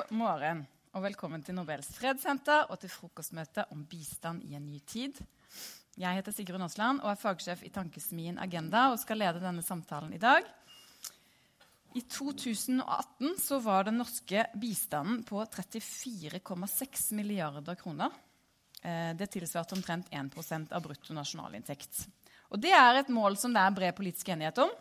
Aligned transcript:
God 0.00 0.14
morgen 0.16 0.60
og 0.96 1.02
velkommen 1.04 1.42
til 1.44 1.52
Nobels 1.58 1.90
fredssenter 1.92 2.70
og 2.72 2.78
til 2.80 2.88
frokostmøte 2.88 3.66
om 3.74 3.82
bistand 3.84 4.46
i 4.48 4.54
en 4.56 4.64
ny 4.64 4.78
tid. 4.88 5.18
Jeg 6.00 6.16
heter 6.16 6.32
Sigrun 6.32 6.64
Aasland 6.64 7.02
og 7.02 7.10
er 7.10 7.18
fagsjef 7.20 7.66
i 7.66 7.72
Tankesmien 7.74 8.38
Agenda 8.40 8.86
og 8.94 8.96
skal 9.02 9.20
lede 9.20 9.42
denne 9.42 9.64
samtalen 9.66 10.14
i 10.16 10.20
dag. 10.22 10.46
I 11.98 12.00
2018 12.00 13.36
så 13.42 13.58
var 13.60 13.90
den 13.90 14.00
norske 14.00 14.46
bistanden 14.62 15.20
på 15.28 15.42
34,6 15.44 17.04
milliarder 17.18 17.76
kroner. 17.76 18.16
Eh, 18.80 19.12
det 19.20 19.28
tilsvarte 19.34 19.76
omtrent 19.76 20.08
1% 20.08 20.72
av 20.72 20.86
bruttonasjonalinntekt. 20.86 22.06
Og 22.54 22.62
det 22.62 22.72
er 22.72 23.02
et 23.02 23.12
mål 23.12 23.36
som 23.36 23.52
det 23.52 23.66
er 23.66 23.76
bred 23.76 24.00
politisk 24.00 24.32
enighet 24.32 24.64
om, 24.64 24.72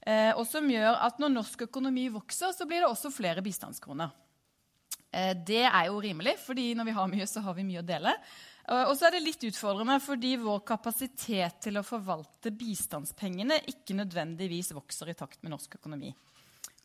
eh, 0.00 0.32
og 0.32 0.46
som 0.48 0.64
gjør 0.64 0.96
at 1.10 1.20
når 1.20 1.36
norsk 1.36 1.68
økonomi 1.68 2.08
vokser, 2.16 2.56
så 2.56 2.64
blir 2.64 2.86
det 2.86 2.88
også 2.88 3.12
flere 3.12 3.44
bistandskroner. 3.44 4.22
Eh, 5.12 5.34
det 5.36 5.62
er 5.68 5.90
jo 5.90 6.00
rimelig, 6.02 6.38
fordi 6.42 6.72
når 6.78 6.88
vi 6.88 6.96
har 6.96 7.12
mye, 7.12 7.28
så 7.28 7.44
har 7.44 7.56
vi 7.58 7.66
mye 7.68 7.84
å 7.84 7.86
dele. 7.86 8.16
Og 8.72 8.92
så 8.94 9.08
er 9.08 9.16
det 9.16 9.24
litt 9.24 9.42
utfordrende 9.42 9.96
fordi 9.98 10.36
vår 10.38 10.60
kapasitet 10.62 11.56
til 11.64 11.80
å 11.80 11.82
forvalte 11.82 12.52
bistandspengene 12.54 13.56
ikke 13.72 13.96
nødvendigvis 13.98 14.70
vokser 14.76 15.10
i 15.10 15.16
takt 15.18 15.42
med 15.42 15.50
norsk 15.50 15.74
økonomi. 15.80 16.12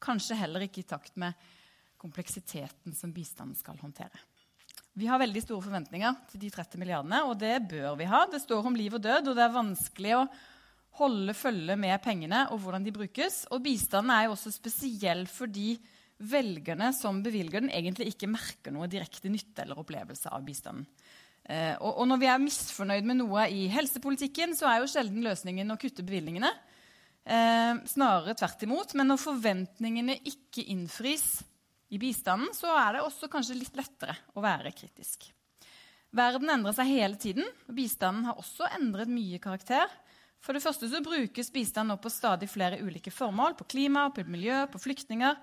Kanskje 0.01 0.39
heller 0.39 0.65
ikke 0.65 0.81
i 0.81 0.87
takt 0.89 1.13
med 1.21 1.37
kompleksiteten 2.01 2.97
som 2.97 3.13
bistanden 3.13 3.55
skal 3.57 3.77
håndtere. 3.77 4.17
Vi 4.97 5.05
har 5.05 5.21
veldig 5.21 5.43
store 5.43 5.61
forventninger 5.61 6.15
til 6.31 6.41
de 6.41 6.49
30 6.53 6.81
milliardene, 6.81 7.21
og 7.29 7.37
det 7.37 7.59
bør 7.69 7.97
vi 7.99 8.09
ha. 8.09 8.23
Det 8.25 8.41
står 8.41 8.65
om 8.65 8.77
liv 8.77 8.95
og 8.97 9.03
død, 9.03 9.29
og 9.29 9.35
det 9.37 9.43
er 9.45 9.53
vanskelig 9.53 10.15
å 10.17 10.23
holde 10.97 11.35
følge 11.37 11.75
med 11.77 12.01
pengene 12.01 12.47
og 12.49 12.63
hvordan 12.63 12.85
de 12.85 12.93
brukes. 12.95 13.43
Og 13.53 13.61
bistanden 13.61 14.15
er 14.15 14.25
jo 14.25 14.33
også 14.33 14.55
spesiell 14.55 15.27
fordi 15.29 15.75
velgerne 16.17 16.91
som 16.95 17.21
bevilger 17.23 17.61
den, 17.61 17.71
egentlig 17.73 18.11
ikke 18.13 18.29
merker 18.31 18.73
noe 18.73 18.89
direkte 18.89 19.29
nytte 19.31 19.63
eller 19.63 19.79
opplevelse 19.81 20.31
av 20.33 20.45
bistanden. 20.45 20.87
Eh, 21.47 21.75
og, 21.79 21.93
og, 21.93 22.05
når 22.09 22.19
vi 22.19 22.27
er 22.27 22.41
misfornøyd 22.43 23.05
med 23.07 23.21
noe 23.21 23.45
i 23.53 23.67
helsepolitikken, 23.71 24.55
så 24.57 24.67
er 24.67 24.81
jo 24.81 24.89
sjelden 24.91 25.23
løsningen 25.23 25.71
å 25.71 25.77
kutte 25.79 26.03
bevilgningene. 26.03 26.49
Eh, 27.27 27.73
snarere 27.87 28.35
tvert 28.39 28.65
imot. 28.67 28.95
Men 28.99 29.11
når 29.13 29.21
forventningene 29.23 30.17
ikke 30.27 30.65
innfris 30.73 31.37
i 31.93 31.99
bistanden, 32.01 32.51
så 32.55 32.73
er 32.75 32.97
det 32.97 33.05
også 33.05 33.29
kanskje 33.31 33.59
litt 33.61 33.79
lettere 33.79 34.17
å 34.35 34.43
være 34.43 34.73
kritisk. 34.75 35.29
Verden 36.17 36.49
endrer 36.51 36.75
seg 36.75 36.91
hele 36.91 37.19
tiden, 37.19 37.47
og 37.67 37.77
bistanden 37.77 38.27
har 38.27 38.39
også 38.39 38.67
endret 38.79 39.11
mye 39.11 39.39
karakter. 39.43 39.91
For 40.43 40.55
det 40.55 40.63
første 40.63 40.87
så 40.89 41.01
brukes 41.03 41.51
bistand 41.51 41.91
nå 41.91 41.97
på 41.99 42.11
stadig 42.13 42.47
flere 42.51 42.79
ulike 42.83 43.11
formål. 43.11 43.57
På 43.59 43.67
klima, 43.67 44.07
på 44.13 44.23
miljø, 44.27 44.63
på 44.71 44.81
flyktninger. 44.81 45.39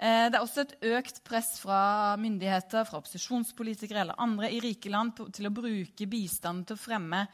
Eh, 0.00 0.30
det 0.32 0.38
er 0.38 0.40
også 0.40 0.62
et 0.64 0.76
økt 0.94 1.20
press 1.26 1.58
fra 1.60 2.16
myndigheter, 2.20 2.86
fra 2.88 3.00
opposisjonspolitikere 3.02 4.00
eller 4.00 4.20
andre 4.22 4.48
i 4.48 4.60
rike 4.64 4.92
land 4.92 5.18
til 5.28 5.48
å 5.48 5.52
bruke 5.52 6.08
bistand 6.08 6.64
til 6.68 6.78
å 6.78 6.80
fremme 6.80 7.26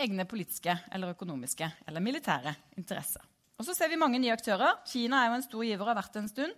egne 0.00 0.24
politiske 0.26 0.72
eller 0.90 1.12
økonomiske 1.12 1.68
eller 1.84 2.02
militære 2.02 2.54
interesser. 2.80 3.22
Og 3.60 3.68
så 3.68 3.76
ser 3.76 3.92
vi 3.92 4.00
mange 4.00 4.18
nye 4.18 4.32
aktører. 4.34 4.80
Kina 4.88 5.20
er 5.20 5.30
jo 5.30 5.36
en 5.36 5.44
stor 5.44 5.66
giver 5.68 5.84
og 5.84 5.92
har 5.92 6.00
vært 6.00 6.16
det 6.16 6.22
en 6.24 6.32
stund. 6.32 6.56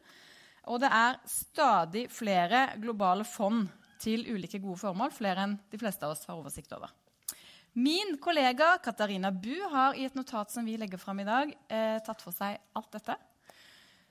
Og 0.70 0.80
det 0.82 0.92
er 0.94 1.18
stadig 1.30 2.06
flere 2.14 2.62
globale 2.80 3.26
fond 3.28 3.66
til 4.02 4.24
ulike 4.30 4.60
gode 4.62 4.80
formål, 4.80 5.12
flere 5.14 5.44
enn 5.44 5.58
de 5.70 5.80
fleste 5.80 6.06
av 6.06 6.14
oss 6.14 6.24
har 6.30 6.38
oversikt 6.38 6.72
over. 6.76 6.94
Min 7.76 8.16
kollega 8.22 8.76
Katarina 8.82 9.32
Bu 9.34 9.54
har 9.72 9.98
i 9.98 10.06
et 10.06 10.14
notat 10.16 10.52
som 10.52 10.64
vi 10.64 10.78
legger 10.80 11.00
fram 11.00 11.20
i 11.20 11.26
dag, 11.28 11.52
eh, 11.68 11.98
tatt 12.06 12.22
for 12.22 12.32
seg 12.32 12.56
alt 12.78 12.92
dette. 12.94 13.18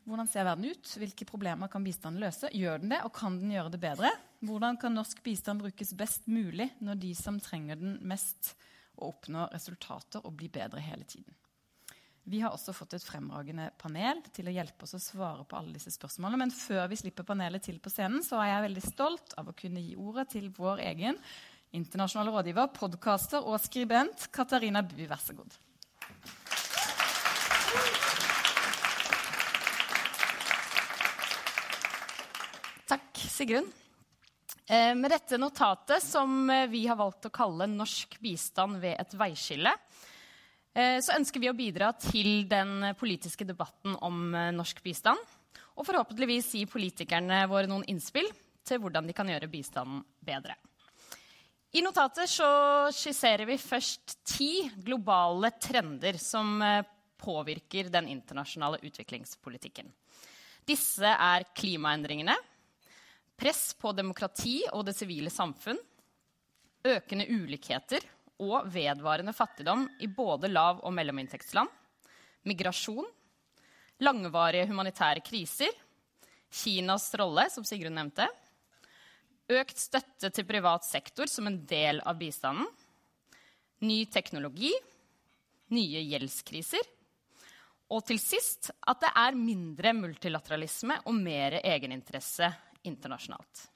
Hvordan 0.05 0.27
ser 0.29 0.45
verden 0.45 0.69
ut? 0.69 0.91
Hvilke 1.01 1.25
problemer 1.25 1.69
kan 1.71 1.85
bistanden 1.85 2.21
løse? 2.21 2.51
Gjør 2.53 2.83
den 2.83 2.91
det, 2.93 2.99
og 3.07 3.13
kan 3.15 3.39
den 3.41 3.55
gjøre 3.55 3.71
det 3.73 3.79
bedre? 3.81 4.11
Hvordan 4.45 4.77
kan 4.77 4.93
norsk 4.93 5.23
bistand 5.25 5.63
brukes 5.63 5.95
best 5.97 6.27
mulig 6.29 6.67
når 6.85 6.99
de 7.01 7.15
som 7.17 7.39
trenger 7.41 7.79
den 7.79 7.97
mest, 8.05 8.53
og 8.99 9.15
oppnår 9.15 9.49
resultater 9.57 10.21
og 10.21 10.37
blir 10.37 10.53
bedre 10.53 10.83
hele 10.85 11.07
tiden? 11.09 11.33
Vi 12.25 12.39
har 12.41 12.53
også 12.53 12.73
fått 12.73 12.95
et 12.97 13.05
fremragende 13.05 13.67
panel 13.81 14.21
til 14.33 14.47
å 14.49 14.53
hjelpe 14.53 14.85
oss 14.85 14.95
å 14.97 15.01
svare 15.01 15.43
på 15.45 15.57
alle 15.57 15.75
disse 15.75 15.93
spørsmålene. 15.93 16.41
Men 16.41 16.53
før 16.53 16.87
vi 16.89 17.01
slipper 17.01 17.25
panelet 17.25 17.65
til 17.65 17.81
på 17.81 17.93
scenen, 17.93 18.21
så 18.25 18.39
er 18.41 18.53
jeg 18.53 18.65
veldig 18.69 18.85
stolt 18.85 19.35
av 19.41 19.49
å 19.49 19.57
kunne 19.57 19.81
gi 19.81 19.97
ordet 19.97 20.31
til 20.33 20.49
vår 20.53 20.85
egen 20.85 21.19
internasjonale 21.75 22.33
rådgiver, 22.33 22.73
podkaster 22.77 23.45
og 23.45 23.57
skribent 23.61 24.29
Katarina 24.33 24.85
Bu. 24.85 24.97
Vær 25.09 25.21
så 25.21 25.37
god. 25.37 25.53
Takk, 32.85 33.14
Sigrun. 33.29 33.67
Eh, 34.65 34.93
med 34.97 35.11
dette 35.11 35.37
notatet, 35.41 36.03
som 36.03 36.47
vi 36.69 36.85
har 36.87 36.97
valgt 36.99 37.27
å 37.29 37.33
kalle 37.33 37.67
'Norsk 37.67 38.19
bistand 38.21 38.81
ved 38.81 38.99
et 38.99 39.13
veiskille', 39.13 39.73
Eh, 40.75 40.99
så 40.99 41.15
ønsker 41.15 41.39
vi 41.39 41.47
å 41.47 41.55
bidra 41.55 41.93
til 41.95 42.43
den 42.51 42.91
politiske 42.99 43.47
debatten 43.47 43.95
om 44.03 44.33
eh, 44.35 44.51
norsk 44.51 44.81
bistand. 44.83 45.21
Og 45.79 45.87
forhåpentligvis 45.87 46.51
gi 46.57 46.65
politikerne 46.67 47.45
våre 47.51 47.69
noen 47.71 47.85
innspill 47.91 48.27
til 48.65 48.81
hvordan 48.83 49.07
de 49.07 49.15
kan 49.15 49.29
gjøre 49.31 49.51
bistanden 49.51 50.03
bedre. 50.25 50.57
I 51.75 51.83
notatet 51.83 52.31
skisserer 52.31 53.47
vi 53.47 53.57
først 53.59 54.17
ti 54.27 54.49
globale 54.83 55.53
trender 55.63 56.19
som 56.19 56.59
eh, 56.63 56.83
påvirker 57.23 57.87
den 57.91 58.11
internasjonale 58.11 58.81
utviklingspolitikken. 58.83 59.87
Disse 60.67 61.07
er 61.07 61.47
klimaendringene, 61.55 62.35
press 63.37 63.73
på 63.79 63.91
demokrati 63.95 64.61
og 64.71 64.85
det 64.87 64.95
sivile 64.97 65.31
samfunn, 65.33 65.79
økende 66.85 67.27
ulikheter 67.31 68.03
og 68.43 68.67
vedvarende 68.71 69.33
fattigdom 69.35 69.87
i 70.03 70.07
både 70.11 70.49
lav- 70.51 70.83
og 70.83 70.93
mellominntektsland, 70.93 71.69
migrasjon, 72.45 73.07
langvarige 74.03 74.67
humanitære 74.69 75.23
kriser, 75.25 75.71
Kinas 76.55 77.09
rolle, 77.19 77.49
som 77.51 77.65
Sigrun 77.67 77.97
nevnte, 77.97 78.27
økt 79.51 79.79
støtte 79.79 80.29
til 80.31 80.47
privat 80.47 80.85
sektor 80.87 81.27
som 81.29 81.49
en 81.49 81.57
del 81.67 81.99
av 82.05 82.17
bistanden, 82.19 82.67
ny 83.83 84.05
teknologi, 84.07 84.71
nye 85.75 86.03
gjeldskriser, 86.05 86.85
og 87.91 88.05
til 88.07 88.17
sist 88.21 88.71
at 88.87 89.01
det 89.03 89.11
er 89.19 89.37
mindre 89.37 89.91
multilateralisme 89.93 90.97
og 91.05 91.17
mer 91.17 91.59
egeninteresse 91.59 92.49
internasjonalt. 92.85 93.67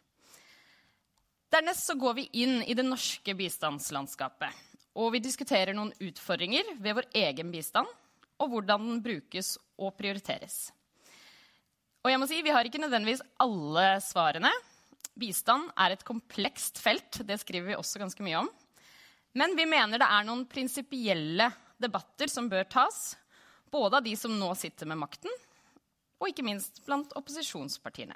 Dernest 1.49 1.87
så 1.89 1.95
går 1.97 2.13
vi 2.13 2.29
inn 2.43 2.59
i 2.63 2.75
det 2.77 2.85
norske 2.85 3.33
bistandslandskapet. 3.33 4.53
Og 4.99 5.13
vi 5.15 5.21
diskuterer 5.23 5.73
noen 5.73 5.93
utfordringer 5.97 6.75
ved 6.77 6.97
vår 6.97 7.07
egen 7.17 7.53
bistand, 7.53 7.89
og 8.39 8.51
hvordan 8.51 8.85
den 8.85 8.99
brukes 9.03 9.55
og 9.79 9.95
prioriteres. 9.97 10.69
Og 12.03 12.11
jeg 12.11 12.19
må 12.21 12.27
si, 12.29 12.41
Vi 12.41 12.53
har 12.53 12.65
ikke 12.65 12.81
nødvendigvis 12.81 13.23
alle 13.41 13.99
svarene. 14.03 14.51
Bistand 15.19 15.71
er 15.75 15.91
et 15.91 16.05
komplekst 16.05 16.79
felt. 16.79 17.21
Det 17.25 17.39
skriver 17.41 17.67
vi 17.67 17.75
også 17.75 17.99
ganske 17.99 18.23
mye 18.23 18.39
om. 18.39 18.49
Men 19.33 19.55
vi 19.57 19.65
mener 19.65 19.99
det 19.99 20.07
er 20.07 20.25
noen 20.25 20.45
prinsipielle 20.49 21.49
debatter 21.77 22.31
som 22.31 22.47
bør 22.49 22.63
tas. 22.69 23.17
Både 23.69 23.99
av 23.99 24.05
de 24.05 24.15
som 24.17 24.31
nå 24.33 24.53
sitter 24.57 24.87
med 24.89 24.97
makten, 24.97 25.33
og 26.19 26.31
ikke 26.31 26.45
minst 26.45 26.81
blant 26.85 27.11
opposisjonspartiene. 27.19 28.15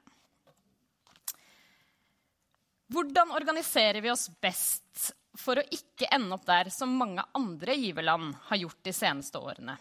Hvordan 2.94 3.32
organiserer 3.32 4.02
vi 4.02 4.12
oss 4.12 4.28
best 4.42 5.14
for 5.40 5.58
å 5.58 5.64
ikke 5.74 6.12
ende 6.14 6.36
opp 6.36 6.44
der 6.46 6.68
som 6.70 6.92
mange 6.94 7.24
andre 7.34 7.74
giverland 7.74 8.36
har 8.52 8.60
gjort 8.60 8.84
de 8.86 8.92
seneste 8.94 9.40
årene? 9.42 9.74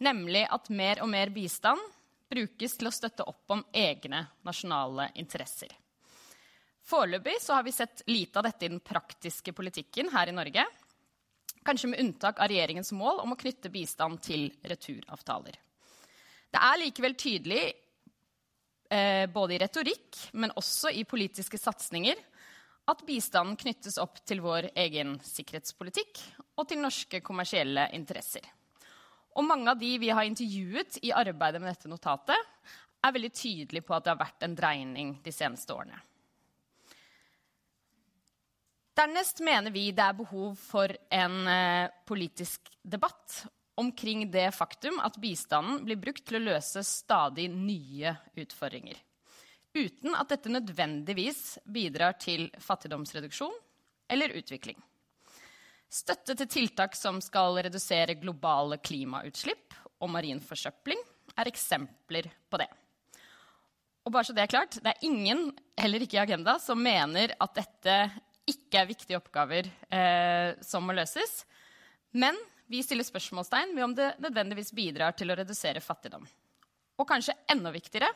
Nemlig 0.00 0.46
at 0.48 0.70
mer 0.72 1.02
og 1.04 1.10
mer 1.12 1.28
bistand 1.34 1.82
brukes 2.30 2.76
til 2.78 2.88
å 2.88 2.92
støtte 2.94 3.26
opp 3.28 3.52
om 3.52 3.64
egne 3.76 4.22
nasjonale 4.48 5.10
interesser. 5.20 5.74
Foreløpig 6.88 7.34
har 7.50 7.66
vi 7.66 7.74
sett 7.76 8.00
lite 8.08 8.40
av 8.40 8.48
dette 8.48 8.64
i 8.64 8.72
den 8.72 8.80
praktiske 8.80 9.52
politikken 9.52 10.08
her 10.14 10.32
i 10.32 10.36
Norge. 10.38 10.64
Kanskje 11.68 11.92
med 11.92 12.00
unntak 12.00 12.40
av 12.40 12.48
regjeringens 12.48 12.94
mål 12.96 13.20
om 13.26 13.36
å 13.36 13.40
knytte 13.42 13.68
bistand 13.74 14.22
til 14.24 14.48
returavtaler. 14.64 15.60
Det 16.48 16.64
er 16.64 16.80
likevel 16.80 17.12
tydelig, 17.12 17.60
eh, 18.88 19.26
både 19.28 19.54
i 19.54 19.62
retorikk, 19.66 20.32
men 20.32 20.56
også 20.56 20.96
i 20.96 21.04
politiske 21.04 21.60
satsinger, 21.60 22.16
at 22.88 23.04
bistanden 23.06 23.58
knyttes 23.60 23.98
opp 24.00 24.20
til 24.26 24.40
vår 24.44 24.70
egen 24.78 25.18
sikkerhetspolitikk 25.24 26.20
og 26.56 26.68
til 26.68 26.80
norske 26.80 27.20
kommersielle 27.24 27.88
interesser. 27.96 28.44
Og 29.36 29.44
mange 29.46 29.70
av 29.70 29.78
de 29.78 29.92
vi 30.00 30.10
har 30.10 30.26
intervjuet 30.26 30.98
i 31.04 31.12
arbeidet 31.14 31.60
med 31.62 31.70
dette 31.70 31.90
notatet, 31.90 32.38
er 32.98 33.14
veldig 33.14 33.30
tydelige 33.30 33.86
på 33.86 33.94
at 33.94 34.06
det 34.06 34.14
har 34.14 34.22
vært 34.24 34.46
en 34.46 34.56
dreining 34.58 35.12
de 35.22 35.34
seneste 35.34 35.74
årene. 35.74 36.00
Dernest 38.98 39.38
mener 39.46 39.70
vi 39.70 39.92
det 39.94 40.02
er 40.02 40.16
behov 40.18 40.56
for 40.58 40.90
en 41.14 41.36
eh, 41.46 41.90
politisk 42.08 42.72
debatt 42.82 43.44
omkring 43.78 44.24
det 44.32 44.48
faktum 44.56 44.98
at 45.06 45.20
bistanden 45.22 45.84
blir 45.86 46.00
brukt 46.02 46.24
til 46.26 46.40
å 46.40 46.46
løse 46.48 46.82
stadig 46.82 47.46
nye 47.52 48.16
utfordringer. 48.34 48.98
Uten 49.78 50.16
at 50.18 50.30
dette 50.32 50.52
nødvendigvis 50.52 51.58
bidrar 51.64 52.18
til 52.20 52.48
fattigdomsreduksjon 52.62 53.54
eller 54.12 54.34
utvikling. 54.38 54.78
Støtte 55.88 56.36
til 56.36 56.50
tiltak 56.52 56.96
som 56.98 57.20
skal 57.24 57.56
redusere 57.64 58.18
globale 58.20 58.76
klimautslipp 58.84 59.76
og 60.02 60.12
marin 60.12 60.40
forsøpling, 60.44 61.00
er 61.38 61.48
eksempler 61.48 62.28
på 62.50 62.60
det. 62.60 62.68
Og 64.04 64.12
bare 64.12 64.24
så 64.24 64.32
Det 64.32 64.42
er 64.42 64.52
klart, 64.52 64.78
det 64.82 64.88
er 64.88 65.04
ingen, 65.04 65.50
heller 65.76 66.00
ikke 66.00 66.16
i 66.16 66.22
Agenda, 66.22 66.58
som 66.58 66.80
mener 66.80 67.34
at 67.40 67.54
dette 67.54 67.96
ikke 68.48 68.80
er 68.80 68.88
viktige 68.88 69.18
oppgaver 69.18 69.68
eh, 69.92 70.56
som 70.64 70.86
må 70.86 70.96
løses. 70.96 71.44
Men 72.16 72.36
vi 72.68 72.80
stiller 72.84 73.04
spørsmålstegn 73.04 73.74
ved 73.76 73.84
om 73.84 73.94
det 73.96 74.14
nødvendigvis 74.24 74.72
bidrar 74.76 75.16
til 75.16 75.30
å 75.30 75.36
redusere 75.36 75.84
fattigdom. 75.84 76.24
Og 76.98 77.08
kanskje 77.08 77.36
enda 77.52 77.72
viktigere 77.72 78.08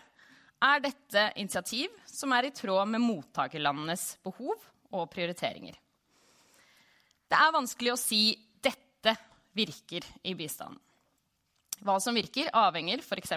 er 0.62 0.82
dette 0.84 1.24
initiativ 1.40 1.90
som 2.06 2.32
er 2.36 2.48
i 2.48 2.54
tråd 2.54 2.90
med 2.92 3.02
mottakerlandenes 3.02 4.16
behov 4.22 4.62
og 4.92 5.10
prioriteringer. 5.10 5.74
Det 7.32 7.38
er 7.40 7.54
vanskelig 7.54 7.92
å 7.94 8.00
si 8.00 8.22
'dette 8.62 9.16
virker' 9.56 10.06
i 10.24 10.34
bistanden. 10.34 10.78
Hva 11.82 11.98
som 11.98 12.14
virker, 12.14 12.50
avhenger 12.54 13.00
f.eks. 13.02 13.32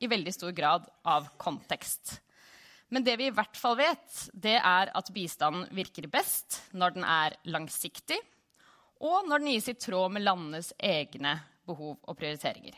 i 0.00 0.06
veldig 0.10 0.32
stor 0.34 0.50
grad 0.50 0.88
av 1.04 1.28
kontekst. 1.38 2.20
Men 2.88 3.04
det 3.04 3.16
vi 3.18 3.28
i 3.28 3.34
hvert 3.34 3.56
fall 3.56 3.76
vet, 3.78 4.30
det 4.34 4.56
er 4.58 4.90
at 4.94 5.12
bistanden 5.14 5.68
virker 5.70 6.08
best 6.10 6.60
når 6.72 6.96
den 6.96 7.04
er 7.04 7.36
langsiktig, 7.44 8.18
og 9.00 9.28
når 9.28 9.38
den 9.38 9.52
gis 9.54 9.68
i 9.68 9.74
tråd 9.78 10.10
med 10.14 10.24
landenes 10.24 10.72
egne 10.78 11.36
behov 11.66 11.96
og 12.02 12.16
prioriteringer. 12.18 12.74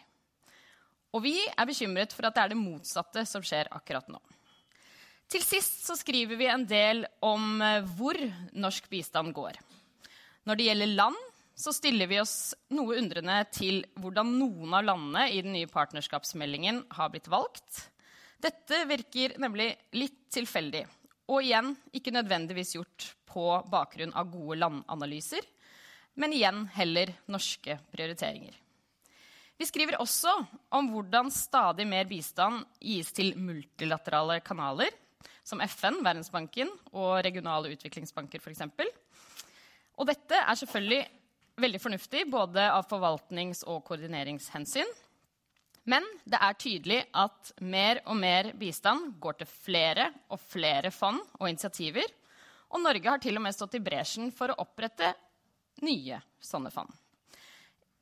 Og 1.15 1.23
vi 1.25 1.37
er 1.47 1.69
bekymret 1.69 2.15
for 2.15 2.29
at 2.29 2.37
det 2.37 2.43
er 2.45 2.53
det 2.53 2.61
motsatte 2.61 3.23
som 3.29 3.45
skjer 3.45 3.71
akkurat 3.75 4.09
nå. 4.11 4.21
Til 5.31 5.43
sist 5.43 5.87
så 5.87 5.97
skriver 5.99 6.39
vi 6.39 6.47
en 6.51 6.67
del 6.69 7.03
om 7.25 7.63
eh, 7.63 7.87
hvor 7.99 8.19
norsk 8.55 8.87
bistand 8.91 9.35
går. 9.35 9.59
Når 10.47 10.59
det 10.59 10.69
gjelder 10.69 10.93
land, 10.95 11.19
så 11.57 11.73
stiller 11.73 12.07
vi 12.07 12.21
oss 12.21 12.55
noe 12.77 12.99
undrende 13.01 13.39
til 13.51 13.81
hvordan 13.99 14.35
noen 14.39 14.77
av 14.77 14.85
landene 14.87 15.25
i 15.33 15.41
den 15.43 15.57
nye 15.57 15.71
partnerskapsmeldingen 15.71 16.83
har 16.95 17.11
blitt 17.11 17.31
valgt. 17.33 17.81
Dette 18.39 18.83
virker 18.87 19.35
nemlig 19.41 19.71
litt 19.97 20.27
tilfeldig, 20.37 20.85
og 21.33 21.41
igjen 21.43 21.73
ikke 21.97 22.13
nødvendigvis 22.15 22.77
gjort 22.77 23.09
på 23.27 23.49
bakgrunn 23.73 24.13
av 24.15 24.29
gode 24.31 24.61
landanalyser, 24.61 25.41
men 26.21 26.37
igjen 26.37 26.67
heller 26.77 27.15
norske 27.33 27.81
prioriteringer. 27.91 28.55
Vi 29.57 29.67
skriver 29.67 29.97
også 30.03 30.33
om 30.77 30.91
hvordan 30.93 31.31
stadig 31.33 31.87
mer 31.89 32.09
bistand 32.09 32.67
gis 32.81 33.13
til 33.17 33.33
multilaterale 33.41 34.43
kanaler, 34.45 34.91
som 35.47 35.63
FN, 35.65 36.03
Verdensbanken 36.05 36.69
og 36.93 37.23
regionale 37.25 37.71
utviklingsbanker 37.73 38.43
f.eks. 38.43 38.67
Og 39.97 40.09
dette 40.11 40.37
er 40.43 40.59
selvfølgelig 40.61 41.01
veldig 41.57 41.81
fornuftig, 41.81 42.27
både 42.29 42.67
av 42.69 42.85
forvaltnings- 42.91 43.65
og 43.65 43.81
koordineringshensyn. 43.87 44.91
Men 45.87 46.05
det 46.27 46.41
er 46.43 46.59
tydelig 46.59 47.01
at 47.15 47.53
mer 47.63 48.03
og 48.11 48.19
mer 48.19 48.51
bistand 48.59 49.15
går 49.23 49.39
til 49.41 49.49
flere 49.49 50.11
og 50.35 50.43
flere 50.43 50.91
fond 50.93 51.23
og 51.39 51.49
initiativer. 51.49 52.11
Og 52.75 52.83
Norge 52.83 53.09
har 53.09 53.23
til 53.23 53.39
og 53.39 53.47
med 53.47 53.55
stått 53.55 53.79
i 53.79 53.85
bresjen 53.87 54.33
for 54.35 54.51
å 54.51 54.61
opprette 54.67 55.15
nye 55.87 56.19
sånne 56.43 56.75
fond. 56.75 56.91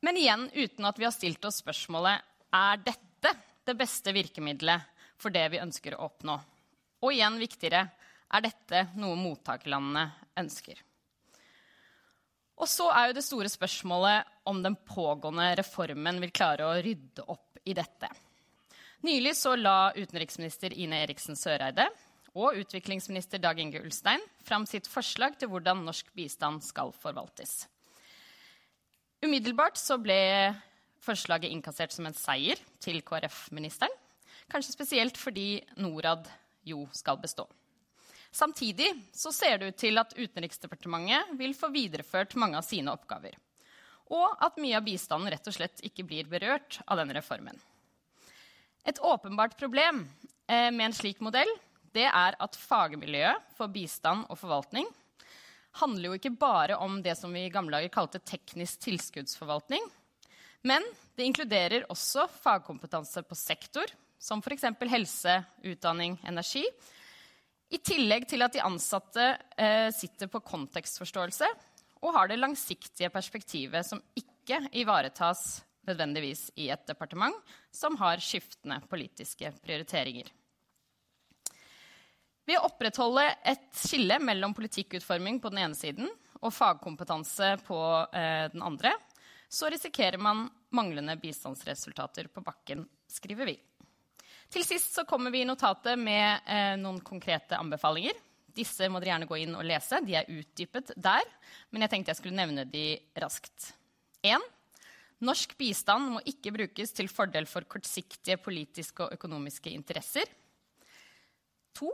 Men 0.05 0.19
igjen 0.21 0.49
uten 0.53 0.85
at 0.85 0.99
vi 1.01 1.07
har 1.07 1.13
stilt 1.15 1.45
oss 1.49 1.63
spørsmålet 1.63 2.21
er 2.53 2.81
dette 2.85 3.31
det 3.65 3.73
beste 3.79 4.13
virkemidlet 4.13 4.91
for 5.17 5.33
det 5.33 5.47
vi 5.49 5.61
ønsker 5.63 5.95
å 5.95 6.03
oppnå. 6.05 6.35
Og 7.01 7.13
igjen 7.13 7.39
viktigere 7.41 7.87
er 8.29 8.45
dette 8.45 8.83
noe 9.01 9.17
mottakerlandene 9.17 10.05
ønsker. 10.37 10.77
Og 12.55 12.69
så 12.71 12.87
er 12.93 13.09
jo 13.09 13.17
det 13.17 13.25
store 13.25 13.49
spørsmålet 13.51 14.29
om 14.47 14.61
den 14.63 14.77
pågående 14.87 15.49
reformen 15.59 16.21
vil 16.23 16.31
klare 16.35 16.69
å 16.69 16.77
rydde 16.85 17.25
opp 17.31 17.59
i 17.65 17.73
dette. 17.75 18.09
Nylig 19.05 19.35
så 19.37 19.55
la 19.57 19.91
utenriksminister 19.95 20.73
Ine 20.73 21.01
Eriksen 21.03 21.37
Søreide 21.37 21.89
og 22.35 22.57
utviklingsminister 22.61 23.41
Dag 23.41 23.59
Inge 23.59 23.81
Ulstein 23.83 24.23
fram 24.45 24.65
sitt 24.69 24.87
forslag 24.91 25.39
til 25.39 25.51
hvordan 25.51 25.83
norsk 25.85 26.13
bistand 26.15 26.63
skal 26.65 26.93
forvaltes. 26.95 27.65
Umiddelbart 29.25 29.79
så 29.81 29.95
ble 29.97 30.53
forslaget 31.01 31.49
innkassert 31.49 31.93
som 31.95 32.05
en 32.05 32.17
seier 32.17 32.59
til 32.83 32.99
KrF-ministeren. 33.05 33.93
Kanskje 34.51 34.75
spesielt 34.75 35.17
fordi 35.17 35.63
Norad 35.81 36.27
jo 36.65 36.83
skal 36.93 37.17
bestå. 37.21 37.47
Samtidig 38.35 38.91
så 39.15 39.31
ser 39.33 39.57
det 39.57 39.71
ut 39.71 39.79
til 39.81 39.97
at 39.97 40.13
Utenriksdepartementet 40.13 41.31
vil 41.39 41.55
få 41.57 41.71
videreført 41.73 42.35
mange 42.37 42.59
av 42.59 42.67
sine 42.67 42.93
oppgaver. 42.93 43.33
Og 44.13 44.27
at 44.45 44.59
mye 44.61 44.77
av 44.77 44.85
bistanden 44.85 45.31
rett 45.33 45.49
og 45.49 45.55
slett 45.55 45.81
ikke 45.87 46.05
blir 46.05 46.29
berørt 46.29 46.77
av 46.85 46.99
denne 47.01 47.15
reformen. 47.17 47.57
Et 48.85 48.99
åpenbart 49.01 49.57
problem 49.57 50.03
eh, 50.45 50.69
med 50.69 50.91
en 50.91 50.97
slik 50.99 51.23
modell 51.25 51.49
det 51.95 52.05
er 52.11 52.37
at 52.43 52.59
fagmiljøet 52.59 53.55
for 53.57 53.71
bistand 53.73 54.27
og 54.29 54.37
forvaltning 54.37 54.85
handler 55.79 56.09
jo 56.09 56.17
ikke 56.17 56.33
bare 56.39 56.77
om 56.81 57.01
det 57.03 57.17
som 57.19 57.33
vi 57.35 57.45
i 57.45 57.53
gamle 57.53 57.77
dager 57.77 57.93
kalte 57.93 58.21
teknisk 58.23 58.81
tilskuddsforvaltning. 58.85 59.83
Men 60.65 60.85
det 61.17 61.27
inkluderer 61.27 61.85
også 61.93 62.25
fagkompetanse 62.41 63.21
på 63.27 63.37
sektor, 63.37 63.89
som 64.17 64.41
f.eks. 64.41 64.65
helse, 64.89 65.35
utdanning, 65.63 66.17
energi, 66.25 66.63
i 67.73 67.79
tillegg 67.81 68.27
til 68.29 68.45
at 68.45 68.53
de 68.53 68.63
ansatte 68.63 69.23
eh, 69.57 69.89
sitter 69.93 70.29
på 70.31 70.41
kontekstforståelse 70.45 71.47
og 72.05 72.13
har 72.13 72.29
det 72.29 72.37
langsiktige 72.37 73.09
perspektivet 73.13 73.87
som 73.87 74.01
ikke 74.17 74.61
ivaretas 74.77 75.63
nødvendigvis 75.85 76.47
i 76.61 76.69
et 76.73 76.85
departement 76.87 77.35
som 77.73 77.97
har 77.99 78.21
skiftende 78.21 78.79
politiske 78.89 79.51
prioriteringer. 79.65 80.29
Ved 82.45 82.59
å 82.59 82.67
opprettholde 82.67 83.25
et 83.47 83.69
skille 83.73 84.19
mellom 84.21 84.53
politikkutforming 84.53 85.39
på 85.41 85.49
den 85.53 85.63
ene 85.65 85.77
siden 85.77 86.09
og 86.41 86.53
fagkompetanse 86.53 87.55
på 87.65 87.79
eh, 88.13 88.45
den 88.53 88.61
andre, 88.61 88.91
så 89.49 89.69
risikerer 89.71 90.21
man 90.21 90.45
manglende 90.75 91.15
bistandsresultater 91.17 92.29
på 92.29 92.43
bakken, 92.45 92.83
skriver 93.09 93.49
vi. 93.49 93.55
Til 94.51 94.65
sist 94.67 94.93
så 94.93 95.05
kommer 95.09 95.33
vi 95.33 95.41
i 95.41 95.47
notatet 95.47 95.97
med 95.97 96.45
eh, 96.45 96.75
noen 96.77 97.01
konkrete 97.05 97.57
anbefalinger. 97.57 98.17
Disse 98.55 98.87
må 98.87 99.01
dere 99.01 99.15
gjerne 99.15 99.29
gå 99.29 99.39
inn 99.41 99.57
og 99.57 99.65
lese. 99.67 99.99
De 100.05 100.15
er 100.15 100.29
utdypet 100.31 100.93
der. 100.95 101.25
Men 101.73 101.83
jeg 101.83 101.91
tenkte 101.91 102.13
jeg 102.13 102.21
skulle 102.21 102.37
nevne 102.37 102.67
de 102.69 102.85
raskt. 103.19 103.71
1. 104.25 104.45
Norsk 105.25 105.57
bistand 105.57 106.13
må 106.13 106.21
ikke 106.29 106.53
brukes 106.55 106.93
til 106.95 107.09
fordel 107.11 107.47
for 107.49 107.67
kortsiktige 107.67 108.37
politiske 108.41 109.05
og 109.05 109.15
økonomiske 109.17 109.73
interesser. 109.73 110.29
2. 111.75 111.89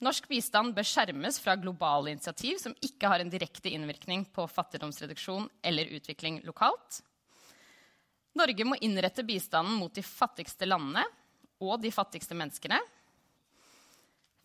Norsk 0.00 0.30
bistand 0.30 0.72
bør 0.72 0.86
skjermes 0.88 1.36
fra 1.42 1.58
globale 1.60 2.14
initiativ 2.14 2.56
som 2.62 2.72
ikke 2.80 3.08
har 3.12 3.20
en 3.20 3.32
direkte 3.32 3.68
innvirkning 3.68 4.24
på 4.32 4.46
fattigdomsreduksjon 4.48 5.48
eller 5.68 5.92
utvikling 5.98 6.38
lokalt. 6.46 7.02
Norge 8.40 8.64
må 8.64 8.78
innrette 8.80 9.26
bistanden 9.28 9.76
mot 9.76 9.92
de 9.92 10.04
fattigste 10.06 10.68
landene 10.68 11.04
og 11.60 11.82
de 11.82 11.92
fattigste 11.92 12.36
menneskene. 12.38 12.78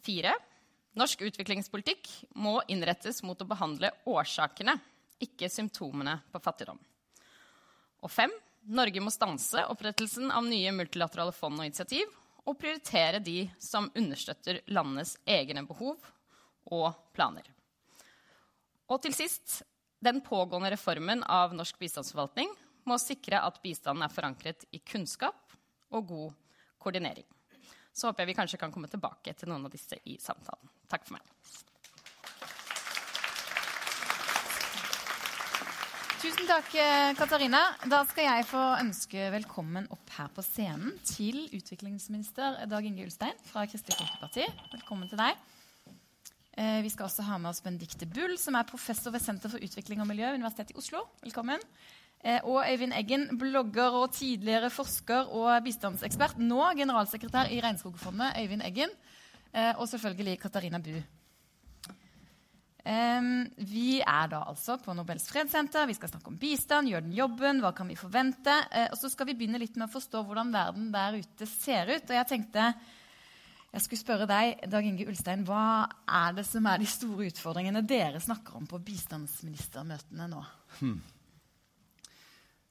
Fire. 0.03 0.33
Norsk 0.99 1.23
utviklingspolitikk 1.27 2.09
må 2.39 2.57
innrettes 2.71 3.21
mot 3.23 3.39
å 3.39 3.47
behandle 3.47 3.93
årsakene, 4.11 4.75
ikke 5.23 5.47
symptomene 5.51 6.17
på 6.31 6.43
fattigdom. 6.43 6.79
Og 8.03 8.11
fem. 8.11 8.31
Norge 8.65 9.01
må 9.03 9.11
stanse 9.13 9.61
opprettelsen 9.69 10.31
av 10.33 10.43
nye 10.47 10.71
multilaterale 10.73 11.35
fond 11.35 11.59
og 11.61 11.67
initiativ 11.67 12.09
og 12.45 12.57
prioritere 12.61 13.19
de 13.23 13.45
som 13.61 13.89
understøtter 13.97 14.61
landenes 14.69 15.15
egne 15.25 15.65
behov 15.65 15.97
og 16.71 16.93
planer. 17.15 17.47
Og 18.89 19.01
til 19.01 19.15
sist 19.17 19.63
den 20.05 20.21
pågående 20.21 20.69
reformen 20.73 21.23
av 21.25 21.55
norsk 21.57 21.79
bistandsforvaltning 21.81 22.51
må 22.85 22.97
sikre 23.01 23.41
at 23.41 23.57
bistanden 23.63 24.05
er 24.05 24.13
forankret 24.13 24.67
i 24.75 24.81
kunnskap 24.85 25.55
og 25.89 26.09
god 26.11 26.35
koordinering. 26.77 27.25
Så 27.95 28.09
håper 28.09 28.23
jeg 28.25 28.33
vi 28.33 28.37
kanskje 28.37 28.59
kan 28.61 28.73
komme 28.73 28.91
tilbake 28.91 29.33
til 29.33 29.49
noen 29.49 29.65
av 29.65 29.73
disse 29.73 29.97
i 30.05 30.19
samtalen. 30.21 30.69
Takk 30.91 31.07
for 31.07 31.17
meg. 31.17 31.25
Tusen 36.25 36.47
takk, 36.49 36.71
eh, 36.73 37.11
Katarina. 37.13 37.59
Da 37.85 37.99
skal 38.09 38.25
jeg 38.25 38.45
få 38.49 38.59
ønske 38.81 39.27
velkommen 39.29 39.85
opp 39.93 40.09
her 40.15 40.31
på 40.33 40.41
scenen 40.41 40.95
til 41.05 41.43
utviklingsminister 41.53 42.63
Dag 42.65 42.87
Inge 42.87 43.03
Ulstein 43.05 43.35
fra 43.45 43.67
Kristelig 43.69 43.99
Folkeparti. 43.99 44.47
Velkommen 44.71 45.05
til 45.11 45.19
deg. 45.21 45.37
Eh, 46.57 46.81
vi 46.81 46.89
skal 46.89 47.05
også 47.05 47.27
ha 47.27 47.37
med 47.37 47.51
oss 47.51 47.61
Benedicte 47.61 48.07
Bull, 48.09 48.39
som 48.41 48.57
er 48.57 48.65
professor 48.65 49.13
ved 49.13 49.21
Senter 49.21 49.53
for 49.53 49.61
utvikling 49.61 50.01
og 50.01 50.09
miljø, 50.09 50.31
Universitetet 50.33 50.73
i 50.73 50.79
Oslo. 50.81 51.03
Velkommen. 51.21 51.61
Eh, 52.23 52.39
og 52.41 52.65
Øyvind 52.65 52.97
Eggen, 52.97 53.37
blogger 53.37 53.93
og 53.93 54.15
tidligere 54.17 54.71
forsker 54.73 55.29
og 55.29 55.61
bistandsekspert. 55.63 56.39
Nå 56.41 56.71
generalsekretær 56.73 57.53
i 57.53 57.61
Regnskogfondet. 57.61 58.33
Øyvind 58.41 58.65
Eggen. 58.65 58.89
og 59.77 59.87
selvfølgelig 59.87 60.39
Katarina 60.39 60.79
Bu. 60.79 61.03
Vi 62.85 63.97
er 63.97 64.27
da 64.29 64.43
altså 64.45 64.75
på 64.77 64.93
Nobels 64.93 65.25
fredssenter. 65.31 65.87
Vi 65.89 65.95
skal 65.97 66.11
snakke 66.11 66.29
om 66.29 66.37
bistand. 66.37 66.91
Gjør 66.91 67.01
den 67.07 67.15
jobben? 67.17 67.61
Hva 67.63 67.71
kan 67.73 67.89
vi 67.89 67.97
forvente? 67.97 68.53
Uh, 68.69 68.91
og 68.91 68.99
så 68.99 69.09
skal 69.09 69.31
vi 69.31 69.37
begynne 69.39 69.61
litt 69.61 69.79
med 69.79 69.87
å 69.87 69.95
forstå 69.95 70.21
hvordan 70.27 70.53
verden 70.53 70.91
der 70.93 71.17
ute 71.17 71.49
ser 71.49 71.89
ut. 71.89 72.05
Og 72.05 72.15
jeg 72.19 72.29
tenkte 72.29 72.69
jeg 73.75 73.83
skulle 73.83 73.99
spørre 73.99 74.27
deg, 74.29 74.61
Dag 74.71 74.85
Inge 74.87 75.03
Ulstein, 75.09 75.41
hva 75.43 75.89
er 76.07 76.37
det 76.37 76.45
som 76.47 76.63
er 76.71 76.79
de 76.79 76.85
store 76.87 77.25
utfordringene 77.27 77.81
dere 77.83 78.21
snakker 78.23 78.55
om 78.55 78.69
på 78.71 78.79
bistandsministermøtene 78.87 80.29
nå? 80.31 80.43
Hmm. 80.77 81.01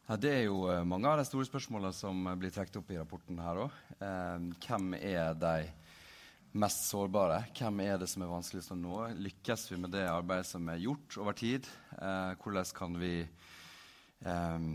Ja, 0.09 0.17
det 0.21 0.33
er 0.33 0.43
jo 0.47 0.63
uh, 0.71 0.79
mange 0.89 1.11
av 1.11 1.21
de 1.21 1.27
store 1.29 1.45
spørsmålene 1.49 1.93
som 1.93 2.23
blir 2.41 2.55
trukket 2.55 2.79
opp 2.81 2.95
i 2.95 2.97
rapporten 3.03 3.43
her 3.43 3.67
òg. 3.67 3.77
Uh, 3.99 4.49
hvem 4.65 4.95
er 4.97 5.37
de 5.43 5.69
mest 6.55 6.89
sårbare. 6.89 7.41
Hvem 7.57 7.81
er 7.83 7.99
det 7.99 8.09
som 8.11 8.23
er 8.23 8.31
vanskeligst 8.31 8.75
å 8.75 8.79
nå? 8.79 8.99
Lykkes 9.19 9.67
vi 9.73 9.79
med 9.83 9.95
det 9.95 10.05
arbeidet 10.07 10.47
som 10.47 10.69
er 10.71 10.83
gjort 10.85 11.17
over 11.19 11.35
tid? 11.39 11.67
Eh, 11.99 12.35
hvordan 12.39 12.71
kan 12.77 12.99
vi 13.01 13.15
eh, 13.25 14.69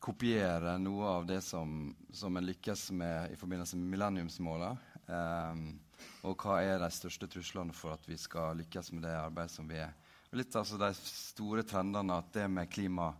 kopiere 0.00 0.78
noe 0.80 1.10
av 1.18 1.28
det 1.28 1.42
som, 1.44 1.90
som 2.16 2.36
en 2.38 2.48
lykkes 2.48 2.88
med 2.96 3.34
i 3.34 3.36
forbindelse 3.40 3.76
med 3.76 3.92
millenniumsmålene? 3.92 5.02
Eh, 5.04 5.62
og 6.24 6.40
hva 6.40 6.62
er 6.62 6.80
de 6.80 6.88
største 6.94 7.28
truslene 7.28 7.76
for 7.76 7.92
at 7.92 8.08
vi 8.08 8.16
skal 8.20 8.56
lykkes 8.62 8.94
med 8.94 9.04
det 9.04 9.16
arbeidet 9.18 9.52
som 9.52 9.68
vi 9.68 9.82
er? 9.84 9.92
Litt 10.36 10.56
altså 10.60 10.76
De 10.80 10.90
store 10.96 11.64
trendene 11.64 12.18
at 12.20 12.32
det 12.34 12.48
med 12.52 12.72
klima 12.72 13.12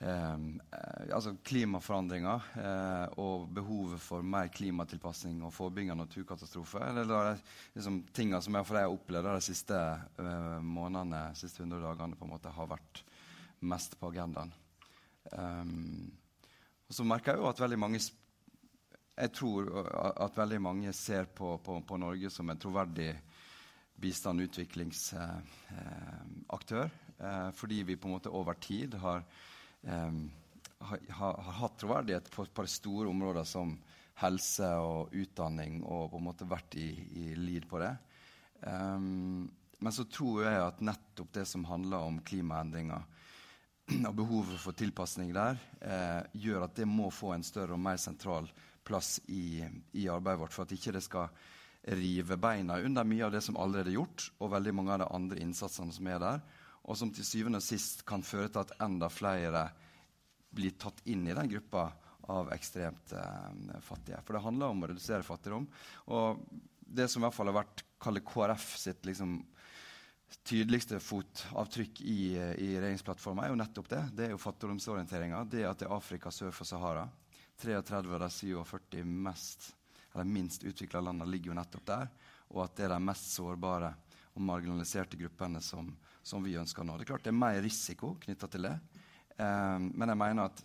eh, 0.00 0.36
altså 1.14 1.34
klimaforandringer 1.44 2.46
eh, 2.62 3.18
og 3.22 3.48
behovet 3.54 4.02
for 4.02 4.22
mer 4.22 4.50
klimatilpasning 4.54 5.42
og 5.46 5.54
forebygging 5.54 5.92
av 5.94 6.00
naturkatastrofer. 6.02 6.86
Eller 6.90 7.14
er 7.18 7.42
liksom, 7.74 8.04
tingene 8.14 8.42
som 8.44 8.58
jeg, 8.58 8.68
har 8.70 8.94
opplevd 8.94 9.32
de 9.32 9.48
siste 9.48 9.78
eh, 9.78 10.58
månedene, 10.62 11.28
de 11.32 11.42
siste 11.42 11.64
100 11.64 11.82
dagene, 11.84 12.18
på 12.18 12.28
en 12.28 12.34
måte 12.36 12.54
har 12.54 12.70
vært 12.70 13.02
mest 13.66 13.98
på 13.98 14.12
agendaen. 14.12 14.54
Um, 15.28 16.08
og 16.88 16.96
så 16.96 17.04
merker 17.04 17.34
jeg 17.34 17.42
jo 17.42 17.50
at 17.50 17.58
veldig 17.60 17.78
mange 17.82 17.98
jeg 19.18 19.32
tror 19.34 19.66
at 20.22 20.36
veldig 20.38 20.60
mange 20.62 20.92
ser 20.94 21.26
på, 21.34 21.56
på, 21.64 21.80
på 21.82 21.96
Norge 21.98 22.30
som 22.30 22.50
en 22.50 22.60
troverdig 22.60 23.10
bistand- 23.98 24.40
og 24.40 24.46
utviklingsaktør. 24.48 26.84
Eh, 26.84 26.90
eh, 27.26 27.50
fordi 27.52 27.82
vi 27.82 27.96
på 27.96 28.08
en 28.08 28.14
måte 28.14 28.30
over 28.30 28.54
tid 28.62 28.94
har 29.02 29.22
um, 29.82 30.30
har, 30.78 30.98
har, 31.10 31.52
hatt 31.60 31.78
troverdighet 31.80 32.30
på 32.30 32.46
et 32.46 32.54
par 32.54 32.68
store 32.70 33.08
områder 33.10 33.46
som 33.48 33.76
helse 34.18 34.68
og 34.82 35.14
utdanning, 35.14 35.82
og 35.86 36.10
på 36.12 36.18
en 36.18 36.26
måte 36.26 36.48
vært 36.48 36.74
i, 36.78 36.88
i 37.22 37.26
lid 37.38 37.68
på 37.70 37.80
det. 37.82 37.92
Um, 38.66 39.46
men 39.78 39.94
så 39.94 40.04
tror 40.10 40.42
jeg 40.42 40.62
at 40.62 40.80
nettopp 40.82 41.30
det 41.36 41.44
som 41.46 41.66
handler 41.68 42.08
om 42.08 42.18
klimaendringer 42.26 43.04
og 44.08 44.16
behovet 44.18 44.58
for 44.60 44.76
tilpasning 44.76 45.30
der, 45.36 45.60
eh, 45.80 46.22
gjør 46.34 46.66
at 46.66 46.74
det 46.76 46.88
må 46.88 47.12
få 47.14 47.32
en 47.34 47.46
større 47.46 47.76
og 47.76 47.80
mer 47.80 48.00
sentral 48.00 48.48
plass 48.84 49.18
i, 49.28 49.62
i 49.94 50.08
arbeidet 50.10 50.42
vårt, 50.42 50.54
for 50.56 50.66
at 50.66 50.74
ikke 50.74 50.96
det 50.96 51.04
skal 51.06 51.30
rive 51.94 52.36
beina 52.40 52.80
under 52.84 53.06
mye 53.06 53.24
av 53.28 53.32
det 53.32 53.42
som 53.44 53.56
allerede 53.56 53.92
er 53.92 54.00
gjort, 54.00 54.28
og 54.42 54.52
veldig 54.56 54.74
mange 54.74 54.96
av 54.96 55.04
de 55.04 55.08
andre 55.14 55.40
innsatsene 55.44 55.94
som 55.94 56.10
er 56.10 56.20
der 56.24 56.42
og 56.88 56.96
som 56.96 57.12
til 57.12 57.26
syvende 57.26 57.60
og 57.60 57.66
sist 57.66 58.04
kan 58.08 58.24
føre 58.24 58.48
til 58.48 58.64
at 58.64 58.74
enda 58.84 59.10
flere 59.12 59.66
blir 60.56 60.72
tatt 60.80 61.02
inn 61.12 61.26
i 61.28 61.36
den 61.36 61.50
gruppa 61.52 61.90
av 62.32 62.48
ekstremt 62.52 63.12
eh, 63.12 63.76
fattige. 63.84 64.20
For 64.24 64.36
det 64.36 64.44
handler 64.44 64.72
om 64.72 64.82
å 64.84 64.88
redusere 64.90 65.24
fattigdom. 65.24 65.68
Og 66.16 66.42
det 66.80 67.08
som 67.12 67.22
i 67.22 67.26
hvert 67.26 67.36
fall 67.36 67.50
har 67.52 67.60
vært 67.60 67.84
KrF 68.00 68.66
sitt 68.80 69.04
liksom, 69.08 69.38
tydeligste 70.48 71.00
fotavtrykk 71.00 72.02
i, 72.04 72.20
i 72.36 72.70
regjeringsplattforma, 72.76 73.44
er 73.44 73.52
jo 73.52 73.60
nettopp 73.60 73.92
det. 73.92 74.02
Det 74.16 74.26
er 74.26 74.34
jo 74.34 74.40
fattigdomsorienteringa. 74.40 75.44
Det 75.44 75.64
at 75.68 75.80
det 75.80 75.88
er 75.88 75.96
Afrika 75.96 76.32
sør 76.32 76.52
for 76.56 76.68
Sahara. 76.68 77.06
33 77.60 78.14
av 78.14 78.20
de 78.22 78.30
47 78.30 79.04
mest, 79.04 79.72
eller 80.14 80.28
minst 80.28 80.64
utvikla 80.64 81.02
landene 81.02 81.28
ligger 81.28 81.52
jo 81.52 81.58
nettopp 81.58 81.88
der. 81.88 82.12
Og 82.54 82.62
at 82.64 82.76
det 82.76 82.86
er 82.86 82.94
de 82.94 83.00
mest 83.08 83.32
sårbare 83.34 83.92
og 84.38 84.46
marginaliserte 84.46 85.18
gruppene 85.20 85.60
som, 85.64 85.90
som 86.22 86.44
vi 86.44 86.56
ønsker 86.60 86.86
nå. 86.86 86.96
Det 86.96 87.06
er 87.06 87.12
klart 87.12 87.26
det 87.26 87.34
er 87.34 87.40
mer 87.42 87.60
risiko 87.64 88.14
knytta 88.22 88.48
til 88.48 88.70
det. 88.70 88.76
eh, 89.36 89.78
men 89.90 90.14
jeg 90.14 90.22
mener 90.24 90.48
at 90.48 90.64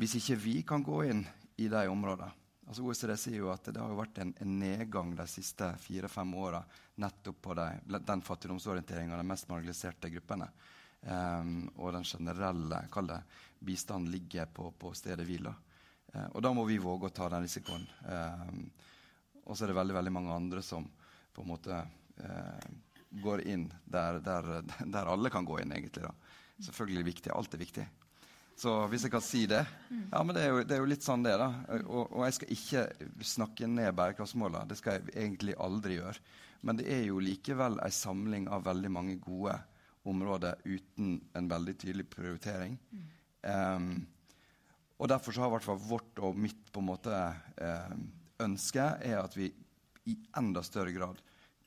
hvis 0.00 0.16
ikke 0.18 0.40
vi 0.40 0.60
kan 0.66 0.82
gå 0.82 1.02
inn 1.12 1.26
i 1.60 1.68
de 1.68 1.86
områdene 1.92 2.32
altså 2.72 2.84
OECD 2.86 3.12
sier 3.18 3.42
jo 3.42 3.50
at 3.52 3.66
det 3.68 3.80
har 3.80 3.92
vært 3.96 4.20
en, 4.22 4.30
en 4.40 4.52
nedgang 4.60 5.10
de 5.16 5.26
siste 5.28 5.66
fire-fem 5.82 6.30
åra 6.40 6.62
nettopp 7.02 7.40
på 7.44 7.56
de, 7.58 7.66
den 7.98 8.22
fattigdomsorienteringa 8.24 9.16
av 9.16 9.20
de 9.20 9.28
mest 9.28 9.50
marginaliserte 9.50 10.08
gruppene. 10.14 10.48
Um, 11.02 11.66
og 11.82 11.92
den 11.96 12.06
generelle 12.06 12.78
det, 13.10 13.18
bistanden 13.58 14.12
ligger 14.12 14.46
på, 14.54 14.70
på 14.78 14.92
stedet 14.94 15.26
hvil. 15.26 15.50
Uh, 15.50 16.28
og 16.30 16.40
da 16.44 16.52
må 16.54 16.64
vi 16.68 16.78
våge 16.80 17.10
å 17.10 17.14
ta 17.14 17.28
den 17.32 17.44
risikoen. 17.44 17.84
Um, 18.06 18.64
og 19.42 19.56
så 19.56 19.66
er 19.66 19.72
det 19.72 19.80
veldig, 19.80 19.98
veldig 19.98 20.14
mange 20.14 20.36
andre 20.36 20.62
som 20.64 20.86
på 21.34 21.42
en 21.42 21.50
måte 21.50 21.76
uh, 22.22 22.70
går 23.22 23.44
inn 23.48 23.66
der, 23.84 24.20
der, 24.24 24.62
der, 24.94 25.10
alle 25.10 25.30
kan 25.30 25.44
gå 25.48 25.58
inn, 25.62 25.74
egentlig. 25.74 26.06
da. 26.06 26.14
Selvfølgelig 26.62 27.08
viktig. 27.10 27.32
Alt 27.34 27.54
er 27.54 27.62
viktig. 27.62 27.88
Så 28.62 28.74
hvis 28.92 29.06
jeg 29.06 29.10
kan 29.14 29.24
si 29.24 29.46
det 29.48 29.62
Ja, 30.12 30.20
men 30.22 30.36
det 30.36 30.42
er 30.44 30.50
jo, 30.52 30.58
det 30.68 30.74
er 30.76 30.82
jo 30.82 30.88
litt 30.90 31.04
sånn 31.04 31.24
det, 31.24 31.34
da. 31.40 31.48
Og, 31.82 32.12
og, 32.12 32.22
jeg 32.28 32.36
skal 32.36 32.54
ikke 32.56 32.84
snakke 33.26 33.68
ned 33.70 33.94
bærekraftsmålene. 33.98 34.68
Det 34.70 34.78
skal 34.78 34.98
jeg 34.98 35.16
egentlig 35.24 35.56
aldri 35.58 35.98
gjøre. 35.98 36.24
Men 36.62 36.78
det 36.78 36.86
er 36.94 37.04
jo 37.08 37.22
likevel 37.22 37.80
ei 37.82 37.90
samling 37.94 38.46
av 38.52 38.66
veldig 38.68 38.92
mange 38.92 39.18
gode 39.22 39.56
områder 40.08 40.60
uten 40.64 41.16
en 41.34 41.48
veldig 41.50 41.74
tydelig 41.78 42.06
prioritering. 42.10 42.76
Mm. 42.90 43.08
Um, 43.42 44.06
og 45.02 45.10
derfor 45.10 45.34
så 45.34 45.42
har 45.42 45.50
i 45.50 45.54
hvert 45.56 45.66
fall 45.66 45.80
vårt 45.82 46.20
og 46.22 46.38
mitt 46.38 46.70
på 46.70 46.82
en 46.82 46.86
måte 46.86 47.18
um, 47.58 48.04
ønske 48.42 48.84
er 49.02 49.18
at 49.18 49.34
vi 49.34 49.48
i 50.10 50.16
enda 50.38 50.62
større 50.66 50.94
grad 50.94 51.18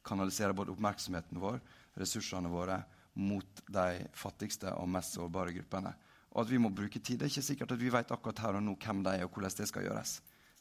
kanalisere 0.05 0.55
både 0.55 0.73
oppmerksomheten 0.75 1.41
vår, 1.41 1.59
ressursene 1.99 2.51
våre, 2.51 2.79
mot 3.15 3.61
de 3.71 4.05
fattigste 4.15 4.73
og 4.75 4.89
mest 4.91 5.15
sårbare 5.15 5.53
gruppene. 5.55 5.93
Og 6.35 6.43
at 6.43 6.51
vi 6.51 6.59
må 6.59 6.71
bruke 6.75 6.99
tid. 6.99 7.19
Det 7.19 7.27
er 7.27 7.31
ikke 7.31 7.49
sikkert 7.49 7.75
at 7.75 7.79
vi 7.81 7.91
vet 7.93 8.11
akkurat 8.11 8.41
her 8.43 8.57
og 8.59 8.65
nå 8.65 8.75
hvem 8.75 9.05
de 9.05 9.13
er, 9.15 9.23
og 9.23 9.37
hvordan 9.37 9.55
det 9.55 9.69
skal 9.69 9.85
gjøres. 9.87 10.17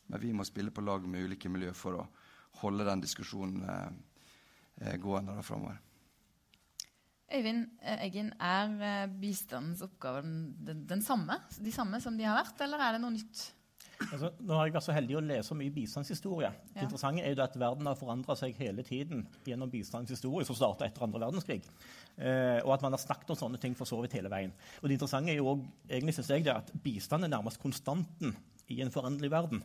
Men 0.06 0.22
vi 0.22 0.30
må 0.36 0.46
spille 0.46 0.70
på 0.70 0.84
lag 0.84 1.06
med 1.08 1.26
ulike 1.26 1.50
miljø 1.50 1.72
for 1.74 1.98
å 1.98 2.04
holde 2.60 2.86
den 2.86 3.02
diskusjonen 3.02 3.64
eh, 3.66 3.88
eh 4.84 4.96
gående 5.02 5.42
framover. 5.42 5.80
Øyvind 7.34 7.66
eh, 7.82 8.04
Eggen, 8.04 8.30
er 8.38 8.74
eh, 8.78 9.10
bistandens 9.20 9.82
oppgaver 9.82 10.22
den, 10.22 10.84
den, 10.86 11.02
samme, 11.02 11.40
de 11.58 11.72
samme 11.72 12.00
som 12.00 12.18
de 12.18 12.28
har 12.28 12.38
vært, 12.38 12.60
eller 12.62 12.78
er 12.84 12.94
det 12.94 13.02
noe 13.02 13.16
nytt? 13.16 13.44
Altså, 14.12 14.30
nå 14.40 14.56
har 14.56 14.68
jeg 14.68 14.74
vært 14.76 14.86
så 14.86 14.94
heldig 14.96 15.16
å 15.18 15.22
lese 15.24 15.56
mye 15.58 15.72
bistandshistorie. 15.74 16.50
Ja. 16.50 16.70
Det 16.74 16.86
interessante 16.86 17.24
er 17.24 17.34
jo 17.34 17.44
at 17.44 17.58
Verden 17.60 17.88
har 17.90 17.98
forandra 17.98 18.36
seg 18.38 18.56
hele 18.60 18.84
tiden 18.86 19.24
gjennom 19.46 19.70
bistandshistorie, 19.72 20.46
som 20.48 20.58
starta 20.58 20.88
etter 20.88 21.06
andre 21.06 21.22
verdenskrig. 21.26 21.60
Eh, 22.16 22.60
og 22.62 22.74
at 22.76 22.84
man 22.84 22.96
har 22.96 23.02
snakket 23.02 23.34
om 23.34 23.40
sånne 23.40 23.60
ting 23.62 23.76
for 23.78 23.88
så 23.88 24.00
vidt 24.02 24.16
hele 24.18 24.32
veien. 24.32 24.54
Og 24.82 24.88
det 24.88 24.98
interessante 24.98 25.34
er 25.34 25.40
jo 25.40 25.52
også, 25.54 25.70
egentlig 25.88 26.16
synes 26.18 26.32
jeg 26.34 26.46
det, 26.46 26.56
at 26.56 26.74
bistand 26.84 27.26
er 27.26 27.34
nærmest 27.36 27.62
konstanten 27.62 28.34
i 28.72 28.80
en 28.84 28.92
foranderlig 28.94 29.32
verden. 29.32 29.64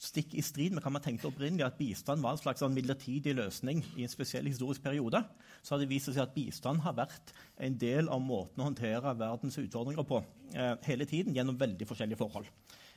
Stikk 0.00 0.32
i 0.32 0.40
strid 0.40 0.72
med 0.72 0.80
hva 0.80 0.94
man 0.94 1.02
tenkte 1.04 1.28
opprinnelig, 1.28 1.66
at 1.66 1.76
bistand 1.76 2.22
var 2.24 2.32
en 2.32 2.40
slags 2.40 2.62
en 2.64 2.72
midlertidig 2.72 3.34
løsning 3.36 3.82
i 3.98 4.06
en 4.06 4.12
spesiell 4.12 4.46
historisk 4.48 4.80
periode, 4.80 5.20
så 5.60 5.74
har 5.74 5.82
det 5.82 5.90
vist 5.90 6.08
seg 6.08 6.22
at 6.24 6.32
bistand 6.32 6.80
har 6.86 6.96
vært 6.96 7.34
en 7.60 7.76
del 7.76 8.08
av 8.08 8.22
måten 8.24 8.62
å 8.62 8.70
håndtere 8.70 9.12
verdens 9.20 9.60
utfordringer 9.60 10.06
på 10.08 10.22
eh, 10.54 10.72
hele 10.86 11.08
tiden 11.10 11.36
gjennom 11.36 11.58
veldig 11.60 11.88
forskjellige 11.90 12.20
forhold. 12.22 12.48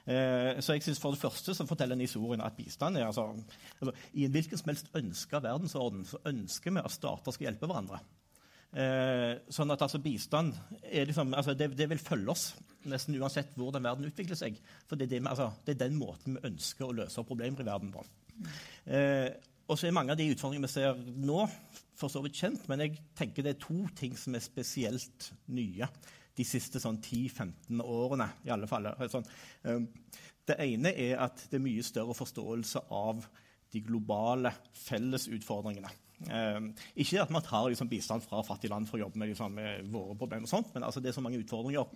Eh, 0.04 0.60
så 0.60 0.76
jeg 0.76 0.84
synes 0.84 1.00
For 1.00 1.16
det 1.16 1.22
første 1.22 1.54
så 1.56 1.66
forteller 1.68 1.96
denne 1.96 2.04
historien 2.04 2.42
at 2.44 2.58
bistand 2.58 2.98
er 3.00 3.06
altså, 3.08 3.30
altså, 3.80 3.94
I 4.14 4.26
en 4.26 4.34
hvilken 4.36 4.60
som 4.60 4.74
helst 4.74 4.92
ønska 5.00 5.40
verdensorden 5.40 6.04
så 6.06 6.20
ønsker 6.28 6.76
vi 6.76 6.84
at 6.84 6.92
stater 6.92 7.32
skal 7.36 7.48
hjelpe 7.48 7.70
hverandre. 7.70 8.02
Eh, 8.74 9.38
sånn 9.54 9.72
at 9.72 9.86
altså, 9.86 10.02
bistand 10.02 10.56
liksom, 10.82 11.36
altså, 11.38 11.54
det, 11.54 11.70
det, 11.78 11.88
vil 11.92 12.02
følge 12.02 12.34
oss 12.34 12.46
nesten 12.90 13.16
uansett 13.22 13.54
hvordan 13.56 13.86
verden 13.86 14.10
utvikler 14.10 14.40
seg. 14.40 14.58
For 14.90 15.00
det 15.00 15.08
er, 15.08 15.16
det, 15.16 15.24
altså, 15.30 15.52
det 15.64 15.76
er 15.76 15.86
den 15.86 15.98
måten 16.00 16.36
vi 16.36 16.48
ønsker 16.52 16.90
å 16.90 16.96
løse 17.04 17.24
problemer 17.28 17.64
i 17.64 17.68
verden 17.70 17.94
på. 17.94 18.04
Eh, 18.90 19.30
og 19.70 19.80
så 19.80 19.88
er 19.88 19.96
mange 19.96 20.12
av 20.12 20.20
de 20.20 20.28
utfordringene 20.34 20.68
vi 20.68 20.74
ser 20.74 21.00
nå, 21.00 21.46
for 21.96 22.12
så 22.12 22.20
vidt 22.26 22.42
kjent, 22.42 22.66
men 22.68 22.82
jeg 22.84 22.98
tenker 23.16 23.46
det 23.46 23.54
er 23.54 23.62
to 23.62 23.86
ting 23.96 24.18
som 24.20 24.36
er 24.36 24.44
spesielt 24.44 25.30
nye 25.54 25.88
de 26.38 26.46
siste 26.48 26.82
sånn 26.82 27.00
10-15 27.02 27.82
årene. 27.84 28.30
i 28.46 28.54
alle 28.54 28.70
fall. 28.70 28.90
Sånn, 29.12 29.28
um, 29.70 29.88
det 30.48 30.60
ene 30.60 30.94
er 31.00 31.20
at 31.24 31.46
det 31.50 31.60
er 31.60 31.66
mye 31.66 31.84
større 31.86 32.16
forståelse 32.18 32.88
av 32.92 33.26
de 33.74 33.82
globale 33.82 34.52
fellesutfordringene. 34.86 35.92
Eh, 36.32 36.60
ikke 37.04 37.22
at 37.24 37.32
man 37.34 37.44
tar 37.44 37.68
liksom, 37.72 37.90
bistand 37.92 38.24
fra 38.24 38.42
fattige 38.46 38.72
land 38.72 38.88
for 38.88 38.98
å 38.98 39.04
jobbe 39.04 39.20
med, 39.20 39.32
liksom, 39.34 39.56
med 39.58 39.90
våre 39.92 40.16
problemer, 40.20 40.46
og 40.48 40.52
sånt, 40.52 40.70
men 40.76 40.86
altså, 40.88 41.02
det 41.04 41.12
er 41.12 41.18
så 41.18 41.24
mange 41.26 41.42
utfordringer 41.42 41.90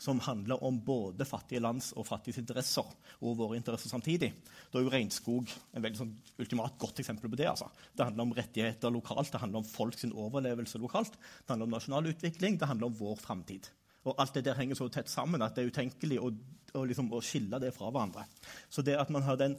som 0.00 0.20
handler 0.24 0.60
om 0.66 0.80
både 0.84 1.26
fattige 1.28 1.62
lands 1.64 1.92
og 1.96 2.08
fattiges 2.08 2.40
interesser 2.42 2.88
og 3.20 3.38
våre 3.38 3.58
interesser 3.60 3.92
samtidig. 3.92 4.32
Da 4.70 4.80
er 4.80 4.86
jo 4.86 4.92
regnskog 4.92 5.48
en 5.48 5.86
veldig 5.86 6.02
sånn, 6.02 6.14
ultimat 6.42 6.76
godt 6.82 7.02
eksempel 7.02 7.32
på 7.32 7.40
det. 7.40 7.48
Altså. 7.52 7.70
Det 7.96 8.08
handler 8.08 8.28
om 8.28 8.36
rettigheter 8.36 8.94
lokalt, 8.94 9.32
det 9.32 9.42
handler 9.42 9.62
om 9.62 9.68
folks 9.70 10.08
overlevelse 10.10 10.80
lokalt, 10.82 11.16
det 11.16 11.54
handler 11.54 11.70
om 11.70 11.78
nasjonal 11.78 12.10
utvikling, 12.12 12.60
det 12.60 12.68
handler 12.68 12.90
om 12.90 12.98
vår 13.00 13.20
framtid. 13.22 13.70
Og 14.08 14.16
alt 14.16 14.36
det 14.36 14.46
der 14.46 14.56
henger 14.56 14.78
så 14.78 14.88
tett 14.92 15.10
sammen 15.12 15.42
at 15.44 15.56
det 15.56 15.64
er 15.64 15.72
utenkelig 15.74 16.20
å, 16.22 16.30
å, 16.74 16.84
liksom, 16.88 17.10
å 17.12 17.20
skille 17.24 17.60
det 17.62 17.72
fra 17.76 17.90
hverandre. 17.90 18.24
Så 18.72 18.84
det 18.86 18.96
at 19.00 19.10
man 19.12 19.26
har 19.26 19.36
den, 19.40 19.58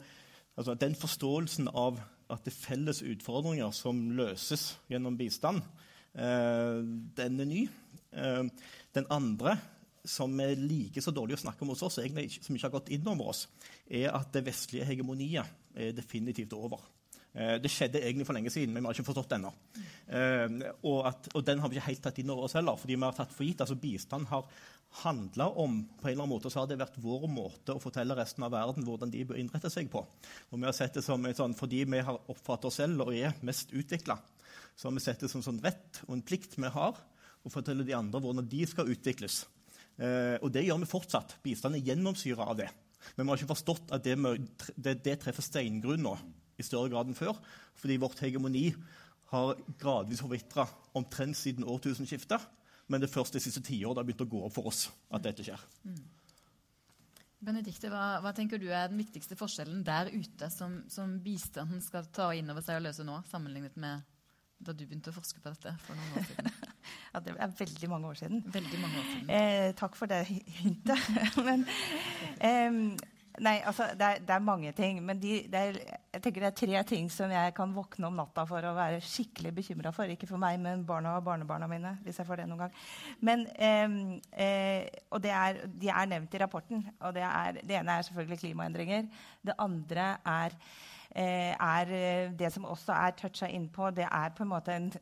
altså, 0.56 0.74
den 0.78 0.96
forståelsen 0.98 1.70
av 1.70 2.00
at 2.32 2.46
det 2.46 2.54
er 2.54 2.58
felles 2.58 3.02
utfordringer 3.04 3.70
som 3.76 4.00
løses 4.16 4.72
gjennom 4.90 5.18
bistand, 5.20 5.62
eh, 6.14 6.80
den 7.18 7.44
er 7.44 7.48
ny. 7.48 7.66
Eh, 8.12 8.42
den 8.96 9.06
andre, 9.14 9.56
som 10.04 10.34
er 10.42 10.58
like 10.58 11.02
så 11.04 11.14
dårlig 11.14 11.36
å 11.38 11.44
snakke 11.44 11.62
om 11.62 11.70
hos 11.74 11.84
oss, 11.86 12.00
egentlig, 12.02 12.40
som 12.42 12.56
ikke 12.56 12.66
har 12.66 12.74
gått 12.74 12.90
inn 12.94 13.06
over 13.06 13.30
oss, 13.30 13.46
er 13.86 14.10
at 14.10 14.32
det 14.34 14.46
vestlige 14.48 14.88
hegemoniet 14.88 15.78
er 15.78 15.94
definitivt 15.94 16.56
over. 16.58 16.82
Eh, 17.32 17.54
det 17.64 17.70
skjedde 17.72 18.02
egentlig 18.02 18.26
for 18.28 18.36
lenge 18.36 18.52
siden, 18.52 18.74
men 18.74 18.84
vi 18.84 18.90
har 18.90 18.96
ikke 18.96 19.08
forstått 19.08 19.30
det 19.32 19.38
ennå. 19.38 19.52
Eh, 20.12 20.56
og, 20.84 21.06
og, 21.32 21.40
den 21.46 21.62
har 21.62 21.70
vi 21.72 21.78
ikke 21.78 21.88
helt 21.88 22.02
tatt 22.04 22.20
inn 22.20 22.32
over 22.34 22.48
oss 22.48 22.56
heller. 22.58 22.76
fordi 22.76 22.98
vi 22.98 23.06
har 23.06 23.16
tatt 23.16 23.32
for 23.32 23.48
gitt, 23.48 23.62
altså 23.64 23.78
Bistand 23.80 24.28
har 24.28 24.48
handla 25.02 25.46
om 25.56 25.78
på 25.96 26.08
en 26.08 26.12
eller 26.12 26.26
annen 26.26 26.34
måte, 26.34 26.50
så 26.52 26.60
har 26.60 26.68
det 26.68 26.76
vært 26.82 26.98
vår 27.00 27.24
måte 27.32 27.72
å 27.72 27.80
fortelle 27.80 28.16
resten 28.18 28.44
av 28.44 28.52
verden 28.52 28.84
hvordan 28.84 29.12
de 29.12 29.24
bør 29.24 29.40
innrette 29.40 29.70
seg 29.72 29.88
på. 29.92 30.02
Og 30.50 30.60
vi 30.60 30.68
har 30.68 30.76
sett 30.76 30.98
det 30.98 31.04
som 31.06 31.24
sånn, 31.32 31.56
Fordi 31.56 31.86
vi 31.88 32.02
har 32.04 32.20
oppfattet 32.28 32.68
oss 32.68 32.80
selv 32.82 33.06
og 33.06 33.14
er 33.16 33.32
mest 33.40 33.72
utvikla, 33.72 34.18
så 34.76 34.88
har 34.88 34.98
vi 34.98 35.04
sett 35.04 35.24
det 35.24 35.32
som 35.32 35.44
sånn 35.44 35.62
rett 35.64 36.02
og 36.06 36.18
en 36.18 36.26
plikt 36.26 36.58
vi 36.58 36.68
har 36.68 37.00
å 37.42 37.50
fortelle 37.50 37.86
de 37.86 37.96
andre 37.96 38.20
hvordan 38.20 38.48
de 38.48 38.66
skal 38.68 38.92
utvikles. 38.92 39.46
Eh, 39.96 40.36
og 40.42 40.52
det 40.52 40.66
gjør 40.66 40.84
vi 40.84 40.92
fortsatt. 40.92 41.38
Bistand 41.42 41.76
er 41.76 41.88
gjennomsyra 41.88 42.44
av 42.44 42.60
det. 42.60 42.68
Men 43.16 43.24
vi 43.24 43.32
har 43.32 43.40
ikke 43.40 43.54
forstått 43.54 43.96
at 43.96 44.04
det, 44.04 44.14
det, 44.76 44.98
det 45.02 45.18
treffer 45.24 45.42
steingrunn 45.42 46.04
nå 46.04 46.14
i 46.62 46.66
større 46.66 46.92
grad 46.92 47.10
enn 47.10 47.18
før. 47.18 47.38
Fordi 47.82 47.98
vårt 48.00 48.22
hegemoni 48.24 48.68
har 49.32 49.60
gradvis 49.80 50.22
forvitra 50.22 50.66
omtrent 50.98 51.38
siden 51.38 51.68
årtusenskiftet. 51.68 52.48
Men 52.90 53.00
det 53.00 53.08
er 53.08 53.14
først 53.14 53.36
de 53.36 53.40
siste 53.42 53.62
tiår 53.64 53.94
det 53.94 54.02
har 54.02 54.08
begynt 54.08 54.26
å 54.26 54.32
gå 54.32 54.42
opp 54.46 54.56
for 54.56 54.68
oss 54.72 54.86
at 55.12 55.24
dette 55.24 55.44
skjer. 55.46 55.60
Mm. 55.88 56.02
Benedikte, 57.42 57.88
hva, 57.90 58.20
hva, 58.22 58.30
tenker 58.36 58.60
du 58.62 58.68
er 58.70 58.90
den 58.90 59.00
viktigste 59.00 59.34
forskjellen 59.38 59.80
der 59.86 60.12
ute 60.14 60.46
som, 60.52 60.82
som 60.92 61.16
bistanden 61.24 61.80
skal 61.82 62.06
ta 62.14 62.28
inn 62.38 62.50
over 62.52 62.62
seg 62.62 62.78
og 62.78 62.84
løse 62.86 63.06
nå, 63.06 63.16
sammenlignet 63.32 63.78
med 63.82 64.04
da 64.62 64.74
du 64.76 64.84
begynte 64.84 65.10
å 65.10 65.16
forske 65.16 65.40
på 65.42 65.50
dette 65.50 65.72
for 65.82 65.98
noen 65.98 66.20
år 66.20 66.28
siden? 66.28 66.50
ja, 67.14 67.22
Det 67.24 67.34
er 67.34 67.56
veldig 67.58 67.88
mange 67.90 68.12
år 68.12 68.20
siden. 68.20 68.44
Veldig 68.54 68.82
mange 68.84 69.00
år 69.00 69.08
siden. 69.08 69.32
Eh, 69.34 69.70
takk 69.78 69.98
for 69.98 70.12
det 70.12 70.20
hintet. 70.60 71.08
Men 71.48 71.66
eh, 72.38 72.78
Nei, 73.40 73.62
altså, 73.64 73.86
det 73.96 74.04
er, 74.04 74.18
det 74.20 74.34
er, 74.34 74.44
mange 74.44 74.72
ting. 74.76 74.98
Men 75.04 75.20
de, 75.20 75.38
er, 75.56 75.78
jeg 76.12 76.22
tenker 76.22 76.44
det 76.44 76.48
er 76.50 76.56
tre 76.58 76.82
ting 76.88 77.08
som 77.12 77.30
jeg 77.32 77.54
kan 77.56 77.72
våkne 77.72 78.10
om 78.10 78.18
natta 78.20 78.44
for 78.48 78.64
å 78.68 78.74
være 78.76 79.00
skikkelig 79.00 79.54
bekymra 79.56 79.92
for. 79.96 80.10
Ikke 80.12 80.28
for 80.28 80.40
meg, 80.42 80.58
men 80.60 80.84
barna 80.86 81.14
og 81.16 81.24
barnebarna 81.24 81.68
mine. 81.70 81.94
hvis 82.04 82.20
jeg 82.20 82.28
får 82.28 82.42
det 82.42 82.48
noen 82.50 82.66
gang. 82.66 82.76
Men, 83.20 83.46
eh, 83.56 84.84
og 85.10 85.24
er, 85.24 85.64
De 85.66 85.88
er 85.88 86.06
nevnt 86.12 86.34
i 86.34 86.42
rapporten. 86.42 86.84
og 87.00 87.14
det, 87.14 87.24
det, 87.62 87.76
ene 87.80 87.96
er 87.96 88.02
selvfølgelig 88.02 88.38
klimaendringer. 88.44 89.08
Det 89.42 89.54
andre 89.58 90.16
er, 90.26 90.58
eh, 91.14 91.56
er 91.56 91.96
eh, 91.96 92.32
det 92.38 92.52
som 92.52 92.64
også 92.64 92.92
er 92.92 93.16
toucha 93.16 93.46
innpå. 93.46 93.90
Det 93.90 94.08
er 94.10 94.28
på 94.36 94.42
en 94.42 94.52
måte 94.52 94.76
en 94.76 94.92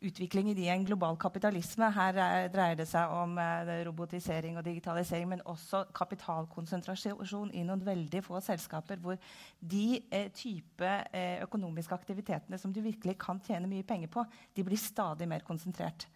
utviklingen 0.00 0.58
i 0.58 0.68
en 0.72 0.84
global 0.84 1.16
kapitalisme. 1.20 1.90
Her 1.92 2.16
er, 2.16 2.48
dreier 2.52 2.78
det 2.78 2.86
seg 2.88 3.12
om 3.12 3.36
eh, 3.40 3.72
robotisering 3.86 4.56
og 4.56 4.64
digitalisering, 4.64 5.28
men 5.28 5.44
også 5.44 5.84
kapitalkonsentrasjon 5.96 7.52
i 7.52 7.64
noen 7.68 7.84
veldig 7.84 8.22
få 8.24 8.40
selskaper, 8.44 9.00
hvor 9.02 9.18
de 9.60 10.00
eh, 10.08 10.30
type 10.32 10.92
eh, 11.12 11.42
økonomiske 11.44 11.96
aktivitetene 11.96 12.58
som 12.60 12.72
du 12.72 12.80
virkelig 12.84 13.18
kan 13.20 13.42
tjene 13.44 13.68
mye 13.70 13.86
penger 13.86 14.12
på, 14.12 14.24
de 14.56 14.64
blir 14.64 14.80
stadig 14.80 15.28
mer 15.28 15.44
konsentrert. 15.46 16.08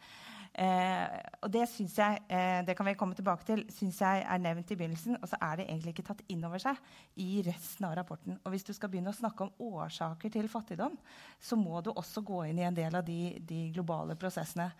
Eh, 0.54 1.14
og 1.42 1.50
det 1.50 1.64
syns 1.66 1.96
jeg 1.98 2.20
eh, 2.30 2.60
det 2.62 2.76
kan 2.78 2.86
vi 2.86 2.94
komme 2.94 3.16
tilbake 3.18 3.42
til, 3.48 3.64
synes 3.74 3.98
jeg 3.98 4.20
er 4.22 4.42
nevnt 4.42 4.70
i 4.70 4.76
begynnelsen. 4.78 5.16
Og 5.18 5.26
så 5.30 5.38
er 5.42 5.58
det 5.58 5.66
egentlig 5.66 5.94
ikke 5.96 6.06
tatt 6.06 6.22
inn 6.30 6.44
over 6.46 6.62
seg 6.62 6.78
i 7.20 7.42
resten 7.46 7.88
av 7.88 7.96
rapporten. 7.98 8.38
Og 8.44 8.54
hvis 8.54 8.66
du 8.66 8.70
skal 8.76 8.92
begynne 8.92 9.10
å 9.10 9.16
snakke 9.16 9.48
om 9.48 9.74
årsaker 9.82 10.30
til 10.34 10.46
fattigdom, 10.50 10.94
så 11.42 11.58
må 11.58 11.82
du 11.82 11.90
også 11.90 12.22
gå 12.22 12.44
inn 12.50 12.60
i 12.62 12.68
en 12.68 12.76
del 12.76 12.94
av 12.94 13.02
de, 13.06 13.34
de 13.42 13.66
globale 13.74 14.14
prosessene. 14.20 14.70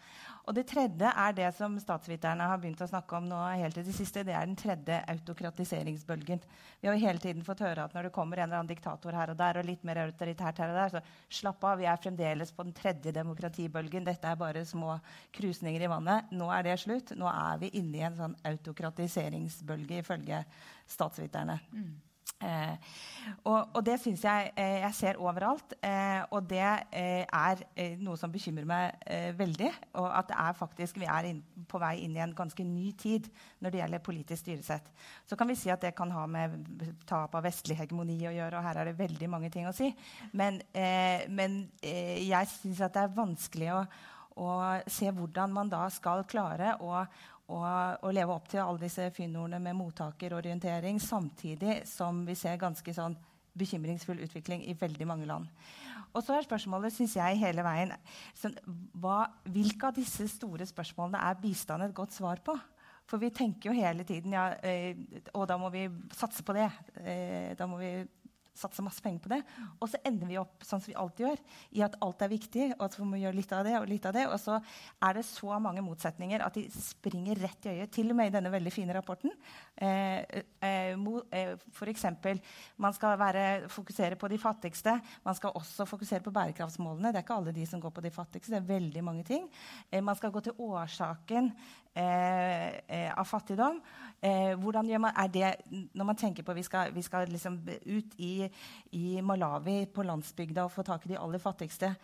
Og 0.44 0.54
det 0.54 0.66
tredje 0.70 1.10
er 1.10 1.34
det 1.34 1.50
som 1.56 1.74
statsviterne 1.80 2.46
har 2.50 2.60
begynt 2.62 2.82
å 2.84 2.90
snakke 2.90 3.18
om 3.18 3.26
nå 3.26 3.40
helt 3.56 3.74
til 3.74 3.86
det 3.88 3.96
siste. 3.96 4.22
Det 4.28 4.36
er 4.36 4.46
den 4.46 4.58
tredje 4.60 5.00
autokratiseringsbølgen. 5.10 6.44
Vi 6.80 6.90
har 6.90 6.94
jo 6.94 7.06
hele 7.06 7.22
tiden 7.22 7.42
fått 7.46 7.64
høre 7.64 7.88
at 7.88 7.96
når 7.96 8.08
det 8.08 8.14
kommer 8.14 8.38
en 8.38 8.46
eller 8.46 8.60
annen 8.60 8.70
diktator 8.70 9.16
her 9.16 9.32
og 9.32 9.40
der, 9.40 9.58
og 9.58 9.66
litt 9.66 9.82
mer 9.88 10.04
autoritært 10.04 10.60
her 10.62 10.70
og 10.70 10.78
der, 10.78 10.94
så 10.94 11.40
slapp 11.40 11.64
av, 11.64 11.80
vi 11.80 11.88
er 11.88 11.98
fremdeles 11.98 12.52
på 12.54 12.66
den 12.68 12.76
tredje 12.76 13.14
demokratibølgen. 13.16 14.04
Dette 14.06 14.30
er 14.30 14.38
bare 14.38 14.66
små 14.68 14.98
krusninger 15.34 15.63
krusninger 15.64 15.84
i 15.84 15.88
vannet. 15.88 16.32
Nå 16.32 16.50
er 16.52 16.64
det 16.64 16.80
slutt. 16.80 17.14
Nå 17.16 17.28
er 17.28 17.60
vi 17.62 17.72
inne 17.80 17.98
i 17.98 18.04
en 18.04 18.18
sånn 18.18 18.34
autokratiseringsbølge, 18.44 20.02
ifølge 20.02 20.44
statsviterne. 20.86 21.60
Mm. 21.72 21.94
Eh, 22.44 22.76
og, 23.46 23.70
og, 23.72 23.80
det 23.86 23.94
syns 24.02 24.24
jeg 24.24 24.50
eh, 24.58 24.82
jeg 24.82 24.96
ser 24.98 25.20
overalt. 25.22 25.72
Eh, 25.80 26.20
og 26.34 26.44
det 26.50 26.64
eh, 26.92 27.24
er 27.24 27.62
eh, 27.76 27.94
noe 27.96 28.18
som 28.20 28.32
bekymrer 28.32 28.66
meg 28.68 29.06
eh, 29.06 29.30
veldig. 29.38 29.70
Og 30.00 30.08
at 30.10 30.28
det 30.28 30.38
er 30.42 30.58
faktisk, 30.58 30.98
vi 31.00 31.08
er 31.08 31.30
inn, 31.30 31.40
på 31.70 31.80
vei 31.80 31.94
inn 32.04 32.16
i 32.18 32.22
en 32.24 32.34
ganske 32.36 32.66
ny 32.66 32.90
tid 33.00 33.30
når 33.64 33.72
det 33.72 33.80
gjelder 33.80 34.04
politisk 34.04 34.44
styresett. 34.44 34.90
Så 35.24 35.38
kan 35.40 35.48
vi 35.48 35.56
si 35.56 35.72
at 35.72 35.84
det 35.84 35.94
kan 35.96 36.12
ha 36.12 36.26
med 36.28 36.58
tap 37.08 37.32
av 37.38 37.46
vestlig 37.46 37.78
hegemoni 37.80 38.18
å 38.28 38.34
gjøre. 38.34 38.60
Og 38.60 38.68
her 38.68 38.82
er 38.82 38.90
det 38.90 38.98
veldig 39.00 39.30
mange 39.32 39.52
ting 39.54 39.68
å 39.70 39.76
si. 39.76 39.94
Men, 40.36 40.60
men 41.32 41.62
jeg 41.80 42.50
syns 42.58 42.82
at 42.84 42.96
det 42.96 43.06
er 43.06 43.16
vanskelig 43.16 43.72
å 43.78 43.84
og 44.40 44.90
se 44.90 45.10
hvordan 45.14 45.52
man 45.54 45.70
da 45.70 45.84
skal 45.94 46.24
klare 46.26 46.74
å, 46.82 47.04
å, 47.46 47.60
å 48.02 48.14
leve 48.14 48.34
opp 48.34 48.48
til 48.50 48.64
alle 48.64 48.82
disse 48.82 49.06
fyndordene 49.14 49.62
med 49.62 49.78
mottakerorientering, 49.78 50.98
samtidig 51.02 51.82
som 51.88 52.24
vi 52.26 52.36
ser 52.38 52.58
ganske 52.60 52.96
sånn 52.96 53.16
bekymringsfull 53.54 54.24
utvikling 54.24 54.64
i 54.66 54.74
veldig 54.78 55.06
mange 55.06 55.28
land. 55.30 55.46
Og 56.14 56.22
så 56.22 56.36
er 56.36 56.46
spørsmålet, 56.46 56.94
synes 56.94 57.16
jeg, 57.18 57.38
hele 57.40 57.62
veien 57.66 57.94
så, 58.38 58.50
hva, 59.02 59.24
Hvilke 59.50 59.90
av 59.90 59.96
disse 59.96 60.26
store 60.30 60.66
spørsmålene 60.66 61.22
er 61.26 61.40
bistand 61.42 61.86
et 61.86 61.94
godt 61.94 62.14
svar 62.14 62.42
på? 62.44 62.54
For 63.04 63.20
vi 63.20 63.32
tenker 63.34 63.68
jo 63.68 63.76
hele 63.76 64.06
tiden 64.08 64.32
ja, 64.32 64.46
øh, 64.56 65.00
og 65.34 65.48
da 65.50 65.58
må 65.60 65.68
vi 65.74 65.84
satse 66.16 66.44
på 66.46 66.54
det. 66.56 66.70
Øh, 67.02 67.50
da 67.58 67.66
må 67.68 67.78
vi 67.82 67.92
satse 68.54 68.82
masse 68.86 69.02
penger 69.02 69.22
på 69.24 69.32
det. 69.32 69.40
Og 69.82 69.90
så 69.90 70.00
ender 70.06 70.30
vi 70.30 70.38
opp 70.40 70.64
sånn 70.64 70.82
som 70.82 70.92
vi 70.92 70.96
alltid 70.98 71.26
gjør, 71.26 71.42
i 71.74 71.82
at 71.86 71.96
alt 72.04 72.24
er 72.24 72.32
viktig, 72.32 72.68
og 72.76 72.84
at 72.86 72.96
vi 72.98 73.08
må 73.08 73.20
gjøre 73.20 73.38
litt 73.38 73.54
av 73.56 73.64
det 73.66 73.74
og 73.80 73.88
litt 73.90 74.06
av 74.08 74.16
det. 74.16 74.24
Og 74.30 74.38
så 74.40 74.58
er 74.58 75.18
det 75.18 75.26
så 75.28 75.58
mange 75.62 75.84
motsetninger 75.84 76.44
at 76.46 76.58
de 76.58 76.64
springer 76.72 77.40
rett 77.42 77.68
i 77.68 77.76
øyet, 77.76 77.92
til 77.94 78.14
og 78.14 78.18
med 78.18 78.30
i 78.30 78.34
denne 78.36 78.52
veldig 78.54 78.74
fine 78.74 78.96
rapporten. 78.96 79.34
Eh, 79.74 80.42
eh, 80.62 80.94
eh 80.94 81.54
F.eks. 81.74 82.06
man 82.78 82.94
skal 82.94 83.18
være, 83.18 83.68
fokusere 83.68 84.16
på 84.16 84.28
de 84.28 84.38
fattigste. 84.38 84.98
Man 85.24 85.34
skal 85.34 85.54
også 85.54 85.86
fokusere 85.88 86.22
på 86.24 86.32
bærekraftsmålene. 86.34 87.12
Det 87.12 87.20
er 87.20 87.26
ikke 87.26 87.40
alle 87.40 87.54
de 87.54 87.66
som 87.66 87.80
går 87.80 87.90
på 87.90 88.04
de 88.04 88.10
fattigste. 88.10 88.52
det 88.54 88.62
er 88.62 88.74
veldig 88.74 89.04
mange 89.04 89.24
ting. 89.24 89.48
Eh, 89.90 90.02
man 90.02 90.16
skal 90.16 90.30
gå 90.30 90.40
til 90.40 90.52
årsaken 90.58 91.52
Eh, 91.96 92.68
eh, 92.88 93.18
av 93.18 93.24
fattigdom. 93.24 93.76
Hvordan 94.58 94.88
gjør 94.88 94.98
man, 94.98 95.12
er 95.14 95.28
det, 95.28 95.54
Når 95.94 96.04
man 96.04 96.16
tenker 96.16 96.42
på 96.42 96.52
vi 96.52 96.62
skal, 96.62 96.94
vi 96.94 97.02
skal 97.02 97.28
liksom 97.28 97.60
ut 97.86 98.14
i, 98.18 98.43
i, 98.96 99.20
Malawi, 99.22 99.84
på 99.92 100.06
landsbygda, 100.06 100.66
og 100.66 100.74
få 100.74 100.84
tak 100.86 101.06
i 101.06 101.14
de 101.14 101.20
aller 101.20 101.42
fattigste, 101.42 101.94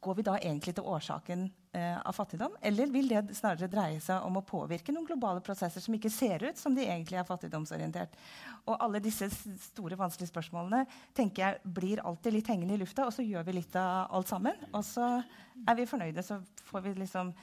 går 0.00 0.14
vi 0.14 0.24
da 0.24 0.38
egentlig 0.40 0.72
til 0.76 0.86
årsaken 0.88 1.42
eh, 1.76 1.98
av 2.00 2.14
fattigdom? 2.16 2.54
Eller 2.64 2.88
vil 2.88 3.10
det 3.10 3.36
snarere 3.36 3.68
dreie 3.70 4.00
seg 4.00 4.24
om 4.24 4.38
å 4.40 4.44
påvirke 4.48 4.94
noen 4.94 5.06
globale 5.10 5.42
prosesser 5.44 5.84
som 5.84 5.96
ikke 5.96 6.10
ser 6.12 6.44
ut 6.46 6.58
som 6.58 6.74
de 6.74 6.86
egentlig 6.86 7.18
er 7.20 7.28
fattigdomsorientert? 7.28 8.16
Og 8.64 8.78
alle 8.78 9.02
disse 9.04 9.28
store, 9.32 9.98
vanskelige 10.00 10.32
spørsmålene 10.32 10.86
tenker 11.16 11.44
jeg 11.44 11.74
blir 11.76 12.00
alltid 12.00 12.38
litt 12.38 12.48
hengende 12.48 12.78
i 12.78 12.80
lufta, 12.80 13.06
og 13.06 13.12
så 13.12 13.26
gjør 13.26 13.44
vi 13.48 13.58
litt 13.58 13.76
av 13.76 14.16
alt 14.16 14.32
sammen. 14.32 14.64
Og 14.72 14.86
så 14.88 15.12
er 15.20 15.78
vi 15.78 15.88
fornøyde, 15.90 16.24
så 16.24 16.40
får 16.70 16.86
vi 16.86 16.96
liksom 17.02 17.34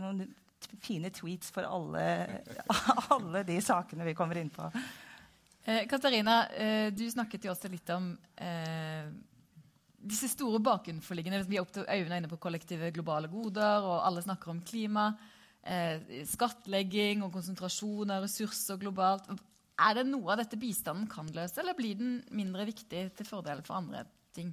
noen 0.00 0.26
fine 0.82 1.10
tweets 1.14 1.54
for 1.54 1.66
alle, 1.66 2.02
alle 3.14 3.46
de 3.46 3.62
sakene 3.62 4.06
vi 4.08 4.18
kommer 4.18 4.42
inn 4.42 4.50
på. 4.50 4.66
Eh, 5.64 5.86
Katarina, 5.86 6.48
eh, 6.48 6.88
du 6.90 7.04
snakket 7.10 7.44
jo 7.46 7.52
også 7.52 7.70
litt 7.70 7.90
om 7.94 8.08
eh, 8.34 9.06
disse 10.02 10.26
store 10.32 10.58
bakenforliggende 10.58 11.44
Vi 11.46 11.60
er 11.60 11.84
øynene 11.86 12.18
inne 12.18 12.30
på 12.30 12.40
kollektive 12.42 12.90
globale 12.94 13.30
goder, 13.30 13.86
og 13.86 14.02
alle 14.02 14.24
snakker 14.24 14.50
om 14.50 14.62
klima. 14.66 15.12
Eh, 15.62 16.24
skattlegging 16.26 17.22
og 17.22 17.30
konsentrasjon 17.36 18.10
av 18.10 18.26
ressurser 18.26 18.80
globalt. 18.82 19.30
Er 19.78 20.00
det 20.00 20.08
noe 20.10 20.34
av 20.34 20.42
dette 20.42 20.58
bistanden 20.58 21.06
kan 21.10 21.30
løse, 21.30 21.60
eller 21.62 21.78
blir 21.78 21.94
den 22.00 22.18
mindre 22.34 22.66
viktig 22.66 23.06
til 23.14 23.28
fordel 23.28 23.62
for 23.62 23.78
andre 23.78 24.02
ting? 24.34 24.50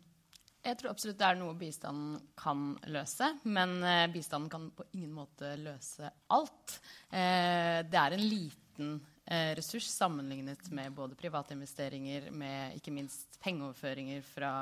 Jeg 0.61 0.77
tror 0.77 0.91
absolutt 0.91 1.17
det 1.17 1.25
er 1.25 1.37
noe 1.39 1.57
bistanden 1.57 2.19
kan 2.37 2.75
løse. 2.93 3.33
Men 3.49 3.79
eh, 3.81 4.07
bistanden 4.13 4.53
kan 4.53 4.69
på 4.77 4.91
ingen 4.93 5.15
måte 5.17 5.55
løse 5.57 6.13
alt. 6.29 6.81
Det 7.09 7.97
er 7.97 8.13
en 8.13 8.27
liten 8.29 8.99
ressurs 9.29 9.85
sammenlignet 9.93 10.71
med 10.73 10.93
både 10.97 11.17
private 11.17 11.53
investeringer, 11.53 12.31
med 12.33 12.79
ikke 12.79 12.93
minst 12.95 13.37
pengeoverføringer 13.43 14.23
fra, 14.25 14.53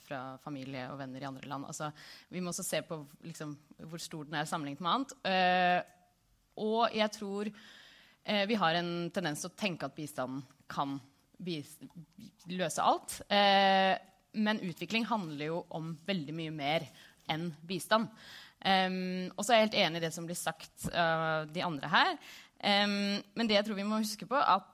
fra 0.00 0.20
familie 0.40 0.86
og 0.88 0.96
venner 1.02 1.20
i 1.20 1.28
andre 1.28 1.50
land. 1.50 1.66
Altså, 1.68 1.90
vi 2.32 2.40
må 2.40 2.52
også 2.52 2.64
se 2.64 2.80
på 2.88 3.02
liksom, 3.26 3.52
hvor 3.84 4.00
stor 4.00 4.24
den 4.24 4.38
er 4.40 4.48
sammenlignet 4.48 4.80
med 4.80 4.92
annet. 4.94 5.14
Eh, 5.28 5.80
og 6.64 6.96
jeg 6.96 7.12
tror 7.18 7.50
eh, 7.50 8.44
vi 8.48 8.58
har 8.60 8.78
en 8.78 8.94
tendens 9.14 9.44
til 9.44 9.52
å 9.52 9.58
tenke 9.60 9.90
at 9.90 9.96
bistanden 9.98 10.40
kan 10.72 10.96
løse 12.48 12.82
alt. 12.82 13.18
Eh, 13.28 13.92
men 14.34 14.62
utvikling 14.66 15.06
handler 15.06 15.52
jo 15.52 15.60
om 15.74 15.92
veldig 16.06 16.34
mye 16.34 16.54
mer 16.54 16.88
enn 17.30 17.50
bistand. 17.66 18.10
Um, 18.64 19.28
og 19.36 19.44
så 19.44 19.52
er 19.52 19.58
jeg 19.58 19.66
helt 19.66 19.80
enig 19.82 20.00
i 20.00 20.02
det 20.06 20.10
som 20.14 20.24
blir 20.24 20.38
sagt 20.38 20.86
av 20.88 21.44
uh, 21.44 21.50
de 21.52 21.60
andre 21.66 21.90
her. 21.92 22.14
Um, 22.60 23.18
men 23.36 23.48
det 23.48 23.58
jeg 23.58 23.66
tror 23.66 23.78
vi 23.78 23.86
må 23.86 24.00
huske 24.02 24.28
på, 24.28 24.38
at 24.38 24.70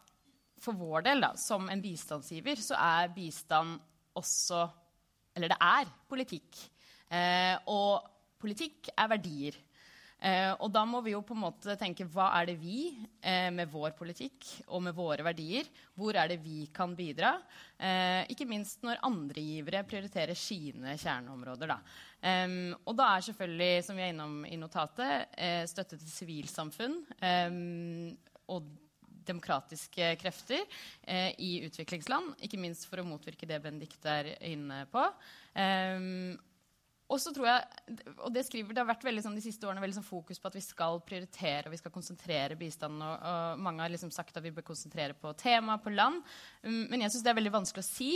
for 0.61 0.77
vår 0.77 1.07
del, 1.07 1.23
da, 1.25 1.33
som 1.41 1.71
en 1.73 1.83
bistandsgiver, 1.83 2.61
så 2.61 2.77
er 2.77 3.15
bistand 3.15 3.79
også 4.19 4.69
Eller 5.37 5.53
det 5.53 5.57
er 5.63 5.91
politikk. 6.11 6.57
Uh, 7.07 7.57
og 7.71 8.09
politikk 8.43 8.91
er 8.99 9.09
verdier. 9.13 9.57
Eh, 10.21 10.53
og 10.61 10.69
da 10.73 10.83
må 10.85 11.01
vi 11.05 11.15
jo 11.15 11.23
på 11.25 11.33
en 11.33 11.43
måte 11.47 11.77
tenke 11.81 12.05
hva 12.13 12.29
er 12.37 12.51
det 12.51 12.57
vi, 12.61 12.91
eh, 13.25 13.49
med 13.55 13.71
vår 13.73 13.95
politikk 13.97 14.51
og 14.69 14.83
med 14.85 14.97
våre 14.97 15.25
verdier, 15.25 15.69
hvor 15.97 16.17
er 16.17 16.29
det 16.29 16.41
vi 16.45 16.67
kan 16.75 16.93
bidra? 16.97 17.39
Eh, 17.79 18.29
ikke 18.33 18.49
minst 18.49 18.85
når 18.85 19.01
andre 19.07 19.41
givere 19.41 19.85
prioriterer 19.89 20.37
sine 20.37 20.99
kjerneområder. 21.01 21.71
Da. 21.71 21.81
og 22.85 22.97
da 22.97 23.07
er 23.17 23.25
selvfølgelig, 23.25 23.85
som 23.85 23.97
vi 23.97 24.03
er 24.03 24.13
innom 24.13 24.45
i 24.45 24.57
notatet, 24.61 25.33
eh, 25.39 25.65
støtte 25.65 25.97
til 25.97 26.11
sivilsamfunn 26.13 27.01
og 28.51 28.69
demokratiske 29.31 30.15
krefter 30.21 30.63
eh, 31.03 31.33
i 31.39 31.51
utviklingsland. 31.67 32.35
Ikke 32.45 32.61
minst 32.61 32.89
for 32.91 33.03
å 33.03 33.07
motvirke 33.07 33.49
det 33.49 33.61
Benedicte 33.65 34.21
er 34.23 34.33
inne 34.51 34.85
på. 34.93 35.05
Um, 35.55 36.39
og 37.11 37.19
så 37.19 37.33
tror 37.35 37.49
jeg, 37.49 37.97
og 38.23 38.31
Det 38.33 38.45
skriver, 38.47 38.75
det 38.75 38.83
har 38.83 38.89
vært 38.89 39.05
veldig 39.07 39.23
sånn, 39.25 39.37
de 39.39 39.43
siste 39.43 39.67
årene 39.67 39.83
veldig 39.83 39.99
sånn 39.99 40.07
fokus 40.07 40.39
på 40.39 40.47
at 40.51 40.57
vi 40.57 40.63
skal 40.63 41.01
prioritere 41.03 41.67
og 41.67 41.75
vi 41.75 41.81
skal 41.81 41.93
konsentrere 41.95 42.59
bistanden. 42.59 43.03
Og, 43.03 43.25
og 43.27 43.63
mange 43.65 43.83
har 43.83 43.91
liksom 43.91 44.13
sagt 44.15 44.37
at 44.39 44.45
vi 44.45 44.53
bør 44.55 44.69
konsentrere 44.71 45.17
på 45.19 45.33
tema, 45.41 45.81
på 45.83 45.91
land. 45.91 46.23
Um, 46.63 46.85
men 46.93 47.03
jeg 47.03 47.15
syns 47.15 47.25
det 47.27 47.33
er 47.33 47.39
veldig 47.41 47.55
vanskelig 47.57 47.83
å 47.83 47.89
si, 47.89 48.11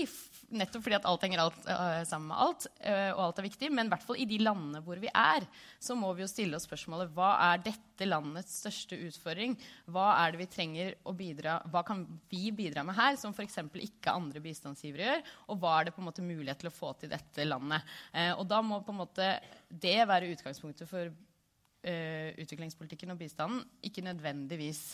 nettopp 0.55 0.85
fordi 0.87 0.99
at 1.01 1.09
alt 1.11 1.27
henger 1.27 1.43
alt, 1.43 1.59
uh, 1.67 2.03
sammen 2.07 2.31
med 2.31 2.45
alt. 2.47 2.69
Uh, 2.79 3.11
og 3.17 3.23
alt 3.27 3.43
er 3.43 3.49
viktig. 3.49 3.73
Men 3.75 3.91
i 3.91 3.95
hvert 3.95 4.07
fall 4.07 4.21
i 4.23 4.29
de 4.31 4.39
landene 4.45 4.85
hvor 4.87 5.03
vi 5.03 5.11
er, 5.11 5.49
så 5.83 5.99
må 5.99 6.13
vi 6.15 6.23
jo 6.23 6.31
stille 6.31 6.59
oss 6.59 6.69
spørsmålet 6.69 7.11
hva 7.17 7.33
er 7.51 7.67
dette 7.67 8.07
landets 8.07 8.61
største 8.63 8.99
utfordring? 9.09 9.59
Hva 9.91 10.13
er 10.21 10.35
det 10.35 10.43
vi 10.43 10.51
trenger 10.51 10.95
å 11.07 11.13
bidra 11.15 11.61
Hva 11.71 11.85
kan 11.87 12.03
vi 12.31 12.49
bidra 12.55 12.83
med 12.87 12.97
her, 12.99 13.19
som 13.19 13.35
f.eks. 13.35 13.59
ikke 13.83 14.15
andre 14.15 14.43
bistandsgivere 14.45 15.11
gjør? 15.11 15.27
Og 15.51 15.61
hva 15.63 15.75
er 15.79 15.89
det 15.89 15.97
på 15.97 16.03
en 16.03 16.09
måte 16.13 16.27
mulighet 16.27 16.63
til 16.63 16.71
å 16.71 16.75
få 16.75 16.95
til 17.01 17.11
dette 17.11 17.47
landet? 17.49 17.83
Uh, 18.15 18.33
og 18.39 18.47
da 18.51 18.63
må 18.63 18.84
på 18.85 18.95
en 18.95 19.01
måte 19.03 19.31
det 19.69 19.97
være 20.09 20.31
utgangspunktet 20.35 20.89
for 20.91 21.09
uh, 21.11 22.29
utviklingspolitikken 22.41 23.15
og 23.15 23.21
bistanden, 23.21 23.65
ikke 23.85 24.05
nødvendigvis 24.05 24.85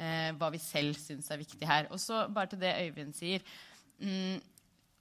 uh, 0.00 0.30
hva 0.38 0.52
vi 0.54 0.62
selv 0.62 0.96
syns 1.00 1.30
er 1.30 1.42
viktig 1.42 1.68
her. 1.68 1.90
Og 1.92 2.00
så 2.02 2.24
bare 2.32 2.52
til 2.52 2.62
det 2.62 2.74
Øyvind 2.86 3.14
sier. 3.18 3.44
Mm, 4.02 4.40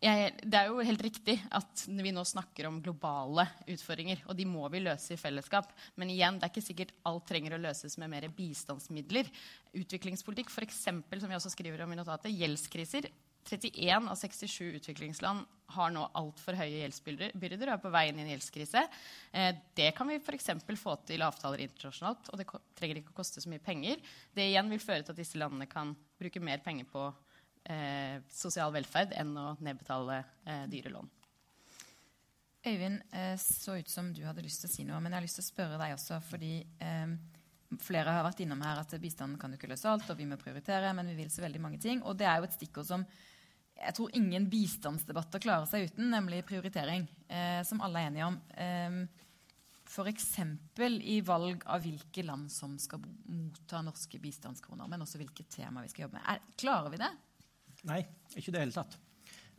jeg, 0.01 0.31
det 0.41 0.57
er 0.57 0.69
jo 0.71 0.81
helt 0.81 1.03
riktig 1.05 1.35
at 1.53 1.83
vi 1.85 2.13
nå 2.13 2.23
snakker 2.25 2.65
om 2.65 2.79
globale 2.81 3.45
utfordringer. 3.69 4.23
Og 4.25 4.37
de 4.37 4.47
må 4.49 4.65
vi 4.73 4.81
løse 4.81 5.13
i 5.13 5.19
fellesskap. 5.21 5.69
Men 5.93 6.09
igjen, 6.09 6.39
det 6.39 6.47
er 6.47 6.53
ikke 6.53 6.65
sikkert 6.65 6.95
alt 7.05 7.27
trenger 7.29 7.53
å 7.53 7.61
løses 7.61 7.99
med 8.01 8.09
mer 8.09 8.25
bistandsmidler. 8.33 9.29
Utviklingspolitikk, 9.77 10.49
f.eks., 10.49 10.87
som 10.89 11.29
vi 11.29 11.37
også 11.37 11.53
skriver 11.53 11.85
om 11.85 11.93
i 11.93 11.99
notatet, 11.99 12.33
gjeldskriser 12.33 13.11
31 13.45 14.09
av 14.11 14.15
67 14.15 14.75
utviklingsland 14.77 15.45
har 15.71 15.91
nå 15.93 16.03
altfor 16.19 16.57
høye 16.59 16.81
gjeldsbyrder 16.81 17.33
og 17.69 17.73
er 17.75 17.81
på 17.81 17.91
vei 17.93 18.03
inn 18.09 18.19
i 18.19 18.25
en 18.25 18.31
gjeldskrise. 18.33 18.83
Eh, 19.31 19.55
det 19.77 19.91
kan 19.97 20.09
vi 20.09 20.19
f.eks. 20.19 20.51
få 20.79 20.97
til 21.07 21.23
avtaler 21.25 21.63
internasjonalt, 21.63 22.31
og 22.31 22.41
det 22.41 22.47
trenger 22.77 23.01
ikke 23.01 23.15
å 23.15 23.19
koste 23.21 23.43
så 23.43 23.51
mye 23.51 23.63
penger. 23.63 24.03
Det 24.35 24.49
igjen 24.49 24.71
vil 24.71 24.83
føre 24.83 25.05
til 25.05 25.15
at 25.15 25.21
disse 25.23 25.39
landene 25.39 25.69
kan 25.71 25.95
bruke 26.19 26.43
mer 26.43 26.63
penger 26.65 26.89
på 26.91 27.07
eh, 27.71 28.19
sosial 28.31 28.73
velferd 28.75 29.15
enn 29.17 29.33
å 29.37 29.47
nedbetale 29.63 30.21
eh, 30.45 30.67
dyre 30.71 30.93
lån. 30.97 31.11
Øyvind, 32.67 33.01
eh, 33.17 33.35
så 33.41 33.79
ut 33.79 33.89
som 33.89 34.11
du 34.13 34.21
hadde 34.27 34.43
lyst 34.45 34.61
til 34.61 34.69
å 34.69 34.75
si 34.75 34.83
noe, 34.85 34.99
men 35.01 35.13
jeg 35.13 35.21
har 35.21 35.25
lyst 35.25 35.39
til 35.39 35.47
å 35.47 35.51
spørre 35.51 35.79
deg 35.81 35.95
også, 35.95 36.19
fordi 36.27 36.59
eh, 36.83 37.15
flere 37.81 38.13
har 38.13 38.25
vært 38.27 38.43
innom 38.43 38.61
her 38.61 38.83
at 38.83 38.93
bistanden 39.01 39.39
kan 39.41 39.53
jo 39.53 39.57
ikke 39.57 39.71
løse 39.71 39.89
alt, 39.89 40.09
og 40.11 40.19
vi 40.19 40.27
må 40.29 40.37
prioritere, 40.37 40.91
men 40.93 41.09
vi 41.09 41.17
vil 41.23 41.31
så 41.33 41.41
veldig 41.45 41.61
mange 41.63 41.79
ting. 41.81 42.03
Og 42.05 42.19
det 42.19 42.27
er 42.29 42.37
jo 42.37 42.49
et 42.49 42.57
stikkord 42.57 42.89
som 42.89 43.05
jeg 43.81 43.97
tror 43.97 44.13
ingen 44.17 44.45
bistandsdebatter 44.51 45.41
klarer 45.43 45.67
seg 45.69 45.89
uten, 45.89 46.11
nemlig 46.13 46.43
prioritering, 46.47 47.07
eh, 47.27 47.59
som 47.67 47.81
alle 47.83 48.01
er 48.01 48.11
enige 48.11 48.29
om. 48.29 48.39
Eh, 48.53 49.27
F.eks. 49.91 50.27
i 51.03 51.17
valg 51.27 51.65
av 51.67 51.83
hvilke 51.83 52.23
land 52.23 52.51
som 52.53 52.77
skal 52.79 53.01
motta 53.03 53.81
norske 53.83 54.21
bistandskroner, 54.23 54.87
men 54.87 55.03
også 55.03 55.19
hvilke 55.19 55.43
tema 55.51 55.83
vi 55.83 55.91
skal 55.91 56.05
jobbe 56.05 56.19
med. 56.19 56.27
Er, 56.31 56.53
klarer 56.61 56.93
vi 56.93 57.01
det? 57.01 57.11
Nei, 57.89 58.03
ikke 58.35 58.51
i 58.51 58.55
det 58.55 58.63
hele 58.63 58.75
tatt. 58.75 58.95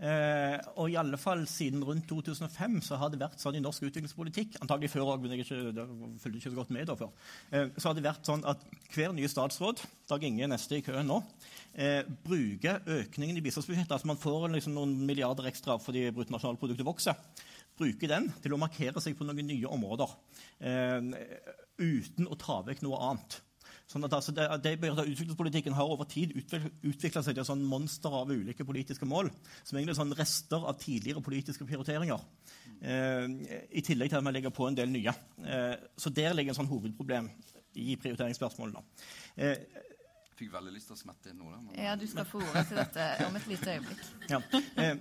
Eh, 0.02 0.56
og 0.82 0.90
i 0.90 0.96
alle 0.98 1.18
fall 1.20 1.44
siden 1.46 1.84
rundt 1.86 2.08
2005 2.10 2.80
så 2.82 2.96
har 2.98 3.12
det 3.12 3.20
vært 3.20 3.38
sånn 3.38 3.54
i 3.54 3.60
norsk 3.62 3.84
utviklingspolitikk 3.86 4.56
antagelig 4.64 4.90
før 4.90 5.12
også, 5.12 5.22
men 5.22 5.36
jeg 5.36 5.44
ikke, 5.44 5.84
fulgte 6.18 6.40
ikke 6.40 6.50
så 6.50 6.56
godt 6.56 6.72
med 6.74 6.88
da 6.90 6.96
før, 6.98 7.12
eh, 7.54 7.68
så 7.76 7.88
har 7.88 7.94
det 7.94 8.04
vært 8.08 8.26
sånn 8.26 8.42
at 8.50 8.64
hver 8.90 9.14
nye 9.14 9.30
statsråd 9.30 9.84
Dag 10.10 10.26
Inge 10.26 10.48
neste 10.50 10.80
i 10.80 10.82
køen 10.82 11.06
nå, 11.06 11.20
eh, 11.78 12.02
bruker 12.26 12.82
økningen 12.98 13.38
i 13.38 13.44
bistandsbudsjettet 13.46 13.94
altså 13.94 14.10
Man 14.10 14.18
får 14.18 14.48
liksom 14.56 14.74
noen 14.74 14.96
milliarder 15.06 15.46
ekstra 15.52 15.78
fordi 15.78 16.08
bruttonasjonalproduktet 16.10 16.88
vokser. 16.88 17.22
Bruker 17.78 18.10
den 18.10 18.26
til 18.42 18.56
å 18.56 18.60
markere 18.60 19.00
seg 19.00 19.14
på 19.16 19.28
noen 19.28 19.46
nye 19.46 19.70
områder 19.70 20.18
eh, 20.66 21.14
uten 21.78 22.26
å 22.26 22.42
ta 22.42 22.58
vekk 22.66 22.82
noe 22.82 22.98
annet. 23.06 23.38
Sånn 23.92 24.06
at 24.06 24.14
altså, 24.16 24.32
det, 24.32 24.46
det 24.64 24.72
Utviklingspolitikken 24.80 25.74
har 25.76 25.90
over 25.92 26.08
tid 26.08 26.32
utvikla 26.32 27.20
seg 27.24 27.36
til 27.36 27.44
sånn 27.44 27.64
monster 27.68 28.14
av 28.22 28.30
ulike 28.32 28.64
politiske 28.64 29.08
mål. 29.08 29.28
Som 29.68 29.76
egentlig 29.76 29.92
er 29.92 30.00
sånn 30.00 30.16
rester 30.16 30.64
av 30.64 30.78
tidligere 30.80 31.20
politiske 31.24 31.66
prioriteringer. 31.68 32.24
Eh, 32.80 33.26
I 33.68 33.84
tillegg 33.84 34.12
til 34.12 34.22
at 34.22 34.24
man 34.24 34.36
legger 34.36 34.54
på 34.54 34.70
en 34.70 34.78
del 34.78 34.92
nye. 34.94 35.12
Eh, 35.44 35.74
så 36.00 36.12
der 36.14 36.32
ligger 36.38 36.54
en 36.54 36.62
sånn 36.62 36.72
hovedproblem 36.72 37.28
i 37.82 37.96
prioriteringsspørsmålene. 38.00 38.84
Eh, 39.36 39.56
jeg 40.32 40.48
fikk 40.48 40.54
veldig 40.56 40.72
lyst 40.74 40.88
til 40.88 40.96
å 40.96 41.02
smette 41.02 41.32
inn 41.32 41.42
noe. 41.42 41.60
Men... 41.60 41.76
Ja, 41.76 41.92
du 42.00 42.08
skal 42.08 42.26
få 42.28 42.40
ordet 42.40 42.64
til 42.70 42.80
dette 42.80 43.08
om 43.28 43.36
et 43.38 43.48
lite 43.52 43.76
øyeblikk. 43.76 44.06
Ja, 44.32 44.40
eh, 44.80 44.96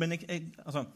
men 0.00 0.16
jeg, 0.16 0.24
jeg, 0.26 0.48
altså, 0.64 0.86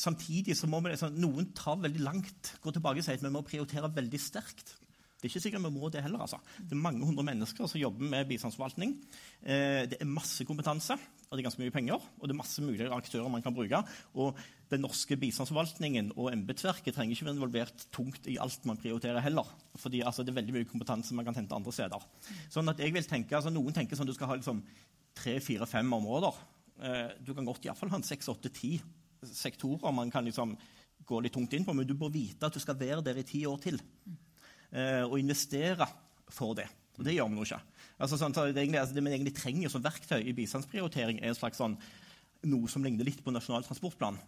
samtidig 0.00 0.56
så 0.56 0.66
må 0.70 0.80
vi, 0.80 0.96
altså, 0.96 1.12
Noen 1.12 1.52
tar 1.56 1.76
veldig 1.84 2.08
langt, 2.08 2.54
går 2.64 2.80
tilbake 2.80 3.04
og 3.04 3.06
sier 3.06 3.20
at 3.20 3.26
vi 3.28 3.36
må 3.36 3.44
prioritere 3.46 3.92
veldig 4.00 4.20
sterkt. 4.22 4.79
Det 5.20 5.28
er 5.28 5.34
ikke 5.34 5.42
sikkert 5.44 5.64
vi 5.66 5.70
må 5.74 5.90
det 5.92 6.00
heller. 6.00 6.22
altså. 6.24 6.38
Det 6.56 6.72
er 6.72 6.80
mange 6.80 7.04
hundre 7.04 7.24
mennesker 7.28 7.68
som 7.68 7.80
jobber 7.80 8.08
med 8.08 8.28
bistandsforvaltning. 8.30 8.94
Eh, 9.42 9.84
det 9.90 9.98
er 10.00 10.08
masse 10.08 10.46
kompetanse, 10.48 10.96
og 10.96 11.36
det 11.36 11.42
er 11.42 11.46
ganske 11.50 11.60
mye 11.60 11.74
penger. 11.74 12.06
Og 12.18 12.24
det 12.24 12.32
er 12.32 12.38
masse 12.40 12.64
mulige 12.64 12.88
aktører 12.96 13.28
man 13.28 13.44
kan 13.44 13.54
bruke. 13.54 13.82
Og 14.16 14.38
den 14.72 14.80
norske 14.80 15.18
bistandsforvaltningen 15.20 16.14
og 16.16 16.30
embetsverket 16.32 16.96
trenger 16.96 17.16
ikke 17.18 17.28
være 17.28 17.36
involvert 17.36 17.84
tungt 17.92 18.30
i 18.32 18.38
alt 18.40 18.64
man 18.64 18.80
prioriterer 18.80 19.20
heller. 19.20 19.50
Fordi 19.76 20.00
altså, 20.00 20.24
det 20.24 20.32
er 20.32 20.40
veldig 20.40 20.56
mye 20.56 20.70
kompetanse 20.70 21.14
man 21.14 21.28
kan 21.28 21.36
hente 21.36 21.54
andre 21.54 21.74
steder. 21.76 22.08
Sånn 22.48 22.72
at 22.72 22.80
jeg 22.80 22.96
vil 22.96 23.04
tenke, 23.04 23.36
altså 23.36 23.52
Noen 23.52 23.76
tenker 23.76 24.00
sånn 24.00 24.08
at 24.08 24.14
du 24.14 24.16
skal 24.16 24.32
ha 24.32 24.38
liksom, 24.40 24.64
tre, 25.20 25.36
fire, 25.44 25.68
fem 25.68 25.92
områder. 26.00 26.40
Eh, 26.80 27.06
du 27.20 27.34
kan 27.36 27.44
godt 27.44 27.68
iallfall 27.68 27.92
ha 27.92 28.00
en 28.00 28.08
seks, 28.08 28.32
åtte, 28.32 28.48
ti 28.56 28.78
sektorer 29.20 29.92
man 29.92 30.10
kan 30.10 30.24
liksom 30.24 30.56
gå 31.04 31.20
litt 31.20 31.34
tungt 31.34 31.52
inn 31.56 31.64
på, 31.66 31.74
men 31.76 31.86
du 31.88 31.92
bør 31.98 32.12
vite 32.14 32.46
at 32.46 32.54
du 32.54 32.62
skal 32.62 32.78
være 32.78 33.02
der 33.04 33.20
i 33.20 33.26
ti 33.26 33.42
år 33.48 33.58
til 33.60 33.80
og 34.70 35.16
investere 35.18 35.86
for 36.30 36.54
det. 36.54 36.68
Og 37.00 37.06
det 37.06 37.16
gjør 37.16 37.30
vi 37.30 37.38
nå 37.38 37.46
ikke. 37.46 37.60
Altså, 38.00 38.16
sånn, 38.20 38.34
så 38.36 38.46
det, 38.48 38.60
egentlig, 38.62 38.80
altså, 38.80 38.96
det 38.96 39.04
vi 39.04 39.12
egentlig 39.12 39.36
trenger 39.36 39.72
som 39.72 39.82
verktøy 39.84 40.20
i 40.20 40.36
bistandsprioritering, 40.36 41.20
er 41.24 41.36
sånn, 41.36 41.78
noe 42.48 42.70
som 42.72 42.84
ligner 42.84 43.08
litt 43.08 43.22
på 43.24 43.32
Nasjonal 43.32 43.64
transportplan. 43.66 44.18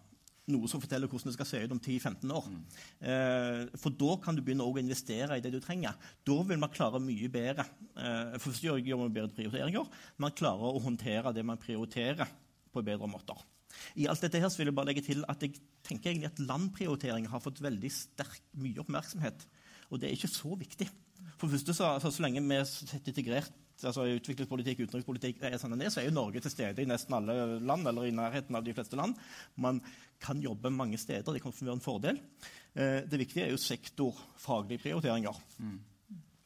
Noe 0.51 0.67
som 0.67 0.81
forteller 0.83 1.07
hvordan 1.07 1.31
det 1.31 1.37
skal 1.37 1.47
se 1.47 1.61
ut 1.63 1.73
om 1.73 1.79
10-15 1.79 2.33
år. 2.35 2.49
Mm. 2.51 2.63
Eh, 3.07 3.61
for 3.79 3.95
da 3.95 4.17
kan 4.25 4.35
du 4.35 4.43
begynne 4.43 4.65
å 4.65 4.75
investere 4.81 5.37
i 5.39 5.43
det 5.43 5.53
du 5.53 5.61
trenger. 5.63 5.95
Da 6.27 6.35
vil 6.49 6.59
man 6.59 6.73
klare 6.73 6.99
mye 7.01 7.29
bedre. 7.31 7.65
Eh, 7.95 8.35
først 8.43 8.65
gjør, 8.65 8.81
man 8.99 9.15
bedre 9.15 9.31
prioriteringer. 9.37 9.87
Man 10.19 10.35
klarer 10.35 10.75
å 10.75 10.83
håndtere 10.83 11.33
det 11.33 11.45
man 11.47 11.61
prioriterer, 11.61 12.39
på 12.73 12.81
bedre 12.81 13.05
måter. 13.05 13.37
I 14.01 14.07
alt 14.09 14.21
dette 14.25 14.39
her 14.41 14.49
vil 14.57 14.71
jeg 14.71 14.75
bare 14.75 14.89
legge 14.89 15.03
til 15.05 15.21
at 15.29 15.43
jeg 15.45 15.59
tenker 15.85 16.09
egentlig 16.09 16.31
at 16.31 16.41
landprioritering 16.41 17.27
har 17.29 17.41
fått 17.41 17.61
veldig 17.61 17.91
sterk 17.93 18.41
mye 18.57 18.81
oppmerksomhet 18.81 19.45
og 19.93 20.01
det 20.01 20.09
er 20.09 20.17
ikke 20.17 20.31
så 20.31 20.55
viktig. 20.57 20.89
For 21.37 21.51
første, 21.51 21.75
så, 21.75 21.93
så, 22.01 22.11
så 22.11 22.25
lenge 22.25 22.41
vi 22.41 22.57
er 22.57 22.65
integrert 23.03 23.53
altså 23.87 24.05
utviklingspolitikk, 24.15 24.83
utenrikspolitikk, 24.85 25.41
er 25.43 25.57
sånn 25.59 25.75
det, 25.79 25.89
så 25.91 26.01
er 26.01 26.07
jo 26.07 26.15
Norge 26.15 26.41
til 26.43 26.53
stede 26.53 26.83
i 26.83 26.89
nesten 26.89 27.15
alle 27.17 27.59
land, 27.63 27.87
eller 27.89 28.07
i 28.07 28.15
nærheten 28.15 28.55
av 28.55 28.65
de 28.65 28.75
fleste 28.75 28.99
land. 28.99 29.17
Man 29.59 29.81
kan 30.23 30.41
jobbe 30.43 30.71
mange 30.71 30.99
steder. 31.01 31.35
Det 31.35 31.41
kan 31.43 31.55
være 31.57 31.77
en 31.77 31.83
fordel. 31.83 32.19
Eh, 32.73 33.01
det 33.09 33.19
viktige 33.19 33.47
er 33.47 33.53
jo 33.53 33.61
sektorfaglige 33.61 34.85
prioriteringer. 34.85 35.39
Mm. 35.59 35.79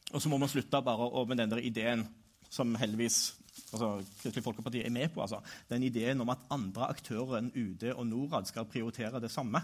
Og 0.08 0.22
så 0.24 0.32
må 0.32 0.38
man 0.40 0.50
slutte 0.50 0.82
bare 0.82 1.26
med 1.28 1.42
den 1.42 1.52
der 1.52 1.62
ideen 1.62 2.06
som 2.48 2.72
heldigvis 2.80 3.36
altså, 3.72 3.98
Kristelig 4.22 4.44
Folkeparti 4.44 4.82
er 4.82 4.94
med 4.94 5.12
på. 5.12 5.22
Altså. 5.22 5.42
Den 5.70 5.84
ideen 5.84 6.24
om 6.24 6.32
at 6.32 6.46
andre 6.54 6.88
aktører 6.88 7.42
enn 7.42 7.52
UD 7.52 7.90
og 7.92 8.06
Norad 8.08 8.48
skal 8.48 8.68
prioritere 8.70 9.20
det 9.20 9.30
samme. 9.30 9.60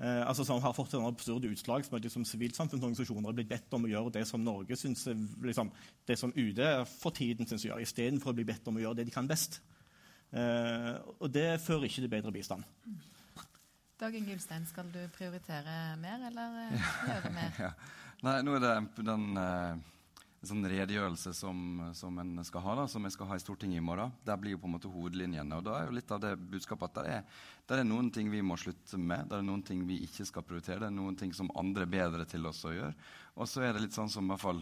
Eh, 0.00 0.22
altså, 0.26 0.44
som 0.48 0.62
har 0.62 0.74
fått 0.74 0.94
en 0.96 1.06
absurd 1.06 1.44
utslag 1.50 1.84
som 1.86 1.98
at 1.98 2.06
liksom, 2.06 2.24
sivilsamfunnsorganisasjoner 2.26 3.28
har 3.28 3.36
blitt 3.36 3.50
bedt 3.52 3.76
om 3.76 3.84
å 3.86 3.90
gjøre 3.92 4.14
det 4.16 4.24
som 4.28 4.42
Norge 4.42 4.76
synes, 4.78 5.04
liksom, 5.44 5.70
det 6.08 6.16
som 6.18 6.32
UD 6.34 6.62
for 6.96 7.14
tiden 7.14 7.46
syns 7.46 7.66
å 7.66 7.72
gjøre, 7.72 7.86
istedenfor 7.86 8.32
å 8.32 8.38
bli 8.40 8.48
bedt 8.48 8.68
om 8.70 8.80
å 8.80 8.82
gjøre 8.82 9.02
det 9.02 9.08
de 9.10 9.14
kan 9.14 9.28
best. 9.30 9.60
Eh, 10.32 10.94
og 11.20 11.28
det 11.32 11.60
fører 11.60 11.86
ikke 11.88 12.02
til 12.02 12.12
bedre 12.12 12.32
bistand. 12.34 12.64
Dag 14.00 14.16
Inge 14.18 14.34
Ulstein, 14.34 14.64
skal 14.66 14.88
du 14.90 14.98
prioritere 15.14 15.96
mer, 16.00 16.24
eller 16.30 16.56
eh, 16.64 16.92
gjøre 17.12 17.34
mer? 17.38 17.58
ja. 17.68 17.72
Nei, 18.22 18.36
nå 18.46 18.54
er 18.56 18.62
det 18.64 19.04
den 19.06 19.28
eh, 19.38 19.82
en 20.42 20.50
sånn 20.50 20.66
redegjørelse 20.66 21.30
som, 21.38 21.58
som 21.94 22.16
en 22.18 22.42
skal 22.42 22.64
ha, 22.64 22.74
da, 22.80 22.84
som 22.90 23.04
jeg 23.06 23.14
skal 23.14 23.28
ha 23.30 23.36
i 23.38 23.42
Stortinget 23.42 23.78
i 23.78 23.84
morgen. 23.84 24.10
Der 24.26 24.40
blir 24.42 24.56
jo 24.56 24.58
på 24.58 24.66
en 24.66 24.74
måte 24.74 24.90
hovedlinjene. 24.90 25.54
og 25.54 25.62
da 25.68 25.76
er 25.78 25.86
jo 25.86 25.94
litt 25.94 26.10
av 26.10 26.18
det 26.24 26.32
budskapet 26.34 26.88
at 26.88 26.96
det 26.98 27.12
er, 27.14 27.42
det 27.70 27.76
er 27.78 27.86
noen 27.86 28.08
ting 28.10 28.30
vi 28.32 28.40
må 28.42 28.56
slutte 28.58 28.98
med. 28.98 29.28
Det 29.30 29.38
er 29.38 29.44
noen 29.46 29.62
ting 29.62 29.84
vi 29.86 30.00
ikke 30.02 30.26
skal 30.26 30.42
prioritere. 30.46 30.80
Det 30.82 30.88
er 30.88 30.96
noen 30.96 31.18
ting 31.18 31.30
som 31.36 31.50
andre 31.54 31.86
er 31.86 31.92
bedre 31.92 32.26
til 32.26 32.48
oss 32.50 32.64
å 32.66 32.72
gjøre. 32.74 32.96
Og 33.38 33.46
så 33.46 33.62
er 33.62 33.76
det 33.76 33.84
litt 33.84 33.94
sånn 33.94 34.10
som 34.10 34.26
i 34.26 34.32
hvert 34.32 34.42
fall 34.42 34.58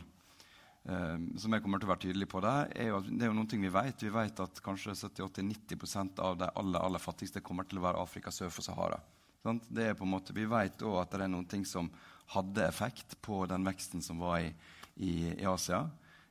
eh, 0.84 1.16
som 1.40 1.56
jeg 1.56 1.64
kommer 1.64 1.80
til 1.80 1.88
å 1.88 1.92
være 1.94 2.04
tydelig 2.04 2.28
på 2.28 2.42
det, 2.44 2.52
er 2.76 2.90
jo 2.90 2.98
det 3.06 3.24
er 3.24 3.32
jo 3.32 3.38
noen 3.38 3.48
ting 3.48 3.64
vi 3.64 3.72
vet. 3.72 4.04
Vi 4.04 4.12
vet 4.18 4.42
at 4.44 4.60
kanskje 4.66 4.98
70-80-90% 5.00 6.20
av 6.26 6.36
de 6.42 6.50
aller, 6.60 6.82
aller 6.90 7.00
fattigste 7.00 7.40
kommer 7.40 7.64
til 7.64 7.80
å 7.80 7.86
være 7.86 8.04
Afrika 8.04 8.34
sør 8.34 8.52
for 8.52 8.68
Sahara. 8.68 9.00
Sant? 9.40 9.64
Det 9.72 9.88
er 9.88 9.96
på 9.96 10.04
en 10.04 10.12
måte, 10.12 10.36
Vi 10.36 10.44
vet 10.44 10.84
òg 10.84 11.00
at 11.06 11.16
det 11.16 11.24
er 11.24 11.32
noen 11.32 11.48
ting 11.48 11.64
som 11.64 11.88
hadde 12.36 12.68
effekt 12.68 13.16
på 13.24 13.40
den 13.48 13.64
veksten 13.64 14.04
som 14.04 14.20
var 14.20 14.44
i 14.44 14.52
i, 14.96 15.32
i 15.36 15.46
Asia. 15.48 15.84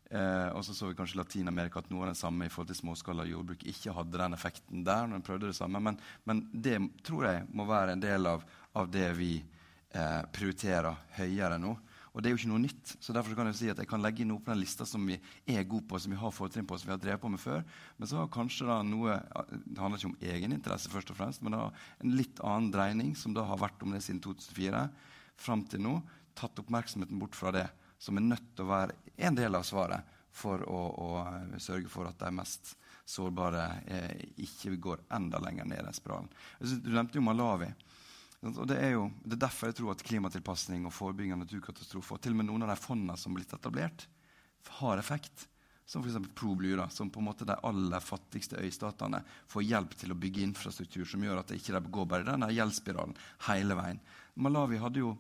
Eh, 0.10 0.48
og 0.58 0.64
så 0.66 0.74
så 0.74 0.88
vi 0.90 0.98
kanskje 0.98 1.20
Latin-Amerika 1.20 1.84
at 1.84 1.90
noe 1.94 2.08
av 2.08 2.14
det 2.14 2.18
samme 2.18 2.48
i 2.48 2.50
forhold 2.50 2.72
til 2.72 2.80
småskala 2.80 3.28
jordbruk 3.30 3.62
ikke 3.70 3.94
hadde 3.94 4.18
den 4.18 4.34
effekten 4.34 4.82
der. 4.86 5.06
når 5.06 5.22
de 5.22 5.28
prøvde 5.28 5.52
det 5.52 5.60
samme, 5.60 5.80
Men, 5.80 6.00
men 6.26 6.50
det 6.52 6.80
tror 7.04 7.26
jeg 7.26 7.46
må 7.54 7.66
være 7.66 7.94
en 7.94 8.02
del 8.02 8.26
av, 8.26 8.44
av 8.74 8.90
det 8.90 9.12
vi 9.18 9.36
eh, 9.94 10.22
prioriterer 10.34 10.98
høyere 11.20 11.60
nå. 11.62 11.78
Og 12.10 12.24
det 12.24 12.30
er 12.30 12.34
jo 12.34 12.40
ikke 12.42 12.50
noe 12.50 12.64
nytt. 12.64 12.96
så 13.00 13.14
derfor 13.14 13.36
kan 13.36 13.46
Jeg 13.48 13.56
si 13.56 13.70
at 13.70 13.78
jeg 13.78 13.88
kan 13.88 14.02
legge 14.02 14.24
inn 14.24 14.32
noe 14.34 14.42
på 14.42 14.50
den 14.50 14.60
lista 14.60 14.86
som 14.86 15.06
vi 15.06 15.20
er 15.46 15.64
gode 15.64 15.86
på, 15.86 16.00
som 16.00 16.12
vi 16.12 16.18
har 16.18 16.32
fortrinn 16.34 16.66
på, 16.66 16.78
som 16.78 16.90
vi 16.90 16.96
har 16.96 17.02
drevet 17.02 17.22
på 17.22 17.30
med 17.30 17.40
før. 17.40 17.64
Men 17.98 18.08
så 18.08 18.18
har 18.18 18.28
kanskje 18.34 18.66
da 18.66 18.82
noe 18.82 19.22
Det 19.66 19.78
handler 19.78 20.00
ikke 20.00 20.10
om 20.10 20.18
egeninteresse, 20.20 20.90
først 20.90 21.12
og 21.12 21.18
fremst, 21.18 21.42
men 21.42 21.54
da 21.54 21.70
en 22.02 22.16
litt 22.18 22.42
annen 22.42 22.72
dreining, 22.74 23.16
som 23.16 23.34
da 23.34 23.46
har 23.46 23.62
vært 23.62 23.84
om 23.84 23.94
det 23.94 24.02
siden 24.02 24.22
2004 24.26 24.90
fram 25.38 25.64
til 25.70 25.86
nå, 25.86 26.02
tatt 26.34 26.60
oppmerksomheten 26.60 27.20
bort 27.20 27.38
fra 27.38 27.54
det 27.54 27.68
som 28.00 28.18
er 28.18 28.26
nødt 28.26 28.54
til 28.56 28.66
å 28.66 28.72
være 28.72 28.96
en 29.28 29.38
del 29.38 29.60
av 29.60 29.66
svaret 29.68 30.16
for 30.40 30.64
å, 30.64 30.80
å 31.04 31.60
sørge 31.60 31.92
for 31.92 32.08
at 32.08 32.20
de 32.22 32.32
mest 32.34 32.76
sårbare 33.10 33.66
eh, 33.90 34.26
ikke 34.46 34.78
går 34.80 35.04
enda 35.18 35.42
lenger 35.42 35.68
ned 35.68 35.84
den 35.84 35.98
spiralen. 35.98 36.30
Du 36.60 36.92
nevnte 36.94 37.18
jo 37.18 37.26
Malawi. 37.26 37.72
Og 38.48 38.66
det 38.70 38.78
er 38.80 38.94
jo 38.94 39.10
det 39.26 39.36
er 39.36 39.44
derfor 39.44 39.68
jeg 39.68 39.80
tror 39.82 39.94
at 39.94 40.04
klimatilpasning 40.06 40.86
og 40.88 40.96
forebygging 40.96 41.36
av 41.36 41.42
naturkatastrofer 41.42 42.16
og 42.16 42.22
til 42.24 42.36
og 42.36 42.40
med 42.40 42.48
noen 42.48 42.64
av 42.64 42.72
de 42.72 42.80
fondene 42.80 43.18
som 43.20 43.34
er 43.34 43.42
blitt 43.42 43.56
etablert, 43.58 44.06
har 44.80 45.02
effekt. 45.02 45.48
Som 45.90 46.04
f.eks. 46.06 46.22
ProBlue, 46.38 46.86
som 46.94 47.10
på 47.10 47.18
en 47.18 47.26
måte 47.26 47.48
de 47.50 47.56
aller 47.66 48.04
fattigste 48.06 48.62
øystatene 48.62 49.24
får 49.50 49.66
hjelp 49.66 49.96
til 49.98 50.14
å 50.14 50.20
bygge 50.22 50.44
infrastruktur 50.46 51.08
som 51.10 51.24
gjør 51.26 51.42
at 51.42 51.50
det 51.50 51.58
ikke 51.58 51.82
går 51.90 52.06
bare 52.12 52.28
i 52.28 52.30
denne 52.30 52.52
gjeldsspiralen 52.54 53.18
hele 53.48 53.78
veien. 53.80 54.02
Malawi 54.38 54.78
hadde 54.80 55.02
jo 55.02 55.16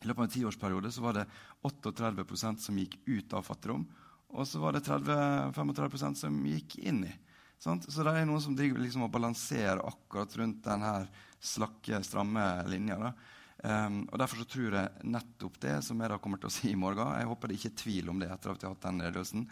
i 0.00 0.08
løpet 0.08 0.22
av 0.22 0.24
en 0.24 0.32
tiårsperiode 0.32 0.90
så 0.96 1.02
var 1.04 1.18
det 1.18 1.26
38% 1.62 2.62
som 2.64 2.78
gikk 2.78 2.98
ut 3.06 3.34
av 3.36 3.44
fattigdom. 3.46 3.84
Og 4.30 4.46
så 4.46 4.60
var 4.62 4.76
det 4.76 4.84
30-35% 4.86 6.22
som 6.22 6.38
gikk 6.46 6.78
inn 6.78 7.04
i. 7.08 7.12
Sant? 7.60 7.84
Så 7.92 8.04
det 8.06 8.14
er 8.16 8.28
noen 8.28 8.40
som 8.40 8.54
driver 8.56 8.80
liksom 8.80 9.04
og 9.04 9.12
balanserer 9.12 9.82
akkurat 9.84 10.36
rundt 10.40 10.62
denne 10.64 10.94
slakke, 11.40 12.00
stramme 12.06 12.44
linja. 12.70 13.12
Um, 13.60 14.06
og 14.08 14.16
Derfor 14.22 14.40
så 14.40 14.46
tror 14.48 14.76
jeg 14.78 15.08
nettopp 15.12 15.58
det 15.60 15.74
som 15.84 15.98
jeg 16.00 16.08
da 16.08 16.16
kommer 16.22 16.40
til 16.40 16.48
å 16.48 16.54
si 16.54 16.70
i 16.70 16.78
morgen 16.80 17.10
Jeg 17.12 17.28
håper 17.28 17.50
det 17.50 17.58
ikke 17.58 17.68
er 17.68 17.80
tvil 17.82 18.06
om 18.08 18.22
det 18.22 18.30
etter 18.32 18.54
at 18.54 18.62
vi 18.62 18.64
har 18.64 18.72
hatt 18.72 18.86
den 18.86 19.02
redegjørelsen, 19.04 19.42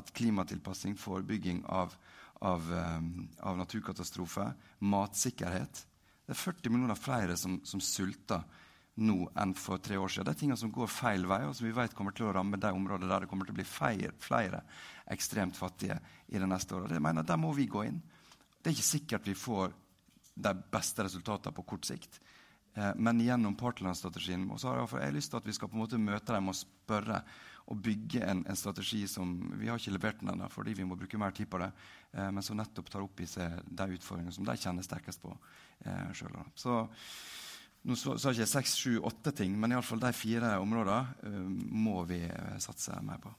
at 0.00 0.12
klimatilpassing, 0.16 0.94
forebygging 0.96 1.60
av, 1.68 1.92
av, 2.48 2.64
um, 2.96 3.10
av 3.44 3.58
naturkatastrofer, 3.60 4.54
matsikkerhet 4.80 5.82
Det 6.24 6.32
er 6.32 6.40
40 6.40 6.72
millioner 6.72 6.96
flere 6.96 7.36
som, 7.36 7.58
som 7.68 7.82
sulter 7.84 8.46
nå 8.98 9.18
enn 9.38 9.54
for 9.54 9.78
tre 9.82 9.98
år 10.00 10.10
siden. 10.10 10.26
Det 10.26 10.34
er 10.34 10.40
ting 10.40 10.54
som 10.58 10.72
går 10.74 10.90
feil 10.90 11.26
vei, 11.30 11.42
og 11.46 11.54
som 11.56 11.66
vi 11.68 11.74
vet 11.76 11.94
kommer 11.96 12.14
til 12.16 12.28
å 12.28 12.32
ramme 12.34 12.58
de 12.60 12.70
områdene 12.74 13.10
der 13.10 13.24
det 13.24 13.30
kommer 13.30 13.46
til 13.46 13.54
å 13.54 13.58
bli 13.60 13.66
flere, 13.68 14.12
flere 14.18 14.62
ekstremt 15.14 15.56
fattige 15.56 15.98
i 16.28 16.40
det 16.40 16.48
neste 16.50 16.74
året. 16.76 16.96
Jeg 16.96 17.04
mener, 17.04 17.22
Der 17.22 17.36
må 17.36 17.52
vi 17.54 17.66
gå 17.66 17.84
inn. 17.86 18.00
Det 18.58 18.70
er 18.70 18.76
ikke 18.76 18.94
sikkert 18.94 19.28
vi 19.28 19.34
får 19.38 19.72
de 20.34 20.54
beste 20.72 21.04
resultatene 21.06 21.54
på 21.54 21.66
kort 21.74 21.86
sikt. 21.86 22.20
Eh, 22.74 22.94
men 22.96 23.20
gjennom 23.20 23.56
partnerlandsstrategien 23.58 24.48
så 24.58 24.74
har 24.74 25.00
jeg 25.02 25.14
lyst 25.14 25.32
til 25.32 25.40
at 25.40 25.46
vi 25.46 25.54
skal 25.56 25.70
på 25.70 25.78
en 25.78 25.84
måte 25.84 26.00
møte 26.00 26.34
dem 26.34 26.50
og 26.50 26.58
spørre 26.58 27.22
og 27.68 27.80
bygge 27.84 28.22
en, 28.24 28.44
en 28.48 28.56
strategi 28.56 29.02
som 29.10 29.34
Vi 29.60 29.68
har 29.68 29.76
ikke 29.76 29.92
levert 29.92 30.20
den 30.22 30.30
ennå 30.32 30.48
fordi 30.48 30.72
vi 30.78 30.86
må 30.88 30.96
bruke 30.96 31.18
mer 31.20 31.34
tid 31.36 31.50
på 31.50 31.60
det, 31.60 31.70
eh, 32.14 32.30
men 32.30 32.42
som 32.42 32.56
nettopp 32.58 32.90
tar 32.90 33.04
opp 33.04 33.20
i 33.20 33.28
seg 33.28 33.60
de 33.66 33.90
utfordringene 33.98 34.34
som 34.34 34.46
de 34.46 34.56
kjenner 34.56 34.86
sterkest 34.86 35.22
på 35.22 35.34
eh, 35.84 36.08
sjøl. 36.16 36.38
Nå 37.88 37.96
sa 37.96 38.16
ikke 38.18 38.42
jeg 38.42 38.50
seks, 38.50 38.74
sju, 38.76 38.98
åtte 39.08 39.32
ting, 39.32 39.54
men 39.56 39.72
iallfall 39.72 40.02
de 40.02 40.10
fire 40.12 40.58
områdene 40.60 40.98
uh, 41.24 41.46
må 41.88 42.02
vi 42.08 42.20
uh, 42.28 42.58
satse 42.60 42.98
mer 43.04 43.22
på. 43.22 43.32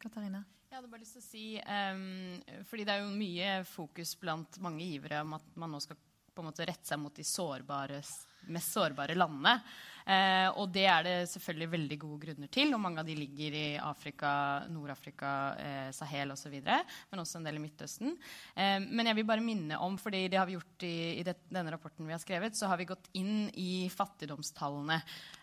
Katarina? 0.00 0.40
Jeg 0.70 0.78
hadde 0.78 0.88
bare 0.88 1.02
lyst 1.02 1.16
til 1.18 1.24
å 1.24 1.26
si, 1.26 1.44
um, 1.60 2.62
fordi 2.70 2.86
Det 2.86 2.94
er 2.94 3.02
jo 3.02 3.10
mye 3.12 3.54
fokus 3.68 4.14
blant 4.20 4.60
mange 4.64 4.86
givere 4.86 5.20
om 5.26 5.34
at 5.36 5.48
man 5.60 5.74
nå 5.74 5.80
skal 5.82 5.98
på 6.30 6.44
en 6.44 6.48
måte 6.48 6.64
rette 6.64 6.88
seg 6.88 7.00
mot 7.02 7.12
de 7.12 7.26
sårbare, 7.26 7.98
mest 8.48 8.72
sårbare 8.76 9.18
landene. 9.18 9.58
Eh, 10.10 10.48
og 10.58 10.70
det 10.72 10.86
er 10.90 11.04
det 11.06 11.16
selvfølgelig 11.30 11.70
veldig 11.74 11.98
gode 12.02 12.20
grunner 12.24 12.50
til. 12.52 12.72
Og 12.74 12.82
mange 12.82 13.02
av 13.02 13.08
de 13.08 13.16
ligger 13.18 13.56
i 13.56 13.66
Afrika, 13.82 14.30
Nord-Afrika, 14.72 15.32
eh, 15.60 15.90
Sahel 15.94 16.32
osv. 16.34 16.56
Men 16.62 17.22
også 17.22 17.38
en 17.38 17.48
del 17.48 17.60
i 17.60 17.64
Midtøsten. 17.64 18.16
Eh, 18.54 18.78
men 18.86 19.10
jeg 19.10 19.20
vil 19.20 19.28
bare 19.28 19.44
minne 19.44 19.78
om, 19.78 19.98
fordi 20.00 20.26
det 20.28 20.40
har 20.40 20.48
vi 20.48 20.56
gjort 20.56 20.86
i, 20.86 20.96
i 21.20 21.26
det, 21.26 21.36
denne 21.50 21.74
rapporten 21.74 22.08
vi 22.08 22.16
har 22.16 22.22
skrevet, 22.22 22.56
så 22.56 22.70
har 22.70 22.80
vi 22.80 22.88
gått 22.90 23.10
inn 23.18 23.50
i 23.54 23.88
fattigdomstallene. 23.92 25.00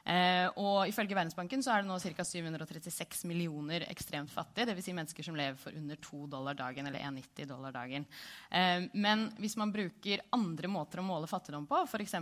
Eh, 0.08 0.48
og 0.56 0.88
ifølge 0.88 1.16
Verdensbanken 1.18 1.64
så 1.64 1.74
er 1.74 1.84
det 1.84 1.92
nå 1.92 2.00
ca. 2.00 2.24
736 2.28 3.26
millioner 3.28 3.88
ekstremt 3.92 4.32
fattige. 4.32 4.72
Dvs. 4.72 4.88
Si 4.88 4.96
mennesker 4.96 5.28
som 5.30 5.36
lever 5.36 5.58
for 5.60 5.76
under 5.76 6.00
2 6.00 6.28
dollar 6.32 6.58
dagen, 6.58 6.88
eller 6.88 7.04
1,90 7.04 7.50
dollar 7.50 7.76
dagen. 7.76 8.06
Eh, 8.52 8.88
men 8.94 9.28
hvis 9.40 9.58
man 9.60 9.74
bruker 9.74 10.24
andre 10.36 10.72
måter 10.72 11.02
å 11.02 11.08
måle 11.08 11.28
fattigdom 11.30 11.68
på, 11.68 11.84
f.eks. 11.88 12.16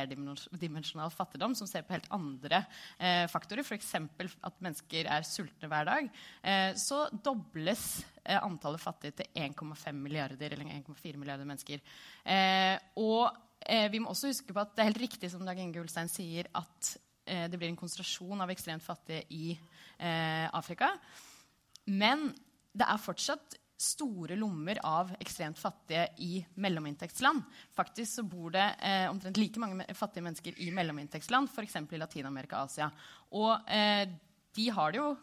flerdimensjonal 0.00 1.12
fattigdom, 1.14 1.54
som 1.58 1.68
ser 1.68 1.84
på 1.86 1.94
helt 1.94 2.08
andre 2.14 2.62
eh, 2.98 3.26
faktorer, 3.30 3.64
f.eks. 3.64 3.92
at 3.96 4.62
mennesker 4.62 5.10
er 5.10 5.26
sultne 5.26 5.70
hver 5.70 5.88
dag, 5.88 6.08
eh, 6.42 6.72
så 6.80 7.02
dobles 7.24 7.84
eh, 8.24 8.38
antallet 8.40 8.82
fattige 8.82 9.20
til 9.20 9.30
1,5 9.44 9.92
milliarder, 10.00 10.56
eller 10.56 10.72
1,4 10.80 11.20
milliarder 11.20 11.48
mennesker. 11.48 11.82
Eh, 12.24 12.76
og 13.00 13.30
eh, 13.66 13.88
vi 13.92 14.02
må 14.02 14.12
også 14.12 14.32
huske 14.32 14.56
på 14.56 14.62
at 14.62 14.74
det 14.74 14.84
er 14.84 14.92
helt 14.92 15.04
riktig 15.06 15.32
som 15.32 15.44
Dag 15.46 15.60
Inge 15.60 15.82
Ulstein 15.82 16.10
sier, 16.10 16.50
at 16.56 16.94
eh, 17.26 17.46
det 17.50 17.60
blir 17.60 17.72
en 17.72 17.80
konsentrasjon 17.80 18.44
av 18.44 18.52
ekstremt 18.52 18.86
fattige 18.86 19.26
i 19.34 19.56
Afrika. 20.00 20.94
Men 21.92 22.30
det 22.72 22.86
er 22.88 23.02
fortsatt 23.02 23.59
store 23.80 24.36
lommer 24.36 24.78
av 24.84 25.14
ekstremt 25.20 25.58
fattige 25.58 26.06
i 26.20 26.44
mellominntektsland. 26.60 27.42
Faktisk 27.76 28.12
så 28.12 28.24
bor 28.28 28.52
det 28.52 28.66
eh, 28.84 29.06
omtrent 29.10 29.40
like 29.40 29.60
mange 29.62 29.86
fattige 29.96 30.26
mennesker 30.26 30.60
i 30.60 30.70
mellominntektsland, 30.76 31.48
f.eks. 31.48 31.76
i 31.80 32.00
Latin-Amerika 32.00 32.60
og 32.60 32.68
Asia. 32.68 32.90
Og 33.40 33.70
eh, 33.72 34.04
de 34.56 34.68
har 34.76 34.92
det 34.92 35.00
jo 35.00 35.14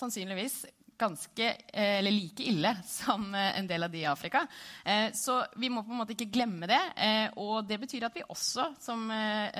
sannsynligvis 0.00 0.62
ganske, 1.00 1.50
eh, 1.72 1.98
eller 1.98 2.10
like 2.10 2.44
ille 2.48 2.74
som 2.86 3.34
eh, 3.34 3.58
en 3.58 3.68
del 3.68 3.84
av 3.84 3.92
de 3.92 4.02
i 4.02 4.08
Afrika. 4.08 4.46
Eh, 4.84 5.12
så 5.12 5.42
vi 5.56 5.70
må 5.72 5.84
på 5.84 5.92
en 5.92 6.00
måte 6.02 6.16
ikke 6.16 6.32
glemme 6.32 6.68
det. 6.70 6.82
Eh, 6.96 7.28
og 7.36 7.68
det 7.68 7.80
betyr 7.84 8.08
at 8.08 8.16
vi 8.16 8.26
også, 8.28 8.72
som, 8.80 9.08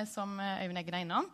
som 0.09 0.37
Øyvind 0.39 0.81
Eggen 0.81 0.97
er 0.97 1.05
innom, 1.05 1.29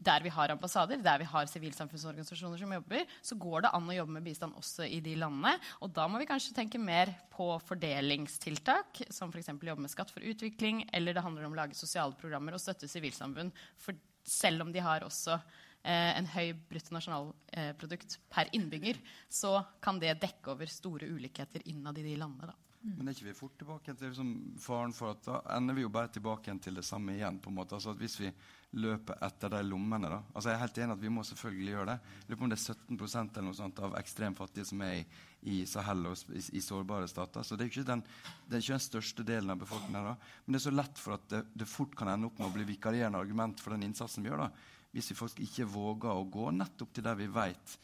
der 0.00 0.24
vi 0.24 0.32
har 0.32 0.52
ambassader, 0.52 1.00
der 1.04 1.20
vi 1.20 1.28
har 1.28 1.48
sivilsamfunnsorganisasjoner 1.50 2.60
som 2.60 2.72
jobber, 2.72 3.06
så 3.22 3.36
går 3.40 3.66
det 3.66 3.72
an 3.76 3.88
å 3.90 3.96
jobbe 3.96 4.16
med 4.16 4.26
bistand 4.26 4.56
også 4.56 4.86
i 4.88 5.00
de 5.04 5.16
landene. 5.20 5.56
Og 5.84 5.92
da 5.96 6.06
må 6.08 6.20
vi 6.20 6.28
kanskje 6.30 6.56
tenke 6.56 6.80
mer 6.80 7.12
på 7.34 7.52
fordelingstiltak, 7.68 9.02
som 9.12 9.32
f.eks. 9.32 9.52
jobbe 9.52 9.84
med 9.84 9.92
Skatt 9.92 10.12
for 10.14 10.24
utvikling, 10.24 10.86
eller 10.96 11.16
det 11.16 11.24
handler 11.24 11.48
om 11.48 11.56
å 11.56 11.60
lage 11.62 11.78
sosiale 11.78 12.16
programmer 12.20 12.56
og 12.56 12.62
støtte 12.62 12.88
sivilsamfunn. 12.90 13.52
For 13.80 13.98
selv 14.26 14.64
om 14.64 14.72
de 14.72 14.82
har 14.84 15.04
også 15.04 15.36
eh, 15.36 16.16
en 16.16 16.28
høy 16.32 16.54
bruttonasjonalprodukt 16.70 18.18
per 18.32 18.50
innbygger, 18.56 19.00
så 19.28 19.58
kan 19.84 20.00
det 20.00 20.18
dekke 20.22 20.56
over 20.56 20.70
store 20.70 21.12
ulikheter 21.12 21.64
innad 21.68 22.00
i 22.00 22.08
de 22.08 22.16
landene. 22.20 22.52
da. 22.54 22.69
Men 22.80 23.10
er 23.10 23.12
ikke 23.12 23.26
vi 23.26 23.36
fort 23.36 23.58
tilbake 23.60 23.92
til 23.92 24.08
liksom, 24.08 24.28
faren 24.60 24.94
for 24.96 25.12
at 25.12 25.26
da 25.26 25.40
ender 25.52 25.76
vi 25.76 25.82
jo 25.84 25.90
bare 25.92 26.08
tilbake 26.14 26.54
til 26.64 26.78
det 26.78 26.84
samme 26.88 27.12
igjen? 27.12 27.36
på 27.38 27.50
en 27.50 27.58
måte. 27.58 27.76
Altså 27.76 27.92
at 27.92 28.00
Hvis 28.00 28.16
vi 28.22 28.30
løper 28.80 29.18
etter 29.26 29.52
de 29.52 29.60
lommene 29.66 30.08
da, 30.08 30.20
altså 30.32 30.48
Jeg 30.48 30.56
er 30.56 30.62
helt 30.62 30.78
enig 30.78 30.94
at 30.94 31.02
vi 31.02 31.12
må 31.12 31.24
selvfølgelig 31.28 31.74
gjøre 31.74 31.90
det. 31.90 31.98
Jeg 32.00 32.30
lurer 32.30 32.40
på 32.40 32.46
om 32.46 32.54
det 32.54 32.58
er 32.58 32.64
17% 32.64 33.36
eller 33.36 33.48
noe 33.50 33.58
sånt 33.58 33.82
av 33.84 33.98
ekstremt 34.00 34.40
fattige 34.40 34.70
som 34.70 34.80
er 34.86 34.94
i, 34.94 35.04
i 35.52 35.58
Sahel 35.68 36.08
og 36.08 36.24
i, 36.32 36.40
i, 36.56 36.64
sårbare 36.64 37.10
stater. 37.10 37.44
Så 37.44 37.58
det 37.58 37.66
er, 37.66 37.72
ikke 37.74 37.86
den, 37.92 38.06
er 38.48 38.64
ikke 38.64 38.78
den 38.78 38.86
største 38.86 39.28
delen 39.28 39.52
av 39.52 39.60
befolkningen. 39.60 40.12
da. 40.14 40.16
Men 40.46 40.56
det 40.56 40.62
er 40.62 40.68
så 40.70 40.74
lett 40.74 41.04
for 41.04 41.18
at 41.18 41.28
det, 41.28 41.44
det 41.52 41.68
fort 41.68 41.92
kan 41.98 42.14
ende 42.14 42.30
opp 42.30 42.40
med 42.40 42.48
å 42.48 42.54
bli 42.56 42.68
vikarierende 42.72 43.20
argument 43.20 43.60
for 43.60 43.76
den 43.76 43.90
innsatsen 43.90 44.24
vi 44.24 44.32
gjør. 44.32 44.46
da. 44.46 44.88
Hvis 44.96 45.12
vi 45.12 45.20
faktisk 45.20 45.44
ikke 45.44 45.68
våger 45.68 46.16
å 46.16 46.24
gå 46.24 46.48
nettopp 46.56 46.96
til 46.96 47.04
der 47.04 47.20
vi 47.20 47.28
vet 47.28 47.76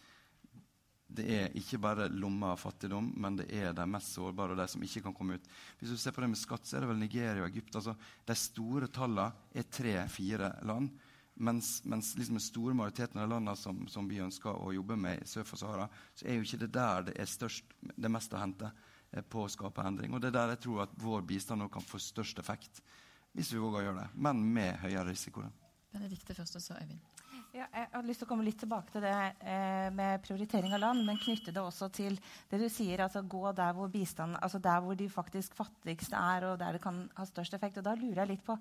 det 1.06 1.24
er 1.30 1.52
ikke 1.54 1.78
bare 1.78 2.08
lomma 2.10 2.50
av 2.52 2.60
fattigdom, 2.60 3.12
men 3.22 3.36
det 3.38 3.46
er 3.54 3.74
de 3.76 3.84
mest 3.88 4.16
sårbare 4.16 4.56
og 4.56 4.58
de 4.58 4.66
som 4.68 4.82
ikke 4.82 5.04
kan 5.04 5.14
komme 5.14 5.36
ut. 5.38 5.44
Hvis 5.78 5.92
du 5.94 6.00
ser 6.00 6.14
på 6.14 6.24
det 6.24 6.32
med 6.32 6.40
skatt, 6.40 6.66
så 6.66 6.76
er 6.76 6.82
det 6.82 6.90
vel 6.90 6.98
Nigeria 6.98 7.44
og 7.44 7.50
Egypt. 7.50 7.76
altså 7.78 7.94
De 8.26 8.34
store 8.38 8.88
tallene 8.90 9.28
er 9.54 9.68
tre-fire 9.70 10.50
land. 10.66 10.90
Mens, 11.36 11.84
mens 11.84 12.14
liksom 12.16 12.38
den 12.38 12.42
store 12.42 12.74
majoriteten 12.74 13.20
av 13.20 13.28
landene 13.28 13.54
som, 13.60 13.84
som, 13.92 14.08
vi 14.08 14.22
ønsker 14.24 14.56
å 14.56 14.72
jobbe 14.72 14.96
med 14.98 15.26
sør 15.28 15.44
for 15.44 15.60
Sahara, 15.60 15.86
så 16.16 16.26
er 16.26 16.38
jo 16.38 16.46
ikke 16.46 16.62
det 16.64 16.72
der 16.74 17.10
det 17.10 17.16
er 17.20 17.28
størst, 17.28 17.76
det 17.92 18.10
mest 18.10 18.32
å 18.32 18.40
hente 18.40 18.70
eh, 19.12 19.20
på 19.20 19.44
å 19.44 19.50
skape 19.52 19.84
endring. 19.84 20.16
Og 20.16 20.24
det 20.24 20.32
er 20.32 20.38
der 20.38 20.54
jeg 20.54 20.62
tror 20.64 20.86
at 20.86 20.96
vår 21.02 21.26
bistand 21.28 21.68
kan 21.70 21.84
få 21.84 22.00
størst 22.00 22.40
effekt, 22.40 22.80
hvis 23.36 23.52
vi 23.52 23.60
våger 23.60 23.82
å 23.82 23.86
gjøre 23.90 24.00
det. 24.00 24.08
Men 24.26 24.40
med 24.40 24.80
høyere 24.80 25.10
risiko. 25.12 25.44
Benedikte 25.92 26.34
først, 26.34 26.56
og 26.56 26.64
så 26.64 26.80
Øyvind. 26.80 27.04
Ja, 27.54 27.66
jeg 27.72 27.87
hadde 27.92 28.09
lyst 28.09 28.20
til 28.20 28.26
å 28.26 28.28
komme 28.28 28.44
litt 28.44 28.59
tilbake 28.61 28.92
til 28.92 29.04
det 29.04 29.12
eh, 29.14 29.87
med 29.94 30.20
prioritering 30.24 30.74
av 30.76 30.82
land, 30.82 31.04
men 31.06 31.20
knytte 31.20 31.54
det 31.54 31.62
også 31.62 31.88
til 31.94 32.18
det 32.50 32.59
du 32.61 32.66
sier, 32.72 33.00
altså 33.04 33.22
gå 33.22 33.52
der 33.56 33.76
hvor 33.76 33.88
bistand, 33.92 34.37
altså 34.42 34.61
der 34.62 34.82
hvor 34.85 34.98
de 34.98 35.06
faktisk 35.12 35.54
fattigste 35.56 36.18
er, 36.18 36.50
og 36.50 36.59
der 36.61 36.76
det 36.76 36.82
kan 36.85 37.04
ha 37.16 37.26
størst 37.28 37.56
effekt. 37.56 37.78
Og 37.80 37.87
da 37.87 37.94
lurer 37.96 38.24
jeg 38.24 38.32
litt 38.35 38.44
på 38.44 38.59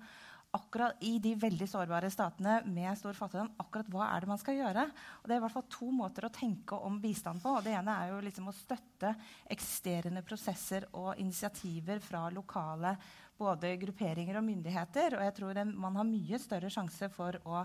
akkurat 0.56 1.02
i 1.04 1.16
de 1.20 1.34
veldig 1.36 1.66
sårbare 1.68 2.08
statene 2.12 2.60
med 2.70 2.96
stor 2.96 3.16
fattigdom, 3.18 3.50
akkurat 3.60 3.90
hva 3.92 4.06
er 4.14 4.24
det 4.24 4.30
man 4.30 4.40
skal 4.40 4.56
gjøre? 4.60 4.86
Og 5.20 5.28
Det 5.28 5.34
er 5.34 5.40
i 5.40 5.44
hvert 5.44 5.56
fall 5.58 5.68
to 5.76 5.90
måter 5.92 6.28
å 6.28 6.32
tenke 6.32 6.78
om 6.88 7.00
bistand 7.02 7.42
på. 7.42 7.56
og 7.58 7.66
Det 7.66 7.74
ene 7.76 7.98
er 8.00 8.14
jo 8.14 8.22
liksom 8.24 8.48
å 8.48 8.56
støtte 8.56 9.12
eksisterende 9.52 10.24
prosesser 10.24 10.88
og 10.94 11.18
initiativer 11.20 12.00
fra 12.00 12.28
lokale 12.32 12.96
både 13.38 13.74
grupperinger 13.80 14.38
og 14.38 14.46
myndigheter. 14.46 15.16
Og 15.18 15.24
jeg 15.26 15.34
tror 15.36 15.60
en, 15.60 15.72
man 15.78 15.98
har 15.98 16.08
mye 16.08 16.40
større 16.40 16.70
sjanse 16.72 17.08
for 17.12 17.38
å, 17.44 17.62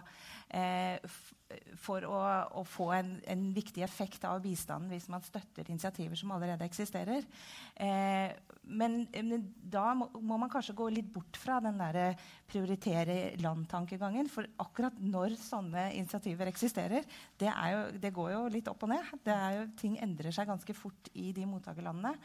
eh, 0.57 0.99
for 1.79 2.05
å, 2.07 2.19
å 2.59 2.63
få 2.67 2.91
en, 2.95 3.13
en, 3.29 3.45
viktig 3.55 3.83
effekt 3.85 4.25
av 4.27 4.41
bistanden 4.43 4.91
hvis 4.91 5.09
man 5.11 5.23
støtter 5.25 5.67
initiativer 5.71 6.19
som 6.19 6.33
allerede 6.35 6.67
eksisterer. 6.67 7.25
Eh, 7.75 8.35
men, 8.61 9.01
men, 9.11 9.47
da 9.71 9.91
må, 9.97 10.07
må, 10.19 10.37
man 10.39 10.51
kanskje 10.51 10.77
gå 10.77 10.89
litt 10.93 11.09
bort 11.11 11.39
fra 11.39 11.59
den 11.63 11.79
der 11.81 12.15
prioritere 12.51 13.33
land-tankegangen. 13.41 14.29
For 14.31 14.47
akkurat 14.63 14.99
når 15.01 15.35
sånne 15.41 15.89
initiativer 15.97 16.51
eksisterer, 16.51 17.07
det, 17.39 17.51
jo, 17.51 17.83
det 18.03 18.15
går 18.15 18.31
jo 18.35 18.45
litt 18.53 18.71
opp 18.71 18.87
og 18.87 18.93
ned. 18.93 19.11
Jo, 19.57 19.67
ting 19.79 19.97
endrer 20.03 20.35
seg 20.35 20.51
ganske 20.51 20.77
fort 20.77 21.11
i 21.17 21.31
de 21.35 21.47
mottakerlandene. 21.49 22.15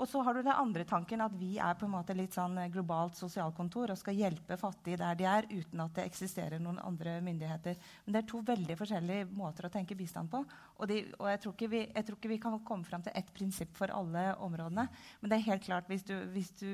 Og 0.00 0.08
så 0.08 0.22
har 0.24 0.34
du 0.34 0.40
den 0.40 0.56
andre 0.56 0.84
tanken 0.88 1.20
at 1.20 1.34
vi 1.36 1.58
er 1.60 1.74
på 1.76 1.84
en 1.84 1.92
måte 1.92 2.14
litt 2.16 2.32
sånn 2.32 2.56
globalt 2.72 3.18
sosialkontor 3.18 3.92
og 3.92 3.98
skal 4.00 4.16
hjelpe 4.16 4.56
fattige 4.56 4.96
der 5.00 5.18
de 5.18 5.26
er, 5.28 5.48
uten 5.50 5.82
at 5.84 5.98
det 5.98 6.06
eksisterer 6.08 6.62
noen 6.62 6.78
andre 6.80 7.18
myndigheter. 7.24 7.76
Men 8.04 8.14
det 8.14 8.22
er 8.22 8.28
to 8.30 8.40
veldig 8.48 8.76
forskjellige 8.80 9.26
måter 9.36 9.68
å 9.68 9.72
tenke 9.72 9.98
bistand 9.98 10.30
på. 10.32 10.40
Og, 10.78 10.86
de, 10.88 11.02
og 11.18 11.28
jeg, 11.28 11.40
tror 11.42 11.68
vi, 11.74 11.82
jeg, 11.84 12.06
tror 12.06 12.16
ikke 12.16 12.30
vi, 12.32 12.38
kan 12.40 12.56
komme 12.64 12.88
fram 12.88 13.04
til 13.04 13.12
ett 13.20 13.28
prinsipp 13.36 13.74
for 13.76 13.92
alle 13.92 14.30
områdene. 14.40 14.86
Men 15.20 15.32
det 15.32 15.36
er 15.36 15.48
helt 15.50 15.66
klart, 15.66 15.90
hvis 15.92 16.06
du, 16.08 16.14
hvis 16.32 16.48
du 16.62 16.70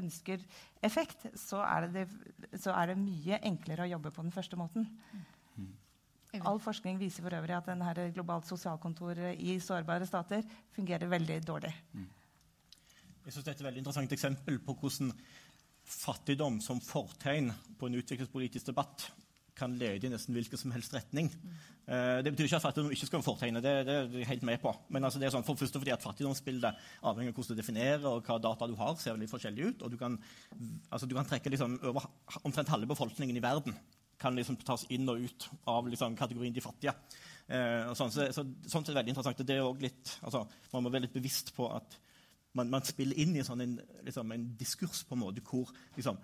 ønsker 0.00 0.46
effekt, 0.86 1.26
så 1.36 1.60
er, 1.66 1.90
det, 1.92 2.06
så 2.54 2.72
er, 2.72 2.94
det, 2.94 3.02
mye 3.02 3.42
enklere 3.50 3.84
å 3.84 3.90
jobbe 3.90 4.14
på 4.14 4.24
den 4.24 4.32
første 4.32 4.56
måten. 4.56 4.88
Mm. 5.12 5.68
All 6.46 6.62
forskning 6.62 6.96
viser 6.96 7.26
for 7.26 7.36
øvrig 7.36 7.58
at 7.58 7.68
denne 7.68 8.08
globalt 8.14 8.48
sosialkontor 8.48 9.20
i 9.34 9.58
sårbare 9.60 10.08
stater 10.08 10.46
fungerer 10.72 11.10
veldig 11.10 11.40
dårlig. 11.44 11.74
Mm. 11.92 12.08
Jeg 13.24 13.32
synes 13.32 13.44
Det 13.44 13.52
er 13.52 13.58
et 13.58 13.66
veldig 13.68 13.82
interessant 13.82 14.12
eksempel 14.16 14.60
på 14.64 14.74
hvordan 14.80 15.12
fattigdom 15.90 16.60
som 16.62 16.80
fortegn 16.80 17.50
på 17.78 17.88
en 17.88 17.98
utviklingspolitisk 17.98 18.70
debatt 18.70 19.10
kan 19.60 19.74
lede 19.76 20.06
i 20.06 20.10
nesten 20.12 20.32
hvilken 20.32 20.58
som 20.58 20.72
helst 20.72 20.94
retning. 20.94 21.28
Uh, 21.84 22.22
det 22.24 22.32
betyr 22.32 22.46
ikke 22.46 22.60
at 22.60 22.64
fattigdom 22.64 22.92
ikke 22.94 23.08
skal 23.10 23.24
fortegne, 23.26 23.60
det, 23.64 23.72
det 23.88 23.96
er 23.96 24.18
jeg 24.22 24.28
helt 24.30 24.46
med 24.46 24.60
på. 24.62 24.72
Men 24.88 25.04
altså, 25.04 25.20
det 25.20 25.28
er 25.28 25.34
sånn, 25.34 25.44
for 25.44 25.58
først 25.58 25.76
fordi 25.76 25.92
at 25.92 26.04
fattigdomsbildet 26.04 26.84
avhenger 27.10 27.34
av 27.34 27.40
hvordan 27.40 27.58
du 27.58 27.60
definerer 27.60 28.06
og 28.08 28.28
hva 28.28 28.38
data 28.40 28.68
du 28.70 28.76
har, 28.78 28.94
ser 28.96 29.16
veldig 29.16 29.28
forskjellig 29.32 29.66
ut. 29.66 29.84
Og 29.84 29.92
du 29.92 29.98
kan, 30.00 30.16
altså, 30.88 31.08
du 31.10 31.16
kan 31.18 31.28
trekke 31.28 31.52
liksom, 31.52 31.76
over 31.90 32.06
omtrent 32.46 32.72
halve 32.72 32.88
befolkningen 32.94 33.36
i 33.36 33.44
verden 33.44 33.76
kan 34.20 34.36
liksom 34.36 34.58
tas 34.68 34.84
inn 34.92 35.08
og 35.08 35.22
ut 35.24 35.48
av 35.72 35.86
liksom, 35.88 36.16
kategorien 36.16 36.54
de 36.54 36.64
fattige. 36.64 36.94
Uh, 37.50 37.90
sånn, 37.98 38.12
så, 38.14 38.28
så, 38.36 38.44
sånn 38.68 38.86
det 38.86 38.96
veldig 38.96 39.14
interessant. 39.14 39.44
Det 39.44 39.58
er 39.58 39.82
litt, 39.82 40.14
altså, 40.22 40.46
Man 40.72 40.86
må 40.86 40.92
være 40.92 41.08
litt 41.08 41.16
bevisst 41.16 41.52
på 41.56 41.68
at 41.72 41.98
man, 42.58 42.70
man, 42.70 42.84
spiller 42.86 43.18
inn 43.22 43.36
i 43.38 43.44
sånn 43.46 43.62
en, 43.64 43.78
liksom, 44.06 44.30
en, 44.34 44.46
diskurs 44.58 45.04
på 45.06 45.16
en 45.16 45.22
måte 45.22 45.42
hvor 45.46 45.70
liksom, 45.96 46.18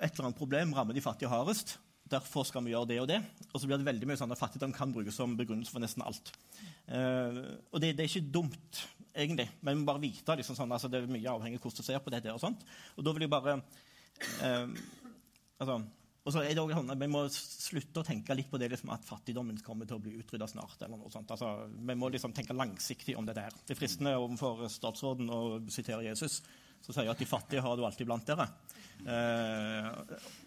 et 0.00 0.10
eller 0.10 0.28
annet 0.28 0.38
problem 0.38 0.74
rammer 0.74 0.96
de 0.96 1.04
fattige 1.04 1.30
hardest. 1.30 1.76
Derfor 2.10 2.44
skal 2.44 2.64
vi 2.66 2.74
gjøre 2.74 2.90
det 2.90 2.98
og 3.00 3.08
det. 3.08 3.20
Og 3.52 3.60
så 3.60 3.68
blir 3.68 3.80
det 3.80 3.86
veldig 3.86 4.08
mye 4.10 4.18
sånn 4.20 4.34
at 4.34 4.40
fattigdom 4.40 4.74
kan 4.76 4.92
brukes 4.92 5.16
som 5.16 5.36
begrunnelse 5.38 5.72
for 5.72 5.82
nesten 5.82 6.04
alt. 6.04 6.34
Uh, 6.90 7.56
og 7.70 7.80
det, 7.80 7.94
det, 7.96 8.04
er 8.04 8.10
ikke 8.10 8.34
dumt, 8.34 8.82
egentlig, 9.14 9.48
men 9.62 9.72
vi 9.72 9.80
må 9.80 9.88
bare 9.88 10.02
vite 10.02 10.36
liksom, 10.40 10.58
sånn, 10.58 10.74
altså, 10.74 10.90
det 10.92 11.00
er 11.00 11.08
mye 11.08 11.32
avhengig 11.32 11.62
av 11.62 11.64
hvordan 11.64 11.80
du 11.80 11.88
ser 11.88 12.02
på 12.04 12.12
dette. 12.12 12.34
Og 12.34 12.42
sånt. 12.42 12.66
Og 12.98 13.06
da 13.06 13.14
vil 13.14 13.24
jeg 13.24 13.32
bare 13.32 13.56
uh, 13.56 14.74
altså, 15.62 15.78
og 16.24 16.32
så 16.32 16.40
er 16.40 16.54
det 16.56 16.62
også 16.62 16.78
sånn 16.78 16.92
at 16.94 17.00
Vi 17.02 17.08
må 17.12 17.20
slutte 17.32 18.00
å 18.00 18.06
tenke 18.06 18.36
litt 18.36 18.48
på 18.48 18.58
det 18.60 18.70
liksom, 18.72 18.92
at 18.94 19.04
fattigdommen 19.04 19.58
kommer 19.64 19.88
til 19.88 19.98
å 19.98 20.02
bli 20.04 20.14
utrydda 20.22 20.48
snart. 20.48 20.80
eller 20.80 20.96
noe 20.96 21.12
sånt. 21.12 21.30
Altså, 21.34 21.50
vi 21.68 21.96
må 22.00 22.08
liksom 22.12 22.32
tenke 22.32 22.56
langsiktig 22.56 23.16
om 23.20 23.28
det 23.28 23.36
der. 23.36 23.52
Det 23.66 23.74
er 23.74 23.80
fristende 23.80 24.14
overfor 24.16 24.64
statsråden 24.72 25.28
å 25.28 25.42
sitere 25.72 26.06
Jesus, 26.06 26.40
som 26.84 26.96
sier 26.96 27.12
at 27.12 27.20
de 27.20 27.28
fattige 27.28 27.64
har 27.64 27.76
du 27.76 27.84
alltid 27.84 28.08
blant 28.08 28.24
dere. 28.28 28.48
Eh, 29.04 29.90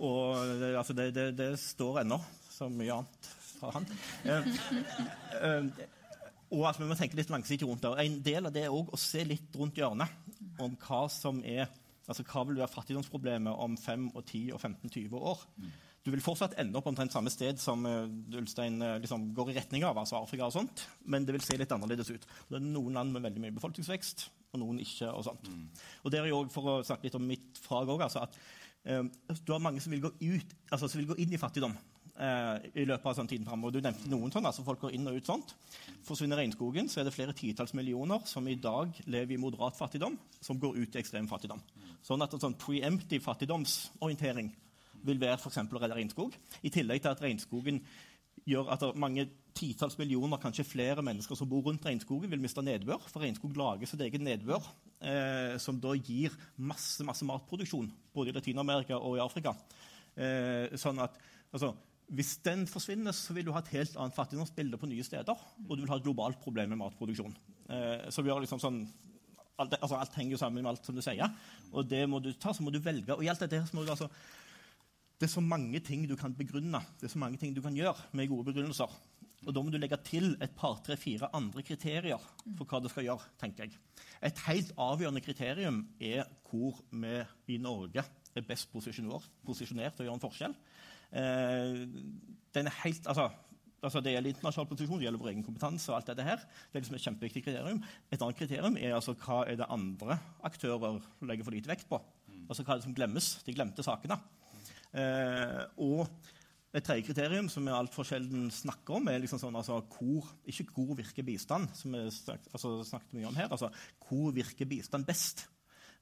og 0.01 0.41
altså, 0.71 0.97
det, 0.97 1.11
det, 1.13 1.29
det, 1.37 1.51
står 1.61 2.01
ennå, 2.01 2.17
så 2.49 2.71
mye 2.73 2.97
annet 2.97 3.31
fra 3.51 3.75
han. 3.77 3.87
Eh, 4.25 4.51
eh, 5.37 5.87
og 6.55 6.63
altså, 6.63 6.81
Vi 6.81 6.89
må 6.89 6.97
tenke 6.97 7.21
litt 7.21 7.33
langsiktig 7.33 7.69
rundt 7.69 7.85
det. 7.85 7.93
En 8.01 8.21
del 8.25 8.49
av 8.49 8.55
det 8.55 8.65
er 8.65 8.73
òg 8.73 8.89
å 8.89 9.01
se 9.01 9.21
litt 9.29 9.53
rundt 9.59 9.77
hjørnet 9.77 10.57
om 10.63 10.73
hva 10.87 11.05
som 11.11 11.43
er 11.45 11.69
Altså, 12.07 12.23
Hva 12.23 12.45
vil 12.47 12.59
være 12.59 12.71
fattigdomsproblemet 12.71 13.53
om 13.53 13.75
5, 13.77 14.09
og 14.15 14.23
10 14.23 14.41
og 14.55 14.61
15-20 14.63 15.15
år? 15.19 15.43
Du 16.07 16.11
vil 16.13 16.23
fortsatt 16.23 16.55
ende 16.61 16.79
opp 16.79 16.85
omtrent 16.87 17.11
samme 17.11 17.31
sted 17.33 17.59
som 17.59 17.83
uh, 17.83 18.07
Ulstein 18.39 18.79
uh, 18.79 18.95
liksom 19.03 19.25
går 19.35 19.51
i 19.51 19.57
retning 19.57 19.83
av, 19.83 19.97
altså 19.99 20.21
Afrika 20.21 20.47
og 20.47 20.53
sånt, 20.55 20.85
men 21.03 21.25
det 21.27 21.35
vil 21.35 21.43
se 21.43 21.57
litt 21.59 21.73
annerledes 21.75 22.13
ut. 22.13 22.27
Det 22.47 22.55
er 22.55 22.63
noen 22.63 22.95
land 22.95 23.11
med 23.11 23.25
veldig 23.27 23.43
mye 23.43 23.55
befolkningsvekst, 23.57 24.29
og 24.55 24.61
noen 24.61 24.79
ikke. 24.85 25.11
Og 25.11 25.25
sånt. 25.27 25.51
Mm. 25.51 25.67
Og 26.05 26.13
det 26.13 26.21
er 26.21 26.29
jo 26.31 26.45
For 26.53 26.71
å 26.71 26.77
snakke 26.87 27.09
litt 27.09 27.19
om 27.19 27.27
mitt 27.27 27.59
fag 27.59 27.91
òg, 27.91 28.05
altså 28.05 28.23
at 28.23 28.39
eh, 28.87 29.03
du 29.43 29.51
har 29.51 29.59
mange 29.63 29.83
som 29.83 29.91
vil 29.91 30.05
gå, 30.05 30.13
ut, 30.15 30.55
altså, 30.71 30.87
som 30.87 31.01
vil 31.01 31.09
gå 31.11 31.19
inn 31.19 31.35
i 31.35 31.41
fattigdom 31.41 31.75
i 32.17 32.85
løpet 32.87 33.05
av 33.05 33.13
sånn 33.13 33.27
tiden 33.29 33.45
framover. 33.45 33.75
Du 33.75 33.85
nevnte 33.85 34.09
noen 34.09 34.31
sånn, 34.33 34.45
altså 34.49 34.63
folk 34.65 34.81
går 34.81 34.95
inn 34.97 35.05
og 35.09 35.19
ut 35.19 35.29
sånt. 35.29 35.51
Forsvinner 36.07 36.39
regnskogen, 36.41 36.89
så 36.89 37.01
er 37.01 37.05
det 37.07 37.13
flere 37.13 37.35
titalls 37.37 37.75
millioner 37.77 38.23
som 38.25 38.47
i 38.49 38.55
dag 38.57 38.95
lever 39.05 39.35
i 39.35 39.41
moderat 39.41 39.77
fattigdom, 39.77 40.17
som 40.41 40.57
går 40.57 40.79
ut 40.79 40.97
i 40.97 41.01
ekstrem 41.03 41.29
fattigdom. 41.29 41.61
Sånn 42.05 42.23
at 42.25 42.33
en 42.33 42.41
sånn 42.41 42.57
preemptive 42.57 43.21
fattigdomsorientering 43.25 44.49
vil 45.07 45.21
være 45.21 45.37
f.eks. 45.37 45.59
å 45.61 45.81
redde 45.81 45.97
regnskog. 45.97 46.37
I 46.65 46.73
tillegg 46.73 47.03
til 47.03 47.13
at 47.13 47.23
regnskogen 47.23 47.81
gjør 48.47 48.71
at 48.73 48.85
mange 48.99 49.27
titalls 49.57 49.97
millioner, 49.99 50.39
kanskje 50.41 50.67
flere 50.67 51.03
mennesker 51.05 51.37
som 51.37 51.49
bor 51.49 51.65
rundt 51.65 51.85
regnskogen, 51.87 52.29
vil 52.31 52.41
miste 52.41 52.63
nedbør. 52.63 53.01
For 53.09 53.23
regnskog 53.23 53.57
lager 53.57 53.89
sitt 53.89 54.03
eget 54.05 54.23
nedbør, 54.23 54.65
eh, 55.01 55.57
som 55.61 55.79
da 55.81 55.95
gir 55.97 56.35
masse, 56.57 57.03
masse 57.03 57.25
matproduksjon 57.25 57.89
både 58.13 58.31
i 58.31 58.37
Latin-Amerika 58.37 58.99
og 58.99 59.17
i 59.17 59.23
Afrika. 59.23 59.55
Eh, 60.15 60.77
sånn 60.77 61.01
at 61.03 61.17
altså, 61.51 61.73
Hvis 62.07 62.37
den 62.45 62.63
forsvinner, 62.71 63.11
så 63.11 63.35
vil 63.35 63.45
du 63.47 63.51
ha 63.51 63.59
et 63.59 63.73
helt 63.73 63.97
annet 63.99 64.15
fattigdomsbilde 64.15 64.79
på 64.79 64.87
nye 64.87 65.03
steder. 65.03 65.43
Og 65.67 65.73
du 65.75 65.83
vil 65.83 65.91
ha 65.91 65.97
et 65.99 66.05
globalt 66.05 66.39
problem 66.39 66.71
med 66.71 66.79
matproduksjon. 66.79 67.35
Eh, 67.67 68.07
så 68.13 68.23
vi 68.23 68.31
har 68.31 68.39
liksom 68.39 68.61
sånn 68.63 68.79
alt, 69.57 69.75
altså, 69.81 69.97
alt, 69.97 70.15
henger 70.15 70.35
jo 70.35 70.39
sammen 70.41 70.63
med 70.63 70.71
alt, 70.71 70.85
som 70.85 70.95
du 70.95 71.03
sier. 71.03 71.33
Og 71.73 71.87
det 71.89 72.05
må 72.09 72.21
du 72.23 72.31
ta, 72.33 72.53
så 72.53 72.63
må 72.63 72.71
du 72.71 72.79
velge. 72.83 73.15
Og 73.15 73.25
i 73.25 73.31
alt 73.31 73.43
dette 73.43 73.63
må 73.75 73.83
du 73.83 73.91
altså 73.93 74.09
Det 75.17 75.25
er 75.25 75.33
så 75.33 75.41
mange 75.41 75.79
ting 75.81 76.03
du 76.05 76.13
kan 76.15 76.35
begrunne, 76.37 76.77
det 76.99 77.07
er 77.07 77.09
så 77.09 77.17
mange 77.17 77.39
ting 77.41 77.55
du 77.55 77.61
kan 77.65 77.73
gjøre 77.73 78.11
med 78.13 78.29
gode 78.29 78.51
begrunnelser. 78.51 78.91
Og 79.47 79.53
da 79.53 79.61
må 79.63 79.71
du 79.73 79.79
legge 79.79 79.97
til 80.05 80.35
et 80.45 80.53
par, 80.53 80.77
tre, 80.85 80.93
fire 80.97 81.31
andre 81.33 81.63
kriterier 81.65 82.21
for 82.57 82.69
hva 82.69 82.81
du 82.83 82.89
skal 82.91 83.07
gjøre. 83.07 83.25
tenker 83.41 83.65
jeg. 83.65 83.79
Et 84.21 84.43
helt 84.45 84.71
avgjørende 84.77 85.23
kriterium 85.25 85.79
er 85.97 86.29
hvor 86.45 86.77
vi 86.91 87.55
i 87.55 87.57
Norge 87.57 88.05
er 88.35 88.45
best 88.45 88.69
posisjonert, 88.71 89.25
til 89.41 90.05
å 90.05 90.07
gjøre 90.07 90.17
en 90.19 90.21
forskjell. 90.21 90.55
Eh, 91.11 91.83
den 92.57 92.69
er 92.69 92.79
helt, 92.83 93.07
altså, 93.07 93.29
altså 93.83 94.01
det 94.03 94.13
gjelder 94.15 94.33
internasjonal 94.33 94.69
posisjon, 94.69 94.99
det 94.99 95.07
gjelder 95.07 95.23
vår 95.23 95.33
egen 95.33 95.45
kompetanse. 95.45 95.91
og 95.91 95.99
alt 95.99 96.11
dette 96.11 96.25
her. 96.27 96.37
Det 96.37 96.79
er 96.79 96.85
liksom 96.85 96.97
et 96.97 97.05
kjempeviktig 97.05 97.43
kriterium. 97.49 97.83
Et 98.11 98.21
annet 98.21 98.39
kriterium 98.39 98.79
er 98.79 98.95
altså 98.95 99.15
hva 99.21 99.43
er 99.47 99.59
det 99.59 99.69
andre 99.69 100.19
aktører 100.47 101.01
legger 101.21 101.47
for 101.47 101.55
lite 101.55 101.71
vekt 101.71 101.89
på. 101.89 102.01
Altså 102.47 102.63
hva 102.63 102.75
er 102.75 102.81
det 102.81 102.87
som 102.87 102.95
glemmes, 102.95 103.29
de 103.43 103.55
glemte 103.55 103.85
sakene. 103.85 104.19
Eh, 104.97 105.63
og 105.83 106.07
et 106.75 106.83
tredje 106.83 107.07
kriterium 107.07 107.47
som 107.51 107.65
vi 107.65 107.73
altfor 107.73 108.07
sjelden 108.07 108.49
snakker 108.53 108.99
om, 108.99 109.07
er 109.09 109.21
liksom 109.23 109.39
sånn, 109.41 109.55
altså, 109.57 109.79
hvor, 109.95 110.27
ikke 110.47 110.67
hvor 110.73 110.95
virker 110.99 111.25
bistand, 111.27 111.71
som 111.75 111.95
vi 111.95 112.03
altså, 112.03 112.73
snakket 112.87 113.15
mye 113.17 113.29
om 113.29 113.37
her. 113.39 113.51
altså 113.51 113.71
Hvor 114.03 114.33
virker 114.35 114.69
bistand 114.69 115.07
best? 115.07 115.47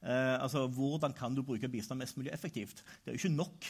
Eh, 0.01 0.35
altså, 0.35 0.65
Hvordan 0.67 1.13
kan 1.17 1.35
du 1.35 1.43
bruke 1.45 1.69
bistand 1.71 2.01
mest 2.01 2.17
mulig 2.17 2.33
effektivt? 2.33 2.83
Det 3.03 3.11
er 3.13 3.17
jo 3.17 3.23
ikke 3.23 3.37
nok 3.37 3.69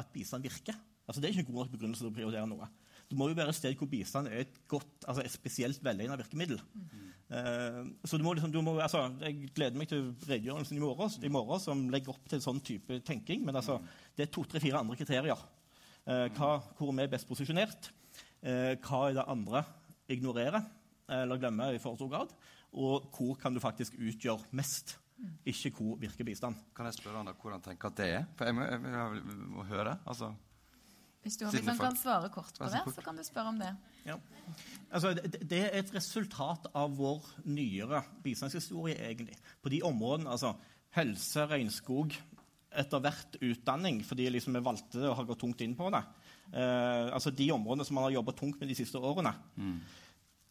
at 0.00 0.10
bistand 0.14 0.44
virker. 0.46 0.76
Altså, 1.04 1.20
det 1.20 1.28
er 1.28 1.34
ikke 1.34 1.44
en 1.44 1.50
god 1.50 1.64
nok 1.64 1.72
begrunnelse 1.74 2.04
til 2.04 2.10
å 2.10 2.16
prioritere 2.16 2.48
noe. 2.48 2.68
Det 3.10 3.16
må 3.18 3.28
jo 3.28 3.36
være 3.36 3.52
et 3.52 3.58
sted 3.58 3.74
hvor 3.76 3.88
bistand 3.90 4.30
er 4.30 4.44
et 4.44 4.54
godt, 4.70 5.04
altså 5.04 5.24
et 5.24 5.32
spesielt 5.32 5.82
velegnet 5.84 6.22
virkemiddel. 6.22 6.60
Mm. 6.72 7.10
Uh, 7.34 7.80
så 8.08 8.16
du 8.20 8.24
må, 8.24 8.32
liksom, 8.36 8.52
du 8.52 8.60
må, 8.64 8.76
altså, 8.80 9.06
Jeg 9.20 9.50
gleder 9.56 9.80
meg 9.80 9.88
til 9.90 10.06
redegjørelsen 10.28 10.78
i 10.78 10.82
morgen, 10.82 11.12
i 11.24 11.32
morgen, 11.32 11.60
som 11.60 11.84
legger 11.92 12.14
opp 12.14 12.24
til 12.28 12.40
en 12.40 12.46
sånn 12.46 12.62
type 12.64 13.00
tenking. 13.04 13.44
Men 13.44 13.60
altså, 13.60 13.78
det 14.16 14.26
er 14.26 14.32
to, 14.32 14.46
tre, 14.48 14.62
fire 14.64 14.80
andre 14.80 14.96
kriterier. 15.00 15.44
Uh, 16.08 16.26
hva, 16.36 16.56
hvor 16.78 16.92
er 16.94 17.04
vi 17.04 17.12
best 17.16 17.28
posisjonert? 17.28 17.90
Uh, 18.44 18.72
hva 18.84 19.04
er 19.10 19.20
det 19.20 19.28
andre 19.36 19.64
ignorerer 20.12 20.64
eller 21.14 21.36
glemmer 21.36 21.76
i 21.76 21.80
for 21.80 21.98
stor 22.00 22.08
grad? 22.08 22.30
Og 22.74 23.10
hvor 23.12 23.36
kan 23.40 23.52
du 23.52 23.60
faktisk 23.60 23.96
utgjøre 24.00 24.48
mest? 24.56 24.96
Ikke 25.50 25.70
hvor 25.76 25.98
virker 26.00 26.26
bistand. 26.26 26.56
Kan 26.76 26.88
jeg 26.88 26.98
spørre 26.98 27.22
han 27.22 27.30
hvordan 27.40 27.62
tenker 27.64 27.90
at 27.90 28.00
det 28.00 28.08
er? 28.20 28.26
For 28.38 28.48
jeg 28.48 28.56
må, 28.56 28.66
jeg 28.68 28.82
må, 28.82 29.06
jeg 29.18 29.38
må 29.54 29.68
høre. 29.70 29.98
altså... 30.06 30.34
Hvis 31.24 31.38
du 31.40 31.46
kan, 31.48 31.78
kan, 31.78 31.94
svare 31.96 32.28
kort 32.28 32.52
på 32.60 32.66
det, 32.68 32.80
så 32.92 33.00
kan 33.00 33.16
du 33.16 33.22
spørre 33.24 33.48
om 33.48 33.56
det. 33.56 33.70
Ja. 34.04 34.18
Altså, 34.90 35.14
det, 35.16 35.38
det, 35.48 35.60
er 35.70 35.78
et 35.78 35.92
resultat 35.94 36.66
av 36.76 36.92
vår 36.98 37.30
nyere 37.48 38.02
bistandshistorie, 38.20 38.98
egentlig. 39.08 39.38
På 39.64 39.72
de 39.72 39.80
områdene, 39.88 40.28
altså 40.28 40.52
helse, 40.98 41.46
regnskog, 41.48 42.12
etter 42.76 43.00
hvert 43.00 43.38
utdanning, 43.40 44.02
fordi 44.04 44.28
liksom 44.34 44.58
vi 44.58 44.64
valgte 44.66 45.00
det 45.00 45.08
og 45.08 45.16
har 45.22 45.30
gått 45.30 45.40
tungt 45.46 45.64
inn 45.64 45.72
på 45.78 45.88
det. 45.94 46.02
Eh, 46.52 47.08
altså 47.08 47.32
De 47.32 47.48
områdene 47.56 47.88
som 47.88 47.96
man 47.96 48.04
har 48.10 48.18
jobba 48.18 48.36
tungt 48.36 48.60
med 48.60 48.68
de 48.68 48.76
siste 48.82 49.00
årene. 49.00 49.32
Mm 49.56 49.78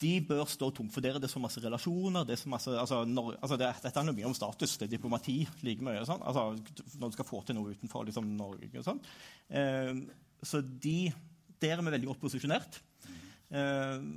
de 0.01 0.13
bør 0.25 0.45
stå 0.49 0.69
tungt. 0.75 0.93
For 0.93 1.03
der 1.03 1.17
er 1.17 1.23
det 1.23 1.29
så 1.31 1.41
masse 1.41 1.61
relasjoner. 1.63 2.25
Det 2.27 2.37
så 2.39 2.49
masse, 2.51 2.71
altså, 2.79 3.03
når, 3.07 3.35
altså 3.39 3.57
det, 3.59 3.69
dette 3.83 3.99
handler 3.99 4.17
mye 4.17 4.29
om 4.29 4.37
status. 4.37 4.77
Det 4.77 4.87
er 4.87 4.95
diplomati 4.95 5.37
like 5.63 5.85
mye. 5.85 6.03
Sånn. 6.07 6.23
Altså, 6.25 6.49
når 6.99 7.11
du 7.11 7.17
skal 7.17 7.29
få 7.29 7.43
til 7.45 7.57
noe 7.59 7.75
utenfor 7.75 8.07
liksom, 8.09 8.31
Norge. 8.39 8.83
Sånn. 8.85 9.03
Eh, 9.53 9.93
så 10.43 10.59
de, 10.61 10.97
der 11.63 11.77
er 11.77 11.85
vi 11.85 11.93
veldig 11.95 12.11
godt 12.11 12.23
posisjonert. 12.25 12.81
Eh, 13.53 14.07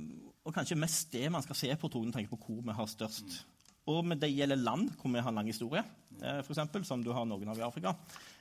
og 0.47 0.55
kanskje 0.55 0.79
mest 0.79 1.11
det 1.13 1.27
man 1.31 1.43
skal 1.43 1.59
se 1.59 1.69
på 1.75 1.91
tror 1.91 2.07
jeg, 2.09 2.29
på 2.31 2.39
hvor 2.39 2.63
vi 2.65 2.75
har 2.75 2.89
størst. 2.89 3.41
Og 3.87 4.03
med 4.03 4.19
det 4.19 4.33
gjelder 4.33 4.59
land 4.59 4.89
hvor 4.99 5.11
vi 5.13 5.23
har 5.23 5.35
lang 5.35 5.47
historie, 5.47 5.83
eh, 6.19 6.41
for 6.41 6.51
eksempel, 6.51 6.83
som 6.87 7.03
du 7.03 7.13
har 7.15 7.27
noen 7.27 7.51
av 7.51 7.59
i 7.59 7.67
Afrika. 7.67 7.95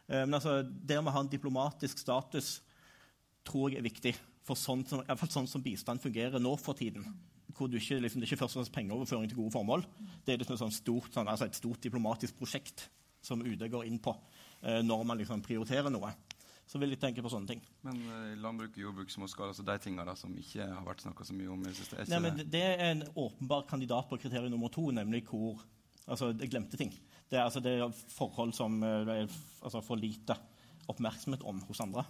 Eh, 0.09 0.25
men 0.25 0.39
altså, 0.39 0.63
der 0.63 1.03
vi 1.03 1.15
har 1.15 1.23
en 1.23 1.31
diplomatisk 1.31 2.03
status, 2.03 2.61
tror 3.47 3.71
jeg 3.71 3.79
er 3.79 3.87
viktig. 3.87 4.15
For 4.47 4.59
sånn 4.59 4.85
som, 4.87 5.03
i 5.03 5.17
fall 5.19 5.33
sånn 5.33 5.49
som 5.51 5.65
bistand 5.65 6.03
fungerer 6.03 6.43
nå 6.43 6.55
for 6.61 6.79
tiden 6.79 7.07
hvor 7.57 7.71
du 7.73 7.79
ikke, 7.79 7.97
liksom, 8.05 8.21
det 8.21 8.27
er 8.27 8.33
ikke 8.35 8.43
først 8.43 8.57
og 8.57 8.61
fremst 8.61 8.75
pengeoverføring 8.75 9.31
til 9.31 9.39
gode 9.39 9.55
formål. 9.55 9.85
Det 10.27 10.35
er 10.35 10.43
liksom 10.43 10.69
et, 10.69 10.77
stort, 10.77 11.07
sånn, 11.15 11.29
altså 11.33 11.47
et 11.49 11.57
stort 11.57 11.81
diplomatisk 11.81 12.37
prosjekt 12.37 12.89
som 13.25 13.41
UD 13.41 13.65
går 13.73 13.87
inn 13.89 13.97
på 14.03 14.13
eh, 14.61 14.83
når 14.85 15.07
man 15.09 15.17
liksom 15.21 15.41
prioriterer 15.45 15.89
noe. 15.93 16.11
Så 16.67 16.81
vil 16.83 16.93
jeg 16.93 17.01
tenke 17.01 17.23
på 17.23 17.31
sånne 17.31 17.49
ting. 17.49 17.63
Men 17.87 18.03
eh, 18.13 18.35
landbruk, 18.43 18.77
jordbruk, 18.77 19.13
småskala, 19.15 19.55
altså 19.55 19.65
de 19.67 19.79
tingene 19.83 20.05
da, 20.05 20.17
som 20.19 20.35
ikke 20.37 20.67
har 20.69 20.85
vært 20.87 21.07
snakka 21.07 21.27
så 21.27 21.39
mye 21.39 21.49
om 21.55 21.65
i 21.65 21.71
det 21.71 21.79
siste? 21.79 22.09
Nei, 22.13 22.21
men 22.27 22.43
det 22.45 22.63
er 22.67 22.85
en 22.91 23.07
åpenbar 23.15 23.65
kandidat 23.71 24.11
på 24.11 24.21
kriterium 24.21 24.53
nummer 24.53 24.73
to, 24.75 24.91
nemlig 24.95 25.25
hvor 25.31 25.65
Altså 26.07 26.29
det 26.31 26.47
glemte 26.53 26.79
ting. 26.79 26.93
Det 27.27 27.35
er, 27.35 27.49
altså, 27.49 27.59
det 27.59 27.73
er 27.81 27.95
forhold 28.15 28.53
som 28.55 28.77
eh, 28.87 29.01
det 29.09 29.15
er 29.25 29.25
altså, 29.27 29.81
for 29.83 29.99
lite 29.99 30.37
oppmerksomhet 30.87 31.43
om 31.43 31.59
hos 31.67 31.81
andre. 31.83 32.05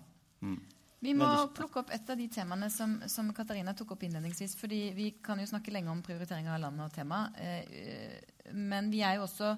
Mm. 0.45 0.59
Vi 1.07 1.15
må 1.15 1.29
plukke 1.55 1.83
opp 1.83 1.93
et 1.95 2.11
av 2.11 2.19
de 2.19 2.27
temaene 2.33 2.69
som, 2.73 2.97
som, 3.11 3.31
Katarina 3.35 3.75
tok 3.77 3.95
opp 3.95 4.03
innledningsvis. 4.07 4.57
fordi 4.59 4.81
Vi 4.97 5.11
kan 5.23 5.41
jo 5.41 5.47
snakke 5.47 5.75
lenge 5.75 5.93
om 5.93 6.03
prioritering 6.03 6.49
av 6.51 6.61
landet 6.65 6.89
og 6.89 6.95
tema. 6.97 7.27
Eh, 7.39 8.51
men 8.55 8.91
vi 8.91 9.03
er 9.07 9.19
jo 9.19 9.27
også 9.27 9.53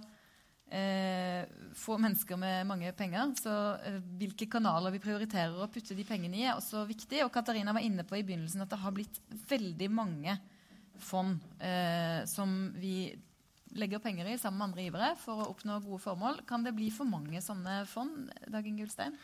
eh, 0.70 1.48
få 1.76 1.98
mennesker 2.00 2.36
med 2.40 2.66
mange 2.68 2.92
penger. 2.96 3.32
Så 3.40 3.54
eh, 3.88 4.00
hvilke 4.20 4.48
kanaler 4.50 4.94
vi 4.94 5.02
prioriterer 5.02 5.56
å 5.56 5.70
putte 5.72 5.96
de 5.96 6.06
pengene 6.08 6.40
i, 6.40 6.44
er 6.46 6.58
også 6.58 6.84
viktig. 6.88 7.22
Og 7.24 7.32
Katarina 7.34 7.74
var 7.76 7.86
inne 7.86 8.04
på 8.08 8.18
i 8.18 8.24
begynnelsen 8.26 8.64
at 8.64 8.72
det 8.72 8.82
har 8.82 8.94
blitt 8.96 9.20
veldig 9.48 9.90
mange 9.92 10.36
fond 10.98 11.38
eh, 11.62 12.24
som 12.26 12.72
vi 12.76 13.10
legger 13.78 14.00
penger 14.02 14.26
i 14.26 14.38
sammen 14.40 14.58
med 14.58 14.70
andre 14.70 14.86
givere 14.86 15.10
for 15.20 15.42
å 15.42 15.50
oppnå 15.52 15.78
gode 15.84 16.02
formål. 16.02 16.42
Kan 16.48 16.64
det 16.64 16.74
bli 16.76 16.88
for 16.94 17.08
mange 17.08 17.40
sånne 17.44 17.82
fond? 17.88 18.32
Dagen 18.50 18.80
Gullstein? 18.80 19.16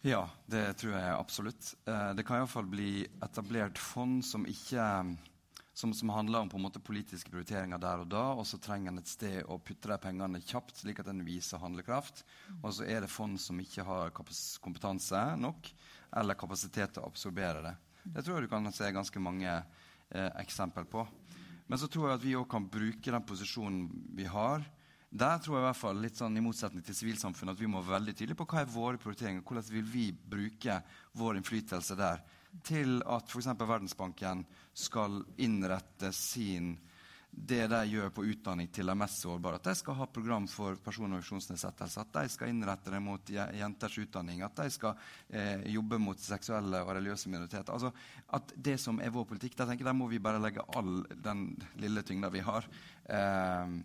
Ja, 0.00 0.22
det 0.48 0.78
tror 0.80 0.94
jeg 0.96 1.12
absolutt. 1.12 1.74
Eh, 1.84 2.12
det 2.16 2.24
kan 2.24 2.40
iallfall 2.40 2.68
bli 2.70 3.02
etablert 3.20 3.78
fond 3.78 4.24
som 4.24 4.46
ikke 4.48 4.84
som, 5.80 5.92
som, 5.94 6.12
handler 6.12 6.44
om 6.44 6.60
måte 6.60 6.80
politiske 6.82 7.30
prioriteringer 7.32 7.80
der 7.80 8.02
og 8.02 8.08
da, 8.12 8.22
og 8.36 8.46
så 8.48 8.58
trenger 8.60 8.92
en 8.92 9.00
et 9.00 9.08
sted 9.08 9.44
å 9.48 9.58
putte 9.64 9.88
de 9.88 9.96
pengene 10.02 10.40
kjapt, 10.44 10.80
slik 10.82 11.00
at 11.00 11.08
en 11.08 11.22
viser 11.24 11.60
handlekraft. 11.62 12.24
Og 12.60 12.72
så 12.76 12.84
er 12.88 13.04
det 13.04 13.12
fond 13.12 13.40
som 13.40 13.60
ikke 13.60 13.84
har 13.86 14.12
kompetanse 14.12 15.22
nok 15.40 15.70
eller 16.20 16.36
kapasitet 16.36 16.96
til 16.96 17.04
å 17.04 17.08
absorbere 17.08 17.62
det. 17.64 17.74
Det 18.02 18.24
tror 18.24 18.38
jeg 18.38 18.48
du 18.48 18.52
kan 18.52 18.72
se 18.74 18.90
ganske 18.92 19.22
mange 19.22 19.52
eh, 19.52 20.30
eksempel 20.42 20.88
på. 20.88 21.06
Men 21.70 21.78
så 21.78 21.88
tror 21.88 22.08
jeg 22.08 22.18
at 22.18 22.24
vi 22.26 22.36
òg 22.36 22.48
kan 22.50 22.66
bruke 22.66 23.12
den 23.12 23.26
posisjonen 23.28 23.84
vi 24.16 24.26
har, 24.28 24.64
der 25.10 25.40
tror 25.42 25.56
jeg 25.56 25.64
i 25.64 25.66
hvert 25.66 25.80
fall, 25.80 26.02
litt 26.04 26.18
sånn 26.18 26.38
i 26.38 26.42
motsetning 26.44 26.84
til 26.86 26.94
sivilsamfunnet, 26.94 27.56
at 27.56 27.62
vi 27.62 27.70
må 27.70 27.80
være 27.82 27.96
veldig 27.96 28.14
tydelige 28.14 28.38
på 28.38 28.46
hva 28.52 28.60
er 28.62 28.70
våre 28.70 29.00
prioriteringer. 29.02 29.42
Hvordan 29.42 29.72
vil 29.74 29.88
vi 29.90 30.04
bruke 30.14 30.76
vår 31.18 31.40
innflytelse 31.40 31.96
der 31.98 32.22
til 32.66 33.00
at 33.06 33.30
f.eks. 33.30 33.50
Verdensbanken 33.58 34.44
skal 34.86 35.20
innrette 35.42 36.12
sin 36.14 36.76
det 37.30 37.68
de 37.70 37.78
gjør 37.86 38.10
på 38.10 38.24
utdanning 38.26 38.68
til 38.74 38.90
de 38.90 38.94
mest 38.98 39.22
sårbare. 39.22 39.60
At 39.60 39.68
de 39.70 39.74
skal 39.78 39.96
ha 40.00 40.06
program 40.10 40.48
for 40.50 40.78
personer 40.82 41.14
med 41.14 41.22
funksjonsnedsettelse. 41.22 42.02
At 42.02 42.16
de 42.16 42.32
skal 42.32 42.50
innrette 42.50 42.90
det 42.90 43.00
mot 43.02 43.30
jenters 43.30 43.98
utdanning. 44.02 44.42
At 44.42 44.58
de 44.58 44.66
skal 44.74 44.98
eh, 45.28 45.62
jobbe 45.70 46.00
mot 46.02 46.18
seksuelle 46.18 46.82
og 46.82 46.90
religiøse 46.96 47.30
minoriteter. 47.30 47.70
Altså, 47.72 47.92
at 48.34 48.54
det 48.56 48.76
som 48.82 48.98
er 48.98 49.14
vår 49.14 49.28
politikk, 49.30 49.54
der, 49.58 49.70
tenker, 49.70 49.86
der 49.86 49.96
må 49.96 50.10
vi 50.10 50.22
bare 50.22 50.42
legge 50.42 50.66
all 50.74 51.04
den 51.22 51.52
lille 51.80 52.02
tyngda 52.06 52.32
vi 52.34 52.42
har. 52.44 52.66
Eh, 53.06 53.78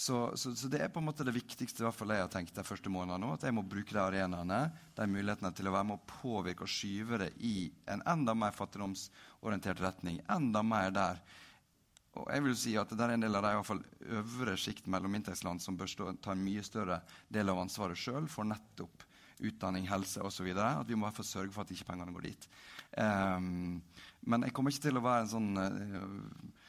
så, 0.00 0.32
så, 0.34 0.54
så, 0.56 0.68
det 0.72 0.78
er 0.80 0.88
på 0.88 1.02
en 1.02 1.10
måte 1.10 1.26
det 1.28 1.34
viktigste 1.36 1.82
i 1.82 1.84
hvert 1.84 1.96
fall 1.98 2.14
jeg 2.14 2.24
har 2.24 2.30
tenkt 2.32 2.56
de 2.56 2.62
første 2.64 2.88
månedene 2.88 3.20
nå, 3.20 3.34
At 3.36 3.42
jeg 3.44 3.52
må 3.52 3.66
bruke 3.68 3.92
de 3.92 4.00
arenaene, 4.00 4.60
de 4.96 5.06
mulighetene 5.12 5.50
til 5.52 5.68
å 5.68 5.74
være 5.74 5.88
med 5.90 5.98
å 5.98 6.08
påvirke 6.08 6.64
og 6.64 6.72
skyve 6.72 7.18
det 7.20 7.28
i 7.44 7.68
en 7.92 8.00
enda 8.08 8.32
mer 8.32 8.56
fattigdomsorientert 8.56 9.82
retning. 9.84 10.22
Enda 10.32 10.62
mer 10.64 10.94
der. 10.96 11.20
Og 12.16 12.30
jeg 12.32 12.46
vil 12.46 12.56
si 12.62 12.72
at 12.80 12.94
det 12.96 13.04
er 13.04 13.12
en 13.12 13.26
del 13.26 13.36
av 13.36 13.44
de 13.44 13.52
i 13.52 13.58
hvert 13.58 13.68
fall 13.68 13.84
øvre 14.22 14.56
sjikt 14.62 14.88
mellominntektsland 14.88 15.60
som 15.60 15.76
bør 15.76 15.92
stå, 15.92 16.08
ta 16.24 16.32
en 16.32 16.46
mye 16.48 16.64
større 16.64 17.02
del 17.28 17.52
av 17.52 17.60
ansvaret 17.60 18.00
sjøl 18.00 18.24
for 18.32 18.48
nettopp 18.48 19.04
utdanning, 19.50 19.84
helse 19.88 20.24
osv. 20.24 20.48
At 20.56 20.88
vi 20.88 20.96
må 20.96 21.04
i 21.04 21.10
hvert 21.10 21.20
fall 21.20 21.28
sørge 21.28 21.52
for 21.52 21.68
at 21.68 21.76
ikke 21.76 21.90
pengene 21.92 22.16
går 22.16 22.24
dit. 22.30 22.48
Um, 22.96 23.82
men 24.24 24.48
jeg 24.48 24.56
kommer 24.56 24.72
ikke 24.72 24.88
til 24.88 24.96
å 24.96 25.04
være 25.04 25.28
en 25.28 25.32
sånn 25.36 25.60
uh, 25.60 26.59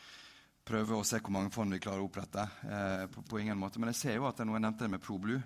prøve 0.68 0.97
å 0.97 1.05
se 1.07 1.20
hvor 1.22 1.34
mange 1.34 1.51
fond 1.53 1.74
vi 1.74 1.82
klarer 1.82 2.03
å 2.03 2.07
opprette. 2.09 2.45
Eh, 2.68 3.07
på, 3.12 3.24
på, 3.28 3.39
ingen 3.41 3.59
måte. 3.59 3.82
Men 3.82 3.91
jeg 3.91 4.01
ser 4.01 4.20
jo 4.20 4.28
at 4.30 4.38
det 4.39 4.47
noe 4.47 4.59
jeg 4.59 4.66
nevnte 4.68 4.86
det 4.86 4.93
med 4.95 5.03
ProBlue. 5.03 5.41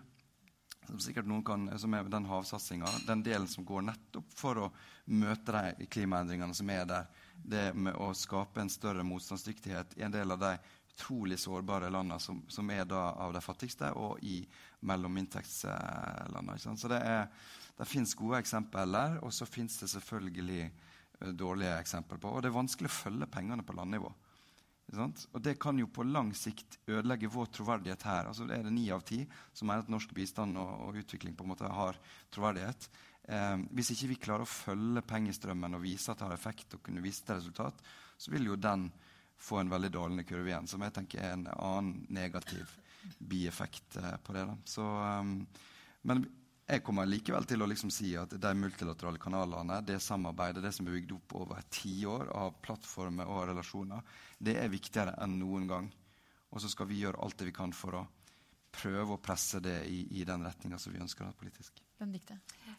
Som 0.86 1.00
sikkert 1.02 1.26
noen 1.26 1.42
kan, 1.46 1.66
som 1.82 1.94
er 1.98 2.10
den 2.14 2.28
havsatsinga. 2.30 2.92
Den 3.08 3.24
delen 3.26 3.48
som 3.50 3.66
går 3.66 3.88
nettopp 3.88 4.34
for 4.38 4.66
å 4.68 4.72
møte 5.10 5.56
de 5.80 5.88
klimaendringene 5.90 6.54
som 6.58 6.70
er 6.70 6.86
der. 6.90 7.08
Det 7.36 7.68
med 7.74 7.98
å 7.98 8.12
skape 8.18 8.62
en 8.62 8.72
større 8.72 9.06
motstandsdyktighet 9.08 9.98
i 9.98 10.06
en 10.06 10.14
del 10.14 10.36
av 10.36 10.44
de 10.44 10.54
utrolig 10.96 11.40
sårbare 11.40 11.90
landene 11.92 12.20
som, 12.24 12.44
som 12.48 12.70
er 12.72 12.86
av 12.96 13.34
de 13.34 13.42
fattigste, 13.44 13.92
og 14.00 14.22
i 14.24 14.40
mellominntektslandene. 14.88 16.56
Så 16.78 16.92
det, 16.92 17.02
er, 17.04 17.28
det 17.76 17.88
fins 17.90 18.16
gode 18.16 18.40
eksempler, 18.40 19.20
og 19.26 19.34
så 19.36 19.48
fins 19.50 19.80
det 19.82 19.90
selvfølgelig 19.92 20.62
eh, 20.64 21.34
dårlige 21.36 21.80
eksempler 21.82 22.22
på. 22.22 22.32
Og 22.32 22.44
det 22.44 22.52
er 22.52 22.60
vanskelig 22.62 22.92
å 22.92 23.00
følge 23.02 23.28
pengene 23.32 23.66
på 23.66 23.76
landnivå. 23.76 24.14
Og 24.94 25.42
Det 25.42 25.58
kan 25.60 25.80
jo 25.80 25.88
på 25.90 26.06
lang 26.06 26.30
sikt 26.38 26.78
ødelegge 26.88 27.32
vår 27.32 27.50
troverdighet 27.58 28.04
her. 28.06 28.30
Altså 28.30 28.46
det 28.46 28.60
er 28.60 28.68
det 28.68 28.74
ni 28.76 28.86
av 28.94 29.02
ti 29.02 29.24
som 29.52 29.68
mener 29.68 29.84
at 29.84 29.90
norsk 29.90 30.14
bistand 30.14 30.58
og, 30.62 30.72
og, 30.88 31.00
utvikling 31.02 31.36
på 31.36 31.44
en 31.44 31.52
måte 31.52 31.72
har 31.72 31.98
troverdighet. 32.32 32.88
Eh, 33.28 33.58
hvis 33.74 33.92
ikke 33.96 34.12
vi 34.14 34.22
klarer 34.28 34.46
å 34.46 34.50
følge 34.50 35.02
pengestrømmen 35.02 35.76
og 35.76 35.84
vise 35.84 36.12
at 36.12 36.22
det 36.22 36.30
har 36.30 36.38
effekt, 36.38 36.78
og 36.78 36.84
kunne 36.86 37.04
vise 37.04 37.26
til 37.26 37.40
resultat, 37.40 37.82
så 38.18 38.32
vil 38.32 38.46
jo 38.52 38.56
den 38.62 38.92
få 39.42 39.60
en 39.60 39.74
veldig 39.74 39.92
dalende 39.92 40.24
kurve 40.24 40.54
igjen, 40.54 40.70
som 40.70 40.86
jeg 40.86 40.94
tenker 40.96 41.20
er 41.20 41.34
en 41.34 41.48
annen 41.52 42.06
negativ 42.14 42.78
bieffekt 43.20 43.98
eh, 43.98 44.18
på 44.24 44.38
det. 44.38 44.46
Så, 44.70 44.86
eh, 44.86 45.66
men 46.06 46.28
jeg 46.66 46.82
kommer 46.82 47.06
likevel 47.06 47.46
til 47.46 47.62
å 47.62 47.68
liksom 47.70 47.92
si 47.94 48.16
at 48.18 48.32
de 48.42 48.52
multilaterale 48.58 49.22
kanalene, 49.22 49.78
det 49.86 50.00
samarbeidet, 50.02 50.64
det 50.66 50.72
som 50.74 50.88
er 50.88 50.96
bygd 50.98 51.14
opp 51.14 51.36
over 51.44 51.62
tiår 51.70 52.32
av 52.34 52.56
plattformer 52.66 53.30
og 53.30 53.44
relasjoner, 53.52 54.02
det 54.42 54.58
er 54.58 54.74
viktigere 54.74 55.14
enn 55.22 55.38
noen 55.38 55.70
gang. 55.70 55.92
Og 56.50 56.64
så 56.64 56.72
skal 56.72 56.90
vi 56.90 57.04
gjøre 57.04 57.22
alt 57.22 57.38
det 57.38 57.52
vi 57.52 57.56
kan 57.56 57.74
for 57.76 58.00
å 58.02 58.06
prøve 58.76 59.14
å 59.14 59.22
presse 59.22 59.62
det 59.62 59.84
i, 59.92 60.02
i 60.18 60.26
den 60.26 60.46
retninga 60.46 60.82
som 60.82 60.96
vi 60.96 61.04
ønsker 61.06 61.38
politisk. 61.38 61.85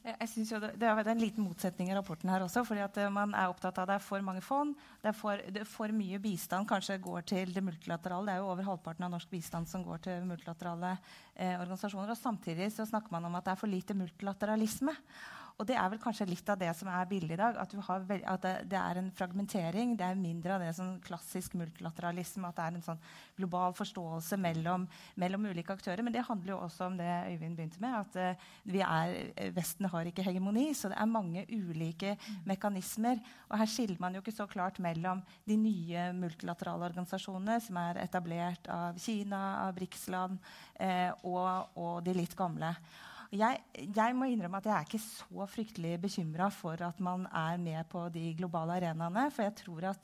Jeg 0.07 0.29
synes 0.29 0.51
jo 0.53 0.59
det, 0.61 0.75
det, 0.79 0.87
er 0.87 1.09
en 1.09 1.21
liten 1.21 1.43
motsetning 1.43 1.89
i 1.91 1.95
rapporten 1.97 2.29
her 2.31 2.45
også. 2.45 2.65
fordi 2.65 2.83
at 2.85 2.99
Man 3.13 3.33
er 3.35 3.49
opptatt 3.49 3.79
av 3.79 3.87
at 3.87 3.89
det 3.89 3.95
er 3.97 4.05
for 4.05 4.21
mange 4.23 4.43
fond. 4.45 4.75
Det 5.03 5.09
er 5.09 5.17
for, 5.17 5.41
det 5.41 5.63
er 5.63 5.71
for 5.71 5.89
mye 5.89 6.21
bistand 6.23 6.69
kanskje 6.69 6.99
går 7.03 7.25
til 7.33 7.55
det 7.55 7.65
multilaterale. 7.65 8.27
Det 8.27 8.35
er 8.35 8.45
jo 8.45 8.51
over 8.53 8.69
halvparten 8.69 9.09
av 9.09 9.15
norsk 9.15 9.31
bistand 9.31 9.69
som 9.69 9.85
går 9.87 10.05
til 10.05 10.29
multilaterale 10.29 10.93
eh, 11.35 11.57
organisasjoner. 11.57 12.13
og 12.13 12.21
Samtidig 12.21 12.71
så 12.73 12.87
snakker 12.87 13.13
man 13.17 13.25
om 13.25 13.35
at 13.35 13.49
det 13.49 13.57
er 13.57 13.63
for 13.65 13.73
lite 13.73 13.97
multilateralisme. 13.97 14.95
Og 15.57 15.65
det 15.65 15.77
er 15.81 15.89
vel 15.89 16.01
kanskje 16.03 16.27
litt 16.29 16.51
av 16.53 16.59
det 16.61 16.69
som 16.77 16.89
er 16.93 17.07
bildet 17.09 17.33
i 17.33 17.39
dag. 17.41 17.57
At, 17.63 17.73
at 17.73 18.43
det, 18.43 18.51
det, 18.69 18.77
er 18.77 18.99
en 19.01 19.09
fragmentering. 19.17 19.95
Det 19.97 20.05
er 20.05 20.19
mindre 20.21 20.53
av 20.53 20.65
det 20.65 20.75
sånn 20.77 20.99
klassisk 21.05 21.57
multilateralisme. 21.57 22.51
At 22.51 22.59
det 22.59 22.67
er 22.67 22.77
en 22.77 22.85
sånn 22.85 23.01
global 23.39 23.73
forståelse 23.79 24.37
mellom, 24.41 24.85
mellom, 25.17 25.49
ulike 25.49 25.73
aktører. 25.73 26.05
Men 26.05 26.13
det 26.13 26.27
handler 26.29 26.53
jo 26.53 26.59
også 26.67 26.91
om 26.91 27.01
det 27.01 27.09
Øyvind 27.09 27.57
begynte 27.57 27.81
med. 27.81 27.97
At 28.03 28.21
uh, 28.37 28.85
er, 28.85 29.17
Vesten 29.57 29.89
har 29.95 30.13
ikke 30.13 30.27
hegemoni. 30.29 30.67
Så 30.77 30.93
det 30.93 31.01
er 31.01 31.09
mange 31.15 31.47
ulike 31.49 32.19
mekanismer. 32.45 33.25
Og 33.49 33.57
her 33.63 33.73
skiller 33.73 34.03
man 34.03 34.13
jo 34.13 34.25
ikke 34.25 34.37
så 34.37 34.49
klart 34.53 34.83
mellom 34.85 35.25
de 35.49 35.57
nye 35.57 36.11
multilaterale 36.21 36.91
organisasjonene 36.93 37.57
som 37.65 37.81
er 37.81 38.05
etablert 38.05 38.69
av 38.69 39.01
Kina, 39.01 39.45
av 39.65 39.77
BRICS-land, 39.81 40.37
eh, 40.85 41.11
og, 41.25 41.77
og 41.81 42.03
de 42.05 42.21
litt 42.21 42.37
gamle. 42.37 42.75
Jeg, 43.37 43.61
jeg, 43.97 44.15
må 44.17 44.29
innrømme 44.31 44.61
at 44.63 44.69
jeg 44.69 44.75
er 44.77 44.87
ikke 44.87 45.03
så 45.03 45.47
fryktelig 45.51 45.97
bekymra 46.01 46.49
for 46.55 46.81
at 46.87 47.01
man 47.03 47.27
er 47.29 47.61
med 47.61 47.85
på 47.91 48.07
de 48.15 48.31
globale 48.39 48.79
arenaene. 48.79 49.29
For 49.35 49.45
jeg 49.47 49.57
tror 49.61 49.91
at 49.93 50.01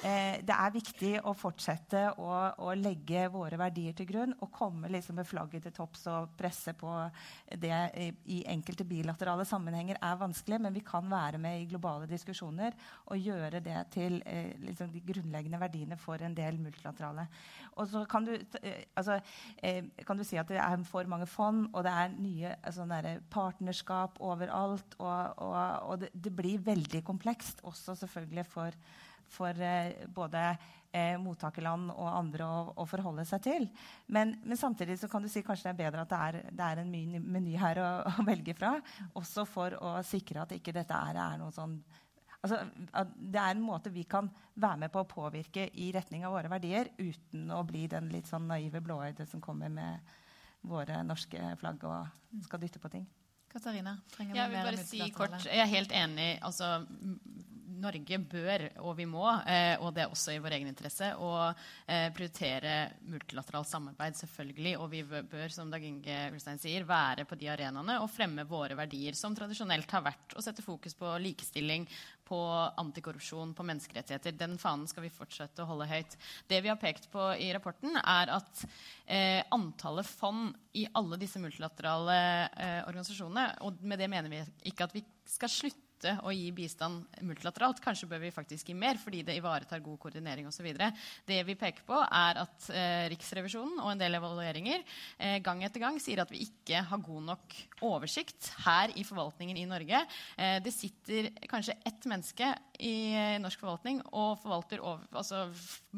det 0.00 0.54
er 0.54 0.72
viktig 0.72 1.10
å 1.28 1.34
fortsette 1.36 2.06
å, 2.22 2.28
å, 2.64 2.70
legge 2.78 3.26
våre 3.32 3.58
verdier 3.60 3.92
til 3.96 4.06
grunn 4.08 4.32
og 4.38 4.48
komme 4.54 4.88
liksom 4.88 5.18
med 5.20 5.28
flagget 5.28 5.66
til 5.66 5.74
topps 5.76 6.06
og 6.08 6.30
presse 6.38 6.72
på 6.78 6.88
det 7.60 7.74
i, 8.00 8.06
i, 8.32 8.38
enkelte 8.48 8.86
bilaterale 8.88 9.44
sammenhenger 9.44 9.98
er 10.00 10.20
vanskelig, 10.20 10.60
men 10.64 10.74
vi 10.74 10.82
kan 10.86 11.04
være 11.10 11.40
med 11.42 11.60
i 11.60 11.68
globale 11.68 12.08
diskusjoner 12.10 12.76
og 13.10 13.20
gjøre 13.20 13.60
det 13.64 13.76
til 13.94 14.20
eh, 14.24 14.54
liksom 14.64 14.92
de 14.94 15.02
grunnleggende 15.04 15.60
verdiene 15.60 15.98
for 16.00 16.22
en 16.24 16.36
del 16.36 16.58
multilaterale. 16.62 17.26
Og 17.76 17.88
så 17.90 18.04
kan 18.10 18.26
du, 18.26 18.32
eh, 18.62 18.86
altså, 18.96 19.20
eh, 19.62 19.84
kan 20.06 20.18
du 20.18 20.24
si 20.26 20.38
at 20.40 20.48
det 20.50 20.60
er 20.62 20.84
for 20.88 21.08
mange 21.10 21.28
fond, 21.30 21.68
og 21.72 21.84
det 21.86 21.92
er 21.92 22.16
nye 22.16 22.54
altså, 22.62 22.86
partnerskap 23.30 24.20
overalt. 24.20 24.96
Og, 24.98 25.38
og, 25.44 25.60
og 25.90 26.00
det, 26.00 26.10
det, 26.14 26.34
blir 26.36 26.62
veldig 26.64 27.04
komplekst, 27.04 27.60
også 27.64 27.94
selvfølgelig 28.04 28.46
for 28.46 28.76
for 29.30 29.62
eh, 29.62 30.06
både 30.14 30.42
eh, 30.92 31.16
mottakerland 31.20 31.92
og 31.94 32.08
andre 32.10 32.46
å, 32.46 32.60
å, 32.82 32.86
forholde 32.88 33.24
seg 33.28 33.42
til. 33.44 33.66
Men, 34.12 34.34
men, 34.44 34.58
samtidig 34.58 34.98
så 35.00 35.10
kan 35.10 35.22
du 35.22 35.30
si 35.30 35.42
kanskje 35.46 35.68
det 35.68 35.74
er 35.74 35.80
bedre 35.84 36.04
at 36.04 36.12
det 36.12 36.20
er, 36.26 36.38
det 36.58 36.68
er 36.68 36.82
en 36.82 36.92
meny 37.30 37.56
her 37.60 37.82
å, 37.82 37.88
å, 38.12 38.26
velge 38.26 38.56
fra. 38.58 38.76
Også 39.18 39.46
for 39.48 39.76
å 39.78 39.96
sikre 40.06 40.44
at 40.44 40.54
ikke 40.56 40.74
dette 40.76 40.96
er, 41.10 41.20
er 41.20 41.40
noe 41.40 41.54
sånn 41.54 41.78
altså, 42.40 42.62
Det 43.14 43.42
er 43.42 43.54
en 43.54 43.64
måte 43.64 43.92
vi 43.94 44.06
kan 44.08 44.30
være 44.60 44.84
med 44.84 44.94
på 44.94 45.04
å 45.04 45.10
påvirke 45.10 45.68
i 45.80 45.90
retning 45.94 46.26
av 46.26 46.34
våre 46.36 46.50
verdier 46.52 46.92
uten 46.98 47.50
å 47.54 47.62
bli 47.68 47.86
den 47.90 48.10
litt 48.12 48.28
sånn 48.30 48.48
naive 48.50 48.82
blåøyde 48.84 49.28
som 49.28 49.42
kommer 49.44 49.72
med 49.72 50.18
våre 50.68 51.00
norske 51.06 51.54
flagg 51.60 51.86
og 51.88 52.44
skal 52.44 52.60
dytte 52.60 52.82
på 52.82 52.90
ting. 52.92 53.06
Katarina, 53.50 53.96
trenger 54.14 54.36
jeg 54.38 54.50
vil 54.52 54.68
bare 54.70 54.86
si 54.86 55.02
kort, 55.14 55.36
jeg 55.46 55.58
er 55.64 55.70
helt 55.70 55.94
enig. 55.96 56.30
altså 56.46 56.76
Norge 57.80 58.18
bør, 58.28 58.66
og 58.84 58.94
vi 58.98 59.06
må, 59.08 59.24
eh, 59.48 59.74
og 59.80 59.94
det 59.96 60.04
er 60.04 60.12
også 60.12 60.34
i 60.34 60.40
vår 60.42 60.56
egen 60.58 60.68
interesse, 60.70 61.10
å 61.16 61.32
eh, 61.48 62.08
prioritere 62.14 62.74
multilateralt 63.08 63.70
samarbeid, 63.70 64.18
selvfølgelig. 64.20 64.74
Og 64.82 64.90
vi 64.92 65.02
bør, 65.06 65.48
som 65.54 65.72
Dag 65.72 65.84
Inge 65.86 66.18
Ulstein 66.34 66.60
sier, 66.60 66.84
være 66.88 67.24
på 67.28 67.38
de 67.40 67.50
arenaene 67.52 68.00
og 68.02 68.10
fremme 68.12 68.44
våre 68.48 68.76
verdier, 68.78 69.16
som 69.18 69.36
tradisjonelt 69.36 69.96
har 69.96 70.04
vært 70.10 70.36
å 70.36 70.44
sette 70.44 70.64
fokus 70.64 70.96
på 70.98 71.14
likestilling, 71.24 71.88
på 72.30 72.38
antikorrupsjon, 72.78 73.54
på 73.58 73.66
menneskerettigheter. 73.66 74.36
Den 74.38 74.56
fanen 74.62 74.86
skal 74.90 75.04
vi 75.04 75.12
fortsette 75.12 75.64
å 75.64 75.68
holde 75.72 75.88
høyt. 75.90 76.16
Det 76.46 76.62
vi 76.62 76.70
har 76.70 76.78
pekt 76.78 77.10
på 77.10 77.26
i 77.34 77.50
rapporten, 77.54 77.98
er 77.98 78.30
at 78.36 78.64
eh, 79.10 79.42
antallet 79.50 80.06
fond 80.06 80.54
i 80.78 80.86
alle 80.94 81.18
disse 81.18 81.42
multilaterale 81.42 82.18
eh, 82.54 82.80
organisasjonene 82.86 83.48
Og 83.66 83.82
med 83.82 83.98
det 83.98 84.10
mener 84.12 84.30
vi 84.30 84.44
ikke 84.70 84.86
at 84.86 84.94
vi 84.94 85.02
skal 85.26 85.50
slutte 85.50 85.89
slutte 86.00 86.16
å 86.24 86.32
gi 86.32 86.50
bistand 86.52 87.04
multilateralt. 87.22 87.80
Kanskje 87.82 88.08
bør 88.08 88.20
vi 88.24 88.32
faktisk 88.32 88.68
gi 88.68 88.74
mer 88.74 88.96
fordi 89.00 89.22
det 89.22 89.36
ivaretar 89.36 89.82
god 89.84 89.98
koordinering 90.00 90.46
osv. 90.48 90.66
Det 91.26 91.42
vi 91.44 91.54
peker 91.54 91.84
på, 91.84 91.96
er 92.00 92.40
at 92.40 92.70
eh, 92.72 93.08
Riksrevisjonen 93.12 93.80
og 93.82 93.92
en 93.92 94.00
del 94.00 94.16
evalueringer 94.16 94.82
eh, 95.18 95.38
gang 95.44 95.62
etter 95.64 95.80
gang 95.80 96.00
sier 96.00 96.22
at 96.22 96.30
vi 96.32 96.46
ikke 96.46 96.82
har 96.88 97.04
god 97.04 97.26
nok 97.30 97.58
oversikt 97.82 98.52
her 98.64 98.92
i 98.96 99.04
forvaltningen 99.04 99.56
i 99.56 99.68
Norge. 99.68 100.04
Eh, 100.36 100.58
det 100.64 100.72
sitter 100.72 101.30
kanskje 101.50 101.76
ett 101.84 102.08
menneske 102.08 102.54
i 102.80 103.12
eh, 103.12 103.36
norsk 103.42 103.60
forvaltning 103.60 104.00
og 104.10 104.38
forvalter 104.40 104.80
over, 104.80 105.04
altså, 105.12 105.48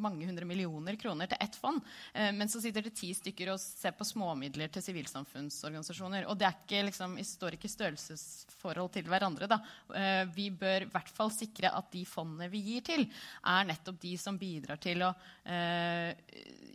mange 0.03 0.27
hundre 0.27 0.47
millioner 0.49 0.99
kroner 1.01 1.31
til 1.31 1.43
ett 1.43 1.57
fond. 1.59 1.83
Eh, 2.15 2.33
men 2.35 2.51
så 2.51 2.63
sitter 2.63 2.87
det 2.87 2.95
ti 2.99 3.13
stykker 3.15 3.53
og 3.55 3.61
ser 3.63 3.95
på 3.97 4.07
småmidler 4.07 4.73
til 4.73 4.85
sivilsamfunnsorganisasjoner. 4.89 6.27
Og 6.31 6.39
det 6.41 6.51
ikke, 6.53 6.83
liksom, 6.91 7.17
står 7.27 7.57
ikke 7.57 7.71
i 7.71 7.77
størrelsesforhold 7.77 8.93
til 8.97 9.09
hverandre. 9.11 9.49
Da. 9.51 9.61
Eh, 9.97 10.25
vi 10.35 10.49
bør 10.51 10.87
i 10.87 10.91
hvert 10.93 11.13
fall 11.13 11.33
sikre 11.35 11.73
at 11.73 11.91
de 11.95 12.05
fondene 12.09 12.51
vi 12.53 12.63
gir 12.67 12.85
til, 12.87 13.07
er 13.49 13.69
nettopp 13.69 14.01
de 14.03 14.17
som 14.21 14.39
bidrar 14.41 14.81
til 14.83 15.05
å 15.07 15.13
eh, 15.45 16.13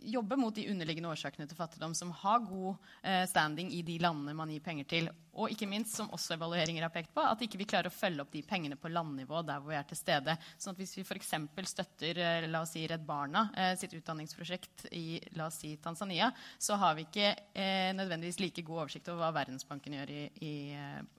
jobbe 0.08 0.38
mot 0.40 0.54
de 0.54 0.68
underliggende 0.72 1.10
årsakene 1.12 1.48
til 1.48 1.58
fattigdom, 1.58 1.96
som 1.98 2.12
har 2.22 2.44
god 2.46 2.90
eh, 3.02 3.24
standing 3.28 3.72
i 3.74 3.82
de 3.86 3.98
landene 4.02 4.36
man 4.36 4.52
gir 4.52 4.64
penger 4.64 4.88
til. 4.88 5.10
Og 5.38 5.52
ikke 5.54 5.68
minst, 5.70 5.94
som 5.94 6.10
også 6.14 6.34
evalueringer 6.34 6.82
har 6.82 6.90
pekt 6.90 7.12
på, 7.14 7.22
at 7.22 7.42
ikke 7.44 7.60
vi 7.60 7.68
klarer 7.70 7.92
å 7.92 7.94
følge 7.94 8.24
opp 8.24 8.32
de 8.32 8.42
pengene 8.46 8.78
på 8.78 8.90
landnivå 8.90 9.44
der 9.46 9.60
hvor 9.62 9.70
vi 9.70 9.78
er 9.78 9.86
til 9.86 10.00
stede. 10.00 10.34
Sånn 10.58 10.74
at 10.74 10.80
hvis 10.80 10.96
vi 10.98 11.04
f.eks. 11.06 11.30
støtter 11.70 12.48
la 12.50 12.64
oss 12.64 12.72
si 12.74 12.82
Redd 12.90 13.04
Barna 13.06 13.44
sitt 13.78 13.94
utdanningsprosjekt 13.94 14.88
i 14.98 15.20
la 15.38 15.46
oss 15.46 15.60
si 15.62 15.76
Tanzania, 15.82 16.32
så 16.58 16.74
har 16.74 16.96
vi 16.98 17.06
ikke 17.06 17.28
eh, 17.52 17.90
nødvendigvis 17.94 18.40
like 18.42 18.64
god 18.66 18.84
oversikt 18.84 19.08
over 19.12 19.22
hva 19.22 19.30
Verdensbanken 19.38 19.96
gjør 19.98 20.12
i, 20.14 20.22
i, 20.44 20.54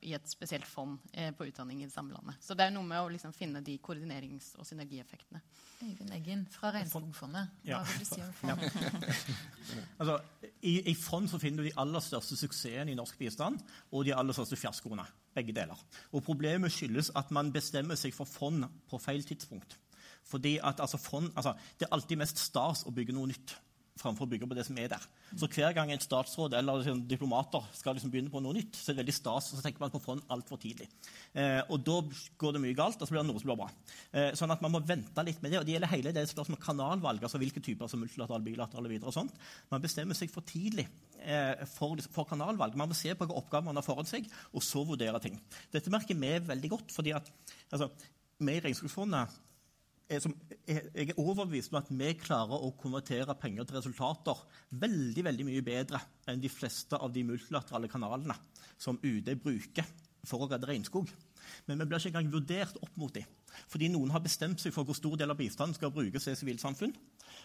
i 0.10 0.16
et 0.18 0.30
spesielt 0.30 0.68
fond 0.68 0.98
eh, 1.14 1.32
på 1.36 1.48
utdanning 1.50 1.84
i 1.84 1.89
det 1.90 1.96
samlandet. 1.96 2.38
Så 2.46 2.56
det 2.58 2.68
er 2.68 2.74
noe 2.74 2.86
med 2.86 3.02
å 3.02 3.10
liksom, 3.12 3.34
finne 3.36 3.62
de 3.66 3.76
koordinerings- 3.82 4.54
og 4.60 4.68
synergieffektene. 4.68 5.42
Øyvind 5.82 6.14
Eggen 6.14 6.46
fra 6.52 6.72
Regnskogfondet. 6.76 7.52
Hva 7.66 7.82
vil 7.88 8.02
du 8.04 8.08
si 8.08 8.22
om 8.22 8.34
fond? 8.36 8.64
Ja. 8.64 9.02
altså, 10.00 10.18
i, 10.62 10.74
I 10.92 10.96
fond 11.00 11.30
så 11.32 11.40
finner 11.42 11.64
du 11.64 11.70
de 11.70 11.76
aller 11.82 12.04
største 12.04 12.38
suksessene 12.40 12.94
i 12.94 12.98
norsk 13.00 13.20
bistand 13.20 13.62
og 13.92 14.06
de 14.08 14.16
aller 14.16 14.36
største 14.38 14.60
fiaskoene. 14.60 15.08
Begge 15.36 15.56
deler. 15.56 15.80
Og 16.12 16.24
Problemet 16.26 16.74
skyldes 16.76 17.14
at 17.20 17.32
man 17.36 17.54
bestemmer 17.56 18.00
seg 18.00 18.14
for 18.16 18.30
fond 18.30 18.68
på 18.90 19.00
feil 19.02 19.24
tidspunkt. 19.26 19.78
Fordi 20.30 20.58
at 20.62 20.82
altså, 20.84 21.00
fond, 21.02 21.32
altså, 21.36 21.56
Det 21.80 21.88
er 21.88 21.96
alltid 21.96 22.20
mest 22.22 22.38
stas 22.44 22.86
å 22.86 22.94
bygge 22.94 23.16
noe 23.16 23.32
nytt 23.32 23.56
framfor 24.00 24.26
å 24.26 24.32
bygge 24.32 24.48
på 24.50 24.58
det 24.58 24.66
som 24.68 24.78
er 24.82 24.90
der. 24.92 25.04
Så 25.38 25.50
hver 25.52 25.74
gang 25.76 25.92
en 25.94 26.02
statsråd 26.02 26.56
eller 26.58 26.82
liksom, 26.82 27.04
diplomater 27.10 27.66
skal 27.76 27.98
liksom 27.98 28.12
begynne 28.14 28.32
på 28.34 28.42
noe 28.44 28.56
nytt, 28.58 28.78
så 28.78 28.90
er 28.90 28.98
det 28.98 29.04
veldig 29.04 29.16
stas, 29.16 29.52
og 29.52 29.60
så 29.60 29.66
tenker 29.66 29.84
man 29.84 29.94
på 29.94 30.02
fond 30.04 30.24
altfor 30.34 30.62
tidlig. 30.62 30.88
Eh, 31.34 31.60
og 31.68 31.84
da 31.86 31.98
går 32.42 32.56
det 32.56 32.64
mye 32.64 32.78
galt, 32.78 33.00
og 33.00 33.08
så 33.08 33.16
blir 33.16 33.22
det 33.22 33.30
noe 33.30 33.42
som 33.42 33.52
blir 33.52 33.60
bra. 33.60 33.70
Eh, 34.12 34.30
sånn 34.40 34.54
at 34.56 34.64
man 34.66 34.74
må 34.74 34.84
vente 34.86 35.26
litt 35.28 35.42
med 35.44 35.54
det. 35.54 35.62
Og 35.62 35.68
det 35.68 35.76
gjelder 35.76 35.94
hele 35.94 36.16
det 36.16 36.26
spørsmålet 36.32 36.64
kanalvalg, 36.66 37.26
altså 37.26 37.42
hvilke 37.42 37.64
typer 37.66 37.92
som 37.92 38.04
multilaterale, 38.04 38.46
bilaterale 38.46 38.92
videre 38.92 39.12
og 39.12 39.18
sånt. 39.18 39.36
Man 39.74 39.84
bestemmer 39.84 40.18
seg 40.18 40.32
for 40.34 40.48
tidlig 40.48 40.88
eh, 41.20 41.66
for, 41.76 42.00
for, 42.10 42.30
kanalvalg. 42.30 42.78
Man 42.80 42.92
må 42.92 42.98
se 42.98 43.14
på 43.14 43.26
hvilke 43.26 43.44
oppgaver 43.44 43.70
man 43.70 43.82
har 43.82 43.86
foran 43.86 44.10
seg, 44.10 44.30
og 44.54 44.66
så 44.66 44.86
vurdere 44.88 45.22
ting. 45.24 45.38
Dette 45.74 45.94
merker 45.94 46.18
vi 46.18 46.34
veldig 46.48 46.74
godt, 46.76 46.96
fordi 46.96 47.14
at 47.18 47.30
altså, 47.70 47.92
vi 48.40 48.56
i 48.56 48.64
Regnskogfondet 48.64 49.40
som, 50.18 50.34
jeg 50.66 51.12
er 51.12 51.20
overbevist 51.22 51.70
om 51.74 51.80
at 51.80 51.90
vi 51.94 52.14
klarer 52.18 52.64
å 52.66 52.72
konvertere 52.80 53.36
penger 53.38 53.68
til 53.68 53.78
resultater 53.78 54.42
veldig 54.82 55.26
veldig 55.28 55.46
mye 55.46 55.66
bedre 55.66 56.02
enn 56.30 56.42
de 56.42 56.50
fleste 56.50 56.98
av 56.98 57.14
de 57.14 57.26
multilaterale 57.28 57.92
kanalene 57.92 58.38
som 58.82 58.98
UD 59.04 59.30
bruker 59.44 59.86
for 60.26 60.44
å 60.44 60.50
redde 60.50 60.70
regnskog. 60.72 61.12
Men 61.68 61.80
vi 61.80 61.88
blir 61.90 62.02
ikke 62.02 62.14
engang 62.14 62.34
vurdert 62.34 62.80
opp 62.82 62.98
mot 63.00 63.14
dem. 63.14 63.28
Fordi 63.70 63.90
noen 63.92 64.12
har 64.14 64.24
bestemt 64.24 64.62
seg 64.62 64.74
for 64.76 64.88
hvor 64.88 64.98
stor 64.98 65.18
del 65.20 65.32
av 65.34 65.40
bistanden 65.40 65.76
skal 65.78 65.94
brukes 65.94 66.28
til 66.28 66.38
sivilsamfunn. 66.38 66.94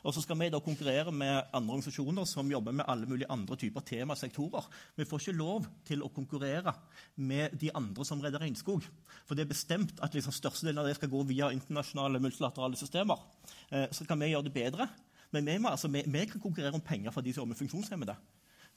Og 0.05 0.13
så 0.13 0.21
skal 0.25 0.37
vi 0.41 0.51
da 0.53 0.61
konkurrere 0.61 1.13
med 1.15 1.49
andre 1.57 1.77
organisasjoner 1.77 2.27
som 2.29 2.51
jobber 2.51 2.77
med 2.77 2.89
alle 2.91 3.09
mulige 3.09 3.31
andre 3.33 3.57
typer 3.61 3.85
temasektorer. 3.89 4.67
Vi 4.99 5.07
får 5.09 5.23
ikke 5.23 5.37
lov 5.39 5.69
til 5.89 6.05
å 6.05 6.11
konkurrere 6.13 6.75
med 7.17 7.57
de 7.61 7.73
andre 7.77 8.05
som 8.05 8.21
redder 8.21 8.45
regnskog. 8.45 8.85
For 9.25 9.37
det 9.37 9.47
er 9.47 9.55
bestemt 9.55 10.03
at 10.05 10.17
liksom 10.17 10.35
størstedelen 10.37 10.83
av 10.83 10.91
det 10.91 10.99
skal 10.99 11.13
gå 11.13 11.25
via 11.31 11.53
internasjonale 11.55 12.21
multilaterale 12.21 12.79
systemer. 12.81 13.25
Eh, 13.71 13.89
så 13.93 14.07
kan 14.09 14.21
vi 14.21 14.33
gjøre 14.35 14.49
det 14.51 14.57
bedre. 14.57 14.89
Men 15.35 15.49
vi, 15.49 15.59
må, 15.59 15.73
altså, 15.73 15.89
vi, 15.91 16.05
vi 16.07 16.27
kan 16.31 16.43
konkurrere 16.43 16.77
om 16.77 16.85
penger 16.85 17.15
fra 17.15 17.25
de 17.25 17.33
som 17.33 17.43
jobber 17.43 17.55
med 17.55 17.63
funksjonshemmede. 17.63 18.17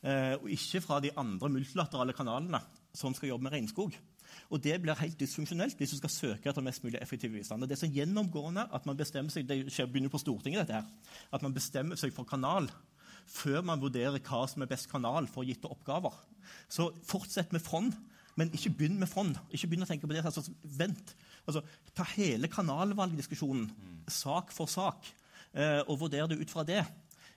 Eh, 0.05 0.35
og 0.37 0.47
ikke 0.53 0.81
fra 0.85 1.01
de 1.03 1.11
andre 1.17 1.49
multilaterale 1.49 2.15
kanalene 2.15 2.61
som 2.95 3.15
skal 3.17 3.33
jobbe 3.33 3.49
med 3.49 3.57
regnskog. 3.57 3.97
Og 4.49 4.61
det 4.63 4.77
blir 4.81 4.99
helt 4.99 5.19
dysfunksjonelt 5.19 5.79
hvis 5.79 5.95
du 5.95 5.99
skal 5.99 6.13
søke 6.13 6.51
etter 6.51 6.65
mest 6.65 6.83
mulig 6.85 6.99
effektiv 7.01 7.33
bistand. 7.35 7.65
Det 7.67 7.77
er 7.77 7.83
så 7.83 7.91
gjennomgående 7.91 8.67
at 8.73 8.85
man 8.89 8.99
bestemmer 8.99 9.33
seg, 9.33 9.47
det 9.49 9.65
skjer 9.73 9.89
begynner 9.91 10.13
på 10.13 10.21
Stortinget 10.21 10.63
dette 10.63 10.79
her, 10.79 11.15
at 11.33 11.45
man 11.45 11.55
bestemmer 11.55 11.99
seg 11.99 12.13
for 12.15 12.27
kanal 12.27 12.69
før 13.27 13.63
man 13.67 13.81
vurderer 13.81 14.21
hva 14.23 14.45
som 14.47 14.63
er 14.63 14.69
best 14.71 14.87
kanal 14.91 15.27
for 15.31 15.47
gitte 15.47 15.67
oppgaver. 15.67 16.15
Så 16.71 16.89
fortsett 17.07 17.51
med 17.51 17.63
fond, 17.63 17.91
men 18.39 18.53
ikke 18.55 18.71
begynn 18.77 18.99
med 19.01 19.09
fond. 19.11 19.35
Ikke 19.51 19.67
begynn 19.67 19.83
å 19.83 19.89
tenke 19.89 20.07
på 20.07 20.15
det. 20.15 20.23
Altså, 20.23 20.45
vent. 20.77 21.11
Altså, 21.43 21.63
ta 21.97 22.05
hele 22.13 22.47
kanalvalgdiskusjonen 22.51 23.67
sak 24.13 24.53
for 24.55 24.71
sak, 24.71 25.09
eh, 25.53 25.81
og 25.87 25.99
vurder 26.05 26.29
det 26.31 26.39
ut 26.39 26.53
fra 26.53 26.63
det. 26.67 26.85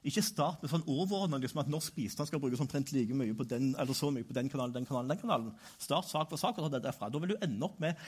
Ikke 0.07 0.22
start 0.24 0.62
med 0.62 0.72
sånn 0.72 0.86
overordna 0.88 1.36
liksom 1.40 1.61
at 1.61 1.68
norsk 1.68 1.92
bistand 1.96 2.30
skal 2.30 2.40
brukes 2.40 2.62
omtrent 2.64 2.92
like 2.96 3.16
mye 3.16 3.34
på 3.36 3.44
den 3.48 3.74
eller 3.76 3.96
så 3.96 4.09
mye 4.14 4.24
på 4.24 4.36
den 4.36 4.48
kanalen, 4.48 4.72
den 4.78 4.88
kanalen, 4.88 5.12
den 5.12 5.20
kanalen. 5.20 5.51
Start 5.76 6.09
sak 6.09 6.30
for 6.30 6.40
sak 6.40 6.57
og 6.57 6.66
ta 6.66 6.78
det 6.78 6.86
derfra. 6.86 7.11
Da 7.12 7.20
vil 7.20 7.34
du 7.34 7.42
ende 7.44 7.66
opp 7.68 7.76
med 7.82 7.98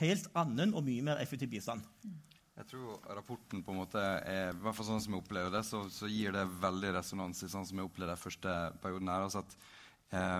helt 0.00 0.26
annen 0.34 0.74
og 0.74 0.82
mye 0.88 1.04
mer 1.06 1.22
effektiv 1.22 1.52
bistand. 1.52 1.86
Jeg 2.56 2.70
tror 2.70 3.02
rapporten 3.14 3.60
på 3.62 3.72
en 3.72 3.78
måte 3.82 4.00
er, 4.00 4.50
i 4.50 4.60
hvert 4.64 4.78
fall 4.78 4.88
sånn 4.88 5.02
som 5.04 5.14
jeg 5.14 5.22
opplever 5.22 5.52
det, 5.52 5.62
så, 5.68 5.82
så 5.92 6.08
gir 6.08 6.32
det 6.34 6.46
veldig 6.62 6.94
resonans 6.96 7.44
i 7.44 7.50
sånn 7.52 7.66
som 7.68 7.78
jeg 7.78 7.88
opplevde 7.90 8.14
det 8.14 8.22
første 8.22 8.54
perioden 8.82 9.12
her. 9.12 9.26
altså 9.26 9.42
at 9.44 9.56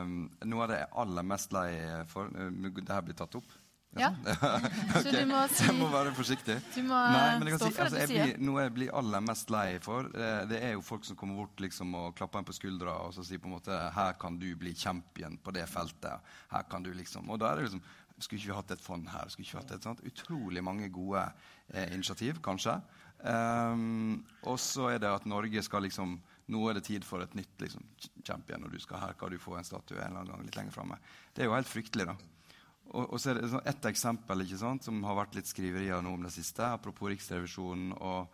um, 0.00 0.22
Noe 0.48 0.64
av 0.64 0.72
det 0.72 0.80
jeg 0.80 0.88
er 0.88 0.98
aller 1.04 1.28
mest 1.34 1.54
lei 1.54 1.68
for 2.08 2.32
uh, 2.32 2.48
Det 2.72 2.88
her 2.88 3.04
blir 3.04 3.18
tatt 3.20 3.36
opp. 3.38 3.52
Ja. 4.00 4.10
okay. 4.12 5.02
Så 5.02 5.12
du 5.14 5.20
må 5.30 5.42
si 5.52 5.66
Jeg 5.66 5.76
må 5.78 5.88
være 5.92 6.14
forsiktig. 6.16 6.56
Du 6.74 6.80
må 6.86 7.00
Nei, 7.14 7.38
men 7.38 7.48
jeg 7.48 7.56
kan 7.56 7.62
stå 7.62 7.70
si, 7.70 7.76
for 7.76 7.86
altså, 7.86 7.98
det 7.98 8.06
du 8.06 8.12
sier. 8.14 8.30
blir, 8.30 8.46
Noe 8.48 8.64
jeg 8.66 8.74
blir 8.78 8.94
aller 9.00 9.24
mest 9.26 9.52
lei 9.54 9.66
for, 9.84 10.10
det, 10.12 10.30
det 10.52 10.62
er 10.68 10.74
jo 10.76 10.84
folk 10.86 11.06
som 11.08 11.18
kommer 11.20 11.42
bort 11.42 11.62
liksom, 11.64 11.94
og 11.98 12.16
klapper 12.18 12.42
en 12.42 12.48
på 12.48 12.56
skuldra 12.56 12.98
og 13.06 13.14
så 13.16 13.24
sier 13.26 13.42
på 13.42 13.50
en 13.50 13.56
måte 13.56 13.78
her 13.96 14.16
kan 14.20 14.38
du 14.40 14.48
bli 14.58 14.74
champion 14.76 15.38
på 15.42 15.54
det 15.56 15.66
feltet. 15.70 16.34
Her 16.52 16.68
kan 16.70 16.84
du 16.84 16.92
liksom, 16.94 17.30
Og 17.30 17.40
da 17.40 17.52
er 17.52 17.60
det 17.60 17.70
liksom 17.70 17.84
Skulle 18.16 18.40
ikke 18.40 18.52
vi 18.52 18.56
hatt 18.56 18.70
et 18.72 18.84
fond 18.84 19.08
her? 19.12 19.28
Skulle 19.28 19.44
ikke 19.44 19.58
vi 19.58 19.62
hatt 19.64 19.74
et 19.76 19.88
sånt? 19.88 20.04
Utrolig 20.08 20.62
mange 20.64 20.88
gode 20.88 21.24
eh, 21.68 21.90
initiativ, 21.92 22.40
kanskje. 22.44 22.78
Um, 23.26 24.24
og 24.44 24.58
så 24.60 24.90
er 24.92 24.98
det 25.00 25.08
at 25.08 25.24
Norge 25.26 25.62
skal 25.64 25.86
liksom 25.86 26.18
Nå 26.52 26.60
er 26.68 26.76
det 26.76 26.84
tid 26.86 27.02
for 27.02 27.24
et 27.24 27.32
nytt 27.34 27.58
liksom, 27.58 27.82
champion, 28.22 28.62
og 28.68 28.70
du 28.70 28.78
skal, 28.78 29.00
her 29.02 29.16
kan 29.18 29.32
du 29.32 29.38
få 29.42 29.56
en 29.58 29.66
statue 29.66 29.98
en 29.98 30.12
eller 30.12 30.20
annen 30.20 30.30
gang 30.30 30.44
litt 30.46 30.58
lenger 30.60 30.76
framme. 30.76 30.98
Det 31.34 31.42
er 31.42 31.48
jo 31.48 31.56
helt 31.56 31.66
fryktelig, 31.66 32.06
da. 32.06 32.14
Og, 32.92 33.12
og 33.12 33.20
så 33.20 33.32
er 33.32 33.40
det 33.40 33.50
sånn 33.50 33.68
ett 33.68 33.86
eksempel 33.90 34.44
ikke 34.44 34.60
sant, 34.60 34.86
som 34.86 35.02
har 35.06 35.18
vært 35.18 35.38
litt 35.38 35.50
skriverier 35.50 36.02
nå 36.04 36.14
om 36.16 36.26
det 36.26 36.34
siste, 36.34 36.64
apropos 36.66 37.10
Riksrevisjonen 37.10 37.94
og 37.96 38.28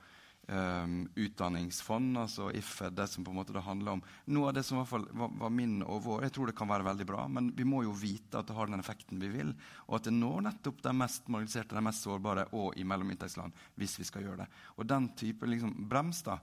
um, 0.48 0.96
utdanningsfond, 1.14 2.18
altså 2.18 2.50
IFED, 2.54 2.96
det 2.98 3.06
som 3.10 3.24
på 3.24 3.32
en 3.32 3.38
måte 3.40 3.54
det 3.54 3.64
handler 3.64 3.96
om 3.96 4.02
Noe 4.34 4.50
av 4.50 4.56
det 4.56 4.64
som 4.66 4.76
i 4.76 4.80
hvert 4.82 4.90
fall 4.90 5.06
var, 5.18 5.32
var 5.44 5.54
min 5.54 5.78
og 5.82 6.02
vår 6.06 6.26
Jeg 6.26 6.34
tror 6.36 6.50
det 6.50 6.56
kan 6.58 6.70
være 6.70 6.86
veldig 6.86 7.06
bra, 7.08 7.26
men 7.32 7.52
vi 7.56 7.66
må 7.68 7.82
jo 7.86 7.94
vite 7.96 8.40
at 8.40 8.48
det 8.48 8.56
har 8.56 8.70
den 8.70 8.82
effekten 8.82 9.22
vi 9.22 9.30
vil, 9.32 9.54
og 9.88 9.98
at 9.98 10.08
det 10.08 10.16
når 10.16 10.46
nettopp 10.48 10.82
de 10.84 10.96
mest 10.96 11.30
marginaliserte, 11.32 11.78
de 11.78 11.86
mest 11.88 12.06
sårbare 12.08 12.48
og 12.58 12.76
i 12.76 12.86
mellominntektsland 12.88 13.64
hvis 13.80 13.98
vi 14.00 14.08
skal 14.08 14.26
gjøre 14.26 14.44
det. 14.44 14.50
Og 14.78 14.88
den 14.88 15.10
type 15.18 15.48
liksom, 15.48 15.74
brems 15.90 16.22
da, 16.26 16.38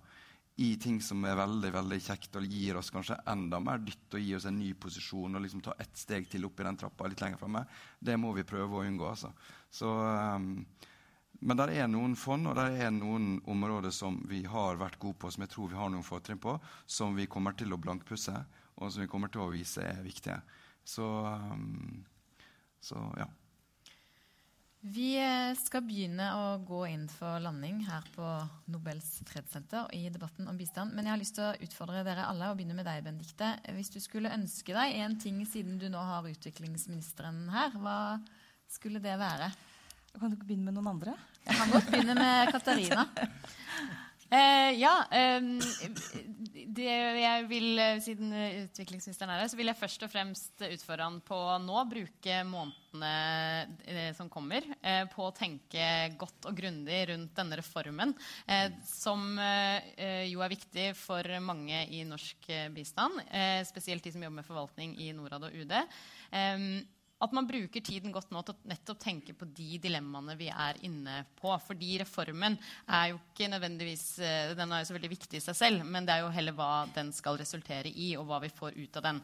i 0.59 0.73
ting 0.81 0.97
som 1.01 1.23
er 1.23 1.37
veldig 1.39 1.69
veldig 1.71 1.97
kjekt 2.03 2.35
og 2.35 2.47
gir 2.51 2.75
oss 2.79 2.91
kanskje 2.91 3.15
enda 3.31 3.61
mer 3.63 3.79
dytt 3.79 4.15
og 4.17 4.23
gir 4.23 4.39
oss 4.39 4.47
en 4.49 4.57
ny 4.59 4.73
posisjon 4.75 5.37
og 5.37 5.43
liksom 5.45 5.61
ta 5.63 5.75
ett 5.79 5.95
steg 5.95 6.27
til 6.27 6.47
opp 6.49 6.59
i 6.59 6.65
den 6.67 6.79
trappa 6.81 7.07
litt 7.07 7.23
lenger 7.23 7.39
framme, 7.39 7.61
det 7.99 8.17
må 8.19 8.33
vi 8.35 8.43
prøve 8.47 8.75
å 8.75 8.83
unngå. 8.83 9.07
altså. 9.07 9.31
Så, 9.71 9.87
um, 9.87 10.65
men 11.39 11.61
det 11.61 11.69
er 11.79 11.87
noen 11.87 12.17
fond 12.19 12.51
og 12.51 12.59
det 12.59 12.67
er 12.83 12.91
noen 12.91 13.37
områder 13.47 13.95
som 13.95 14.19
vi 14.27 14.41
har 14.51 14.81
vært 14.81 14.99
gode 14.99 15.21
på, 15.23 15.31
som 15.31 15.45
jeg 15.45 15.53
tror 15.55 15.71
vi 15.71 15.79
har 15.79 15.93
noen 15.93 16.03
fortrinn 16.03 16.43
på, 16.43 16.57
som 16.85 17.15
vi 17.15 17.29
kommer 17.31 17.55
til 17.55 17.71
å 17.71 17.79
blankpusse, 17.79 18.35
og 18.75 18.91
som 18.91 19.05
vi 19.05 19.11
kommer 19.11 19.31
til 19.31 19.45
å 19.45 19.51
vise 19.53 19.85
er 19.85 20.03
viktige. 20.03 20.41
Så, 20.83 21.07
um, 21.23 22.03
så 22.83 22.99
ja. 23.15 23.31
Vi 24.79 25.17
eh, 25.19 25.51
skal 25.59 25.83
begynne 25.83 26.25
å 26.39 26.43
gå 26.63 26.85
inn 26.87 27.03
for 27.11 27.41
landing 27.43 27.81
her 27.83 28.05
på 28.13 28.25
Nobels 28.71 29.17
fredssenter 29.27 29.89
i 29.95 30.05
debatten 30.07 30.47
om 30.47 30.59
bistand. 30.59 30.95
Men 30.95 31.03
jeg 31.03 31.13
har 31.13 31.19
lyst 31.19 31.35
til 31.35 31.49
å 31.49 31.67
utfordre 31.67 32.03
dere 32.07 32.29
alle 32.29 32.47
og 32.47 32.55
begynne 32.59 32.77
med 32.77 32.87
deg, 32.87 33.03
Benedikte. 33.03 33.51
Hvis 33.75 33.91
du 33.91 33.99
skulle 33.99 34.31
ønske 34.31 34.75
deg 34.75 34.95
en 35.03 35.17
ting 35.19 35.41
siden 35.43 35.81
du 35.81 35.89
nå 35.91 35.99
har 35.99 36.29
utviklingsministeren 36.31 37.49
her, 37.51 37.75
hva 37.75 37.97
skulle 38.71 39.03
det 39.03 39.19
være? 39.19 39.51
Kan 40.15 40.31
du 40.31 40.39
ikke 40.39 40.47
begynne 40.53 40.71
med 40.71 40.79
noen 40.79 40.93
andre? 40.95 41.17
Jeg 41.43 41.59
kan 41.59 41.75
godt 41.75 41.91
begynne 41.91 42.15
med 42.15 42.53
Katarina. 42.55 43.09
Eh, 44.29 44.71
ja. 44.77 44.93
Eh, 45.11 45.41
det 46.69 46.85
jeg 46.85 47.45
vil, 47.49 47.79
eh, 47.81 48.01
siden 48.03 48.33
utviklingsministeren 48.67 49.31
er 49.33 49.41
her, 49.41 49.49
så 49.49 49.57
vil 49.57 49.71
jeg 49.71 49.79
først 49.79 50.05
og 50.05 50.11
fremst 50.11 50.61
utfordre 50.67 51.07
han 51.07 51.17
på 51.25 51.39
nå 51.63 51.79
bruke 51.89 52.35
månedene 52.45 53.09
eh, 53.89 54.11
som 54.13 54.29
kommer, 54.29 54.67
eh, 54.83 55.07
på 55.09 55.25
å 55.25 55.33
tenke 55.33 56.13
godt 56.21 56.45
og 56.45 56.61
grundig 56.61 57.01
rundt 57.09 57.33
denne 57.41 57.57
reformen, 57.57 58.13
eh, 58.45 58.69
som 58.85 59.25
jo 59.39 60.43
er 60.43 60.51
viktig 60.51 60.87
for 60.97 61.25
mange 61.41 61.81
i 61.89 62.03
norsk 62.07 62.47
bistand, 62.73 63.21
spesielt 63.67 64.03
de 64.03 64.11
som 64.13 64.23
jobber 64.23 64.41
med 64.41 64.47
forvaltning 64.47 64.95
i 65.01 65.11
Norad 65.15 65.47
og 65.47 65.55
UD. 65.55 65.73
Eh, 65.73 66.65
at 67.19 67.33
man 67.35 67.47
bruker 67.47 67.83
tiden 67.83 68.13
godt 68.15 68.31
nå 68.31 68.41
til 68.47 68.55
å 68.55 68.69
nettopp 68.71 68.99
tenke 69.03 69.33
på 69.35 69.47
de 69.55 69.79
dilemmaene 69.83 70.37
vi 70.39 70.47
er 70.51 70.79
inne 70.87 71.21
på. 71.39 71.51
Fordi 71.65 71.97
reformen 71.99 72.55
er 72.87 73.09
jo 73.11 73.19
ikke 73.19 73.49
nødvendigvis 73.51 74.05
eh, 74.23 74.53
Den 74.57 74.71
er 74.71 74.83
jo 74.83 74.89
så 74.89 74.95
veldig 74.95 75.11
viktig 75.11 75.41
i 75.41 75.43
seg 75.43 75.57
selv, 75.59 75.83
men 75.83 76.07
det 76.07 76.15
er 76.15 76.23
jo 76.23 76.31
heller 76.35 76.55
hva 76.55 76.85
den 76.95 77.11
skal 77.15 77.39
resultere 77.41 77.91
i, 77.91 78.13
og 78.19 78.29
hva 78.29 78.39
vi 78.43 78.51
får 78.53 78.79
ut 78.79 79.01
av 79.01 79.07
den. 79.09 79.21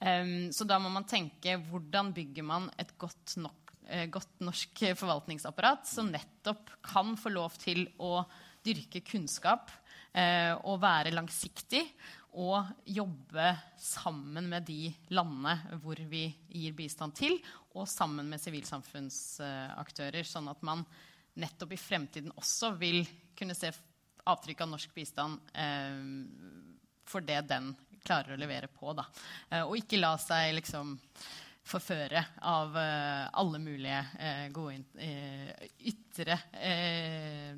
Em, 0.00 0.34
så 0.56 0.66
da 0.68 0.80
må 0.80 0.92
man 0.92 1.08
tenke 1.08 1.58
hvordan 1.68 2.14
bygger 2.16 2.48
man 2.48 2.70
et 2.80 2.96
godt, 3.00 3.36
nok, 3.36 3.76
eh, 3.88 4.08
godt 4.08 4.40
norsk 4.44 4.86
forvaltningsapparat 4.96 5.88
som 5.90 6.08
nettopp 6.12 6.72
kan 6.84 7.12
få 7.20 7.34
lov 7.34 7.60
til 7.60 7.84
å 8.00 8.22
dyrke 8.64 9.04
kunnskap 9.04 9.68
eh, 10.16 10.54
og 10.64 10.80
være 10.80 11.12
langsiktig 11.12 11.84
og 12.34 12.66
jobbe 12.90 13.46
sammen 13.78 14.48
med 14.50 14.66
de 14.66 14.88
landene 15.14 15.78
hvor 15.82 16.00
vi 16.10 16.26
gir 16.50 16.74
bistand 16.76 17.14
til, 17.18 17.38
og 17.74 17.88
sammen 17.90 18.28
med 18.30 18.42
sivilsamfunnsaktører, 18.42 20.26
sånn 20.26 20.50
at 20.50 20.62
man 20.66 20.84
nettopp 21.40 21.74
i 21.74 21.80
fremtiden 21.80 22.34
også 22.34 22.74
vil 22.78 23.02
kunne 23.38 23.56
se 23.58 23.72
avtrykk 24.24 24.64
av 24.64 24.70
norsk 24.72 24.92
bistand 24.94 25.54
eh, 25.54 26.02
for 27.04 27.24
det 27.26 27.40
den 27.50 27.72
klarer 28.04 28.34
å 28.34 28.40
levere 28.40 28.68
på. 28.72 28.92
Da. 28.96 29.06
Eh, 29.50 29.64
og 29.64 29.76
ikke 29.78 30.00
la 30.00 30.14
seg 30.20 30.54
liksom 30.58 30.94
forføre 31.64 32.20
av 32.44 32.76
eh, 32.76 33.26
alle 33.40 33.60
mulige 33.62 34.00
eh, 34.20 34.46
gode 34.54 34.78
in 34.78 34.86
eh, 35.00 35.68
ytre 35.90 36.38
eh, 36.60 37.52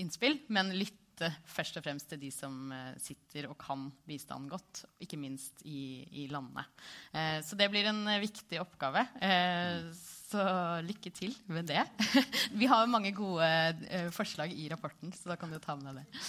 innspill, 0.00 0.42
men 0.52 0.74
lytte 0.76 1.07
først 1.48 1.76
og 1.80 1.84
fremst 1.84 2.08
til 2.12 2.20
de 2.22 2.30
som 2.34 2.72
eh, 2.74 2.92
sitter 3.02 3.48
og 3.50 3.56
kan 3.60 3.86
bistand 4.08 4.48
godt, 4.52 4.84
ikke 5.02 5.18
minst 5.20 5.62
i, 5.68 6.04
i 6.22 6.26
landene. 6.32 6.64
Eh, 7.12 7.38
så 7.46 7.58
det 7.58 7.70
blir 7.72 7.88
en 7.90 8.02
eh, 8.08 8.20
viktig 8.22 8.60
oppgave. 8.62 9.02
Eh, 9.24 9.88
så 10.28 10.44
lykke 10.84 11.10
til 11.16 11.32
med 11.48 11.66
det. 11.70 11.82
Vi 12.60 12.68
har 12.68 12.86
mange 12.90 13.14
gode 13.16 13.48
eh, 13.88 14.10
forslag 14.14 14.52
i 14.52 14.68
rapporten, 14.72 15.12
så 15.16 15.32
da 15.32 15.38
kan 15.40 15.50
du 15.52 15.58
ta 15.62 15.76
med 15.78 15.88
deg 15.90 16.02
det. 16.04 16.22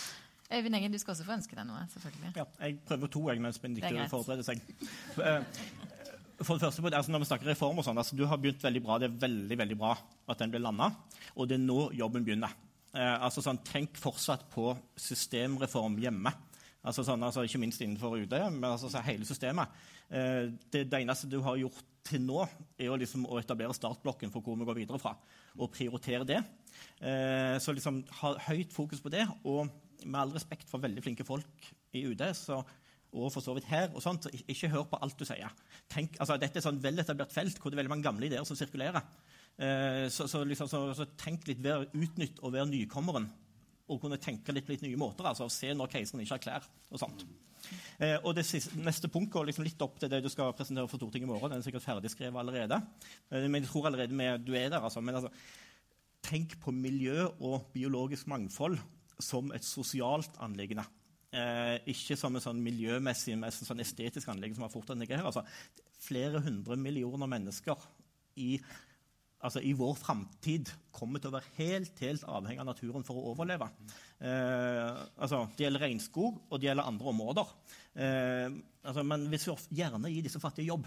Øyvind 0.49 0.79
Engen, 0.79 0.91
du 0.95 0.97
skal 0.97 1.13
også 1.13 1.27
få 1.27 1.35
ønske 1.35 1.53
deg 1.59 1.67
noe. 1.69 1.83
selvfølgelig. 1.93 2.31
Ja, 2.39 2.45
jeg 2.65 2.79
prøver 2.89 3.11
to 3.13 3.21
jeg, 3.29 3.41
mens 3.43 3.59
Benedicte 3.61 4.07
forbereder 4.09 4.47
seg. 4.47 4.63
Eh, 5.21 5.43
For 6.39 6.55
det 6.55 6.63
første, 6.63 6.81
altså 6.95 7.11
når 7.11 7.19
vi 7.21 7.27
snakker 7.27 7.49
reform 7.51 7.81
og 7.81 7.85
sånn, 7.85 7.99
altså 7.99 8.15
Du 8.15 8.23
har 8.25 8.39
begynt 8.39 8.63
veldig 8.63 8.81
bra. 8.85 8.95
Det 8.97 9.09
er 9.09 9.17
veldig 9.27 9.57
veldig 9.59 9.77
bra 9.77 9.91
at 10.31 10.39
den 10.39 10.53
ble 10.53 10.61
landa. 10.63 10.87
Og 11.35 11.49
det 11.51 11.57
er 11.59 11.65
nå 11.67 11.89
jobben 11.99 12.23
begynner. 12.23 12.53
Eh, 12.95 13.15
altså 13.21 13.43
sånn, 13.45 13.61
Tenk 13.67 13.97
fortsatt 14.01 14.47
på 14.53 14.71
systemreform 14.99 15.99
hjemme. 16.01 16.33
Altså 16.79 17.03
sånn, 17.05 17.23
altså 17.25 17.43
Ikke 17.45 17.61
minst 17.61 17.81
innenfor 17.83 18.17
UD, 18.21 18.35
men 18.55 18.71
altså 18.71 19.03
hele 19.05 19.27
systemet. 19.27 19.71
Eh, 20.09 20.47
det, 20.71 20.87
det 20.89 21.03
eneste 21.03 21.29
du 21.29 21.39
har 21.45 21.59
gjort 21.59 21.83
til 22.09 22.23
nå, 22.25 22.41
er 22.79 22.89
å, 22.89 22.97
liksom, 22.97 23.27
å 23.29 23.37
etablere 23.41 23.75
startblokken 23.75 24.31
for 24.33 24.41
hvor 24.41 24.57
vi 24.57 24.65
går 24.65 24.79
videre 24.81 25.01
fra. 25.01 25.13
Og 25.59 25.69
prioritere 25.73 26.25
det. 26.25 26.39
Eh, 27.03 27.57
så 27.61 27.75
liksom 27.75 28.01
ha 28.21 28.33
høyt 28.47 28.73
fokus 28.73 29.03
på 29.03 29.11
det. 29.13 29.27
Og 29.43 29.67
med 30.05 30.21
all 30.21 30.33
respekt 30.33 30.69
for 30.71 30.81
veldig 30.81 31.03
flinke 31.05 31.27
folk 31.27 31.71
i 31.93 32.05
UD, 32.07 32.23
så 32.37 32.63
og 33.09 33.31
for 33.33 33.41
så 33.41 33.55
vidt 33.57 33.65
her. 33.65 33.89
og 33.95 34.03
sånt, 34.05 34.23
så 34.23 34.29
Ikke 34.47 34.69
hør 34.69 34.83
på 34.89 34.99
alt 35.01 35.17
du 35.17 35.25
sier. 35.25 35.49
Tenk, 35.89 36.17
altså, 36.19 36.37
dette 36.37 36.59
er 36.59 36.61
et 36.61 36.67
sånn 36.67 36.81
veletablert 36.81 37.33
felt 37.33 37.57
hvor 37.57 37.71
det 37.71 37.77
er 37.77 37.81
veldig 37.83 37.95
mange 37.95 38.05
gamle 38.05 38.27
ideer 38.27 38.45
som 38.45 38.57
sirkulerer. 38.57 39.01
Eh, 39.57 40.05
så, 40.13 40.27
så, 40.27 40.43
liksom, 40.47 40.69
så, 40.71 40.85
så 40.95 41.07
tenk 41.19 41.47
litt, 41.49 41.61
vær 41.63 41.87
utnytt 41.89 42.41
og 42.43 42.53
vær 42.55 42.67
nykommeren. 42.69 43.29
Og 43.89 44.01
kunne 44.03 44.19
tenke 44.21 44.53
litt 44.53 44.69
litt 44.69 44.83
nye 44.85 44.99
måter. 44.99 45.25
altså 45.25 45.49
Se 45.51 45.71
når 45.73 45.93
keiseren 45.95 46.23
ikke 46.23 46.37
har 46.37 46.43
klær. 46.45 46.67
og 46.91 47.01
sånt. 47.01 47.25
Eh, 47.99 48.15
og 48.23 48.35
det 48.37 48.45
siste, 48.47 48.77
Neste 48.79 49.09
punkt 49.11 49.31
går 49.33 49.49
liksom 49.49 49.65
litt 49.67 49.81
opp 49.83 49.97
til 49.99 50.11
det 50.11 50.21
du 50.23 50.29
skal 50.31 50.53
presentere 50.57 50.87
for 50.87 51.01
Stortinget 51.01 51.27
i 51.27 51.31
morgen. 51.31 51.51
Den 51.51 51.63
er 51.63 51.65
sikkert 51.65 51.87
ferdigskrevet 51.87 52.39
allerede. 52.39 52.79
Eh, 53.31 53.47
men 53.47 53.63
jeg 53.63 53.71
tror 53.71 53.89
allerede 53.89 54.15
med, 54.15 54.45
du 54.45 54.53
er 54.53 54.69
der. 54.69 54.79
altså. 54.79 55.01
Men 55.01 55.19
altså, 55.19 55.33
tenk 56.25 56.59
på 56.61 56.71
miljø 56.75 57.27
og 57.39 57.69
biologisk 57.73 58.27
mangfold 58.27 58.79
som 59.19 59.51
et 59.55 59.65
sosialt 59.65 60.39
anliggende. 60.39 60.85
Eh, 61.29 61.77
ikke 61.91 62.17
som 62.17 62.33
en 62.33 62.41
sånn 62.41 62.61
miljømessig, 62.63 63.35
mest 63.37 63.67
sånn 63.67 63.83
estetisk 63.83 64.31
anliggende 64.31 64.57
som 64.57 64.65
har 64.65 64.73
fortere 64.73 65.09
her. 65.09 65.25
Altså, 65.25 65.43
flere 65.99 66.41
hundre 66.41 66.77
millioner 66.79 67.29
mennesker 67.29 67.83
i, 68.39 68.55
altså, 69.39 69.61
i 69.63 69.73
vår 69.77 69.95
framtid 69.99 70.71
kommer 70.95 71.21
til 71.21 71.31
å 71.31 71.37
være 71.37 71.53
helt, 71.59 72.01
helt 72.03 72.25
avhengig 72.27 72.63
av 72.63 72.69
naturen 72.71 73.05
for 73.07 73.19
å 73.19 73.31
overleve. 73.33 73.69
Eh, 74.19 74.99
altså, 75.19 75.45
det 75.55 75.65
gjelder 75.65 75.85
regnskog, 75.87 76.41
og 76.49 76.59
det 76.59 76.69
gjelder 76.69 76.89
andre 76.89 77.13
områder. 77.13 77.55
Eh, 77.95 78.59
altså, 78.83 79.05
men 79.07 79.29
hvis 79.31 79.47
vi 79.49 79.79
gjerne 79.79 80.11
gir 80.11 80.27
disse 80.27 80.41
fattige 80.43 80.69
jobb 80.69 80.85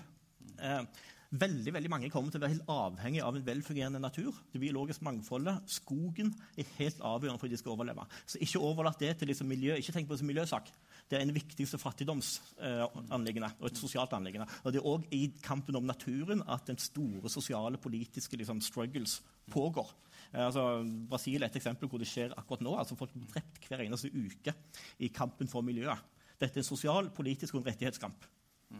eh, 0.60 0.84
Veldig 1.32 1.72
veldig 1.72 1.88
mange 1.88 2.08
kommer 2.12 2.28
til 2.28 2.36
å 2.36 2.44
være 2.44 2.52
helt 2.52 2.66
avhengig 2.68 3.22
av 3.24 3.36
en 3.38 3.44
velfungerende 3.46 4.00
natur. 4.02 4.36
Det 4.52 4.60
biologiske 4.60 5.06
mangfoldet, 5.06 5.62
skogen, 5.72 6.28
er 6.60 6.68
helt 6.76 6.98
avgjørende 7.00 7.40
for 7.40 7.48
at 7.48 7.54
de 7.54 7.60
skal 7.62 7.72
overleve. 7.72 8.04
Så 8.28 8.40
ikke 8.44 8.60
overlat 8.60 9.00
det 9.00 9.14
til 9.16 9.32
liksom 9.32 9.48
miljø. 9.48 9.78
Ikke 9.80 9.94
tenk 9.96 10.10
på 10.10 10.12
det 10.12 10.20
som 10.20 10.28
miljøsak. 10.28 10.68
Det 11.12 11.18
er 11.18 11.26
en 11.26 11.34
viktigste 11.36 11.76
fattigdomsanliggende 11.76 13.50
og 13.58 13.66
et 13.68 13.76
sosialt 13.76 14.14
anliggende. 14.16 14.46
Og 14.64 14.72
det 14.72 14.80
er 14.80 14.86
òg 14.88 15.02
i 15.12 15.26
kampen 15.44 15.76
om 15.76 15.84
naturen 15.84 16.40
at 16.48 16.64
den 16.70 16.80
store 16.80 17.28
sosiale, 17.28 17.76
politiske 17.76 18.38
liksom, 18.40 18.62
struggles 18.64 19.18
pågår. 19.52 19.90
Eh, 20.32 20.40
altså, 20.46 20.80
Brasil 21.10 21.42
er 21.42 21.50
et 21.50 21.58
eksempel 21.60 21.90
hvor 21.92 22.00
det 22.00 22.08
skjer 22.08 22.32
akkurat 22.32 22.64
nå. 22.64 22.72
altså 22.80 22.96
Folk 22.96 23.12
blir 23.12 23.28
drept 23.28 23.68
hver 23.68 23.84
eneste 23.84 24.08
uke 24.08 24.56
i 25.04 25.12
kampen 25.12 25.52
for 25.52 25.60
miljøet. 25.60 26.00
Dette 26.40 26.56
er 26.56 26.64
en 26.64 26.70
sosial, 26.72 27.12
politisk 27.12 27.54
og 27.54 27.60
en 27.60 27.68
rettighetskamp. 27.68 28.24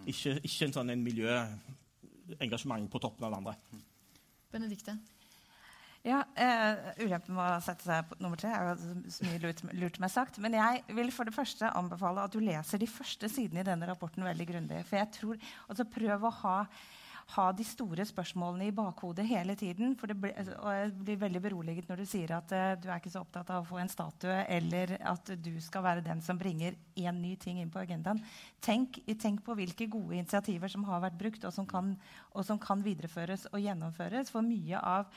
Ikke, 0.08 0.38
ikke 0.40 0.70
en 0.70 0.72
sånn 0.72 0.90
en 0.94 1.04
miljøengasjement 1.04 2.88
på 2.90 3.02
toppen 3.04 3.28
av 3.28 3.34
det 3.34 3.42
andre. 3.42 3.82
Benedikte? 4.52 4.96
Ja, 6.02 6.24
uh, 6.34 6.88
Ulempen 6.98 7.36
med 7.36 7.44
å 7.46 7.60
sette 7.62 7.86
seg 7.86 8.08
på 8.10 8.16
nummer 8.18 8.40
tre 8.40 8.50
er 8.50 8.72
jo 8.72 8.94
så 9.14 9.26
mye 9.28 9.38
lurt, 9.44 9.60
lurt 9.70 10.00
meg 10.02 10.10
sagt. 10.10 10.40
Men 10.42 10.56
jeg 10.58 10.82
vil 10.98 11.12
for 11.14 11.28
det 11.28 11.36
første 11.36 11.70
anbefale 11.78 12.24
at 12.26 12.34
du 12.34 12.40
leser 12.42 12.82
de 12.82 12.90
første 12.90 13.30
sidene 13.30 13.62
i 13.62 13.68
denne 13.68 13.86
rapporten 13.86 14.26
veldig 14.26 14.48
grundig. 14.48 14.82
For 14.88 14.98
jeg 14.98 15.12
tror, 15.14 15.38
altså 15.68 15.86
Prøv 15.92 16.26
å 16.26 16.34
ha 16.42 16.56
ha 17.32 17.44
de 17.56 17.64
store 17.64 18.04
spørsmålene 18.06 18.68
i 18.68 18.74
bakhodet 18.74 19.24
hele 19.28 19.54
tiden. 19.58 19.94
For 19.98 20.10
det 20.10 20.16
blir, 20.20 20.34
altså, 20.36 20.56
og 20.60 20.74
jeg 20.76 20.92
blir 21.06 21.20
veldig 21.22 21.42
beroliget 21.44 21.88
når 21.88 22.02
du 22.02 22.08
sier 22.08 22.34
at 22.36 22.54
uh, 22.54 22.72
du 22.80 22.88
er 22.88 22.98
ikke 22.98 23.12
så 23.12 23.22
opptatt 23.22 23.52
av 23.52 23.62
å 23.62 23.68
få 23.68 23.80
en 23.82 23.92
statue, 23.92 24.38
eller 24.52 24.96
at 24.98 25.32
du 25.42 25.52
skal 25.62 25.84
være 25.86 26.04
den 26.04 26.22
som 26.24 26.40
bringer 26.40 26.76
én 26.98 27.22
ny 27.22 27.34
ting 27.40 27.60
inn 27.62 27.72
på 27.72 27.82
agendaen. 27.82 28.20
Tenk, 28.62 29.00
tenk, 29.20 29.42
på 29.46 29.56
hvilke 29.58 29.88
gode 29.90 30.18
initiativer 30.18 30.70
som 30.72 30.84
har 30.88 31.02
vært 31.06 31.18
brukt, 31.20 31.46
og 31.48 31.54
som, 31.54 31.68
kan, 31.68 31.94
og 32.32 32.46
som 32.46 32.60
kan 32.62 32.82
videreføres 32.84 33.48
og 33.52 33.62
gjennomføres. 33.62 34.32
For 34.32 34.44
mye 34.44 34.82
av 34.82 35.08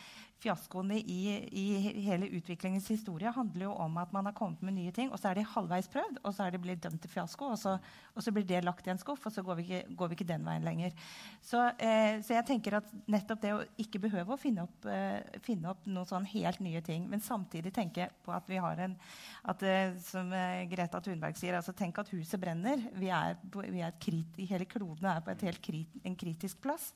fiaskoene 0.44 0.98
i, 1.00 1.20
i, 1.58 1.66
hele 2.06 2.28
utviklingens 2.38 2.88
historie 2.92 3.32
handler 3.34 3.68
jo 3.68 3.74
om 3.86 3.98
at 4.02 4.12
man 4.14 4.28
har 4.28 4.36
kommet 4.38 4.62
med 4.66 4.76
nye 4.78 4.94
ting, 4.96 5.12
og 5.12 5.20
så 5.20 5.32
er 5.32 5.40
de 5.40 5.46
halvveis 5.48 5.88
prøvd, 5.92 6.20
og 6.24 6.36
så 6.36 6.46
er 6.46 6.54
de 6.54 6.62
blitt 6.62 6.84
dømt 6.84 7.02
til 7.02 7.12
fiasko, 7.12 7.52
og 7.56 7.60
så, 7.60 7.78
og 8.14 8.24
så, 8.24 8.34
blir 8.36 8.46
det 8.48 8.64
lagt 8.66 8.88
i 8.88 8.94
en 8.94 9.02
skuff, 9.02 9.26
og 9.26 9.34
så 9.34 9.44
går 9.46 9.60
vi 9.60 9.68
ikke, 9.68 9.96
går 9.98 10.12
vi 10.12 10.18
ikke 10.20 10.30
den 10.30 10.46
veien 10.48 10.68
lenger. 10.68 10.96
Så, 11.42 11.62
eh, 11.80 12.20
så, 12.22 12.36
jeg 12.36 12.48
tenker 12.52 12.80
at 12.82 12.92
nettopp 13.12 13.44
det 13.44 13.54
å 13.56 13.64
ikke 13.82 14.04
behøve 14.08 14.36
å 14.36 14.42
finne 14.42 14.68
opp, 14.68 14.90
eh, 14.92 15.40
finne 15.46 15.72
opp 15.72 15.88
noen 15.88 16.10
sånn 16.10 16.28
helt 16.36 16.62
nye 16.66 16.84
ting, 16.86 17.08
men 17.10 17.24
samtidig 17.24 17.74
tenke 17.76 18.10
på 18.26 18.36
at 18.36 18.50
vi 18.52 18.62
har 18.62 18.82
en 18.86 18.98
at, 19.46 19.62
eh, 19.64 19.94
Som 20.02 20.34
eh, 20.34 20.66
Greta 20.70 21.00
Thunberg 21.02 21.38
sier, 21.38 21.56
altså 21.58 21.74
tenk 21.76 22.00
at 22.02 22.10
huset 22.14 22.42
brenner. 22.42 22.82
Vi 22.98 23.10
er, 23.14 23.38
vi 23.70 23.84
er 23.86 23.94
krit, 24.02 24.40
hele 24.50 24.66
kloden 24.70 25.06
er 25.10 25.22
på 25.22 25.36
helt 25.46 25.62
krit, 25.64 26.02
en 26.04 26.18
kritisk 26.18 26.62
plass. 26.64 26.92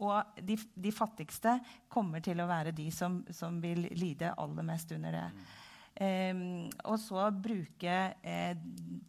Og 0.00 0.40
de, 0.40 0.56
de, 0.74 0.92
fattigste 0.94 1.58
kommer 1.92 2.22
til 2.24 2.40
å 2.40 2.48
være 2.48 2.72
de 2.76 2.88
som, 2.94 3.20
som 3.34 3.58
vil 3.62 3.84
lide 3.98 4.32
aller 4.40 4.66
mest 4.66 4.92
under 4.96 5.16
det. 5.18 5.26
Um, 6.00 6.70
og 6.88 6.96
så 7.02 7.26
bruke 7.34 7.94
eh, 8.24 8.52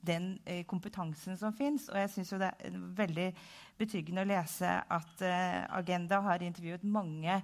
den 0.03 0.33
eh, 0.43 0.65
kompetansen 0.67 1.37
som 1.39 1.53
fins. 1.55 1.87
Og 1.87 1.99
jeg 2.01 2.11
syns 2.11 2.33
det 2.41 2.49
er 2.51 2.79
veldig 2.97 3.27
betryggende 3.79 4.25
å 4.25 4.31
lese 4.33 4.73
at 4.81 5.23
eh, 5.23 5.61
Agenda 5.77 6.19
har 6.25 6.43
intervjuet 6.43 6.83
mange 6.83 7.37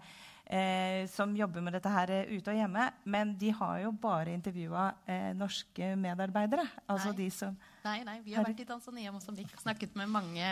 eh, 0.50 1.06
som 1.12 1.36
jobber 1.38 1.64
med 1.64 1.78
dette 1.78 1.92
her 1.92 2.12
eh, 2.14 2.34
ute 2.34 2.52
og 2.52 2.60
hjemme. 2.60 2.90
Men 3.06 3.34
de 3.40 3.54
har 3.56 3.80
jo 3.86 3.94
bare 4.02 4.36
intervjua 4.36 4.90
eh, 5.06 5.32
norske 5.38 5.94
medarbeidere. 6.00 6.68
Altså 6.88 7.14
nei. 7.14 7.20
de 7.24 7.30
som 7.34 7.58
Nei, 7.88 8.02
nei, 8.04 8.18
vi 8.26 8.36
har 8.36 8.44
vært 8.44 8.60
i 8.64 8.68
Tanzania 8.68 9.12
og 9.12 9.16
Mosambik 9.18 9.52
og 9.56 9.62
snakket 9.64 9.94
med 9.96 10.10
mange 10.12 10.48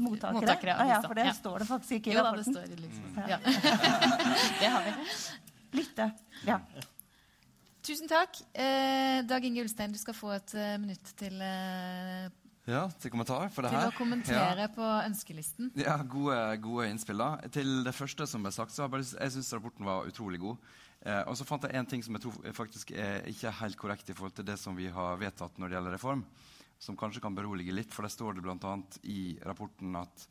mottakere. 0.00 0.38
mottakere 0.38 0.76
ah, 0.76 0.92
ja, 0.94 1.00
for 1.04 1.18
det 1.18 1.26
ja. 1.28 1.34
står 1.36 1.62
det 1.62 1.68
faktisk 1.68 1.98
ikke 1.98 2.12
i 2.12 2.16
jo, 2.16 2.24
rapporten. 2.24 2.56
Da, 2.56 2.62
det, 2.64 2.78
står, 2.78 2.86
liksom. 2.86 3.04
ja. 3.28 3.38
det 4.62 4.70
har 4.72 4.86
vi. 4.86 4.94
Litt, 5.76 6.00
ja. 6.48 6.58
Tusen 7.84 8.08
takk. 8.08 8.40
Eh, 8.56 9.20
Dag 9.28 9.44
Inge 9.44 9.66
Ulstein, 9.66 9.92
du 9.92 10.00
skal 10.00 10.16
få 10.16 10.32
et 10.38 10.56
uh, 10.56 10.74
minutt 10.80 11.12
til 11.20 11.36
uh, 11.44 12.28
ja, 12.68 12.82
til 13.00 13.12
kommentar 13.12 13.48
for 13.52 13.64
det 13.64 13.72
til 13.72 13.78
her. 13.78 13.88
Til 13.88 13.94
å 13.94 13.98
kommentere 13.98 14.66
ja. 14.66 14.72
på 14.72 14.88
ønskelisten. 15.04 15.70
Ja, 15.80 15.96
Gode, 16.08 16.40
gode 16.64 16.88
innspill. 16.92 17.20
da. 17.20 17.50
Til 17.52 17.82
det 17.86 17.94
første 17.96 18.28
som 18.28 18.44
ble 18.44 18.52
sagt, 18.52 18.74
så 18.76 18.88
jeg, 18.88 19.12
jeg 19.14 19.36
syns 19.36 19.54
rapporten 19.56 19.88
var 19.88 20.08
utrolig 20.08 20.40
god. 20.42 20.68
Eh, 21.06 21.22
og 21.30 21.36
så 21.38 21.46
fant 21.48 21.64
jeg 21.64 21.78
en 21.78 21.88
ting 21.88 22.04
som 22.04 22.16
jeg 22.16 22.26
tror 22.26 22.54
faktisk 22.56 22.92
er 22.92 23.24
ikke 23.30 23.54
helt 23.60 23.78
korrekt 23.80 24.08
i 24.10 24.16
forhold 24.18 24.34
til 24.36 24.48
det 24.48 24.58
som 24.60 24.76
vi 24.76 24.90
har 24.92 25.20
vedtatt 25.20 25.56
når 25.56 25.70
det 25.70 25.78
gjelder 25.78 25.94
reform 25.94 26.24
som 26.78 26.96
kanskje 26.96 27.20
kan 27.20 27.34
berolige 27.34 27.74
litt. 27.74 27.92
For 27.94 28.06
det 28.06 28.12
står 28.14 28.36
det 28.36 28.44
bl.a. 28.44 28.74
i 29.02 29.38
rapporten 29.44 29.96
at 29.98 30.24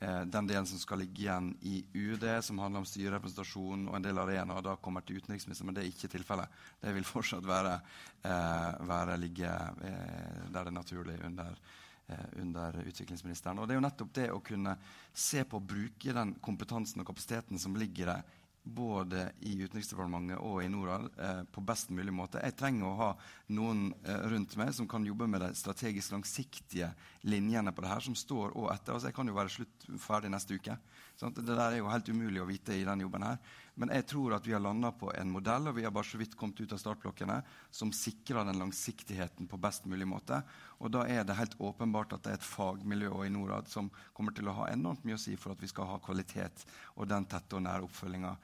eh, 0.00 0.22
den 0.28 0.48
delen 0.50 0.68
som 0.68 0.80
skal 0.80 1.02
ligge 1.02 1.24
igjen 1.24 1.50
i 1.66 1.80
UD, 1.94 2.26
som 2.44 2.60
handler 2.62 2.84
om 2.84 2.88
styrerepresentasjon 2.88 3.88
og 3.88 3.98
en 3.98 4.06
del 4.06 4.20
arenaer, 4.22 4.62
da 4.64 4.76
kommer 4.82 5.06
til 5.06 5.22
utenriksministeren. 5.22 5.70
Men 5.70 5.78
det 5.78 5.84
er 5.86 5.90
ikke 5.92 6.12
tilfellet. 6.12 6.60
Det 6.84 6.94
vil 6.96 7.08
fortsatt 7.08 7.48
være, 7.48 7.74
eh, 8.22 8.70
være 8.92 9.20
ligge 9.20 9.52
eh, 9.90 10.48
der 10.48 10.58
det 10.58 10.66
er 10.66 10.76
naturlig 10.76 11.18
under, 11.24 11.60
eh, 12.08 12.26
under 12.42 12.82
utviklingsministeren. 12.84 13.58
Og 13.58 13.68
det 13.68 13.76
er 13.76 13.80
jo 13.80 13.86
nettopp 13.88 14.12
det 14.20 14.30
å 14.34 14.42
kunne 14.44 14.76
se 15.14 15.44
på 15.44 15.60
å 15.60 15.68
bruke 15.74 16.14
den 16.14 16.36
kompetansen 16.44 17.00
og 17.00 17.08
kapasiteten 17.08 17.58
som 17.58 17.76
ligger 17.76 18.12
der 18.12 18.36
både 18.74 19.30
i 19.40 19.54
Utenriksdepartementet 19.62 20.38
og 20.44 20.60
i 20.62 20.68
Norad 20.70 21.08
eh, 21.16 21.40
på 21.52 21.62
best 21.64 21.90
mulig 21.94 22.12
måte. 22.14 22.42
Jeg 22.44 22.56
trenger 22.58 22.88
å 22.88 22.98
ha 22.98 23.08
noen 23.56 23.88
eh, 24.04 24.24
rundt 24.32 24.56
meg 24.60 24.74
som 24.76 24.88
kan 24.90 25.06
jobbe 25.06 25.28
med 25.30 25.42
de 25.44 25.50
strategisk 25.56 26.12
langsiktige 26.12 26.90
linjene 27.28 27.72
på 27.72 27.84
det 27.84 27.92
her, 27.92 28.04
som 28.04 28.16
står 28.18 28.52
og 28.52 28.68
etter. 28.74 28.94
Altså, 28.94 29.08
jeg 29.08 29.16
kan 29.16 29.30
jo 29.30 29.38
være 29.38 29.54
slutt 29.54 29.88
ferdig 30.02 30.32
neste 30.34 30.58
uke. 30.60 30.76
Sant? 31.18 31.40
Det 31.40 31.54
der 31.54 31.72
er 31.72 31.80
jo 31.80 31.88
helt 31.90 32.08
umulig 32.12 32.42
å 32.44 32.48
vite 32.48 32.76
i 32.76 32.84
den 32.86 33.02
jobben 33.02 33.24
her. 33.26 33.40
Men 33.78 33.92
jeg 33.94 34.08
tror 34.10 34.34
at 34.34 34.46
vi 34.46 34.54
har 34.54 34.62
landa 34.62 34.90
på 34.94 35.12
en 35.14 35.30
modell, 35.30 35.70
og 35.70 35.76
vi 35.76 35.84
har 35.86 35.92
bare 35.94 36.06
så 36.06 36.18
vidt 36.18 36.36
kommet 36.38 36.58
ut 36.58 36.72
av 36.74 36.80
startblokkene, 36.82 37.36
som 37.70 37.92
sikrer 37.94 38.46
den 38.46 38.58
langsiktigheten 38.58 39.46
på 39.50 39.60
best 39.62 39.86
mulig 39.86 40.06
måte. 40.10 40.40
Og 40.82 40.90
da 40.94 41.04
er 41.06 41.22
det 41.26 41.38
helt 41.38 41.54
åpenbart 41.62 42.16
at 42.16 42.24
det 42.26 42.32
er 42.32 42.40
et 42.40 42.46
fagmiljø 42.46 43.24
i 43.26 43.32
Norad 43.34 43.70
som 43.70 43.90
kommer 44.14 44.34
til 44.34 44.50
å 44.50 44.56
ha 44.60 44.68
enormt 44.72 45.06
mye 45.06 45.18
å 45.18 45.22
si 45.22 45.36
for 45.38 45.54
at 45.54 45.62
vi 45.62 45.70
skal 45.70 45.90
ha 45.90 45.98
kvalitet 46.02 46.66
og 46.96 47.06
den 47.10 47.26
tette 47.30 47.58
og 47.58 47.64
nære 47.66 47.86
oppfølginga 47.86 48.34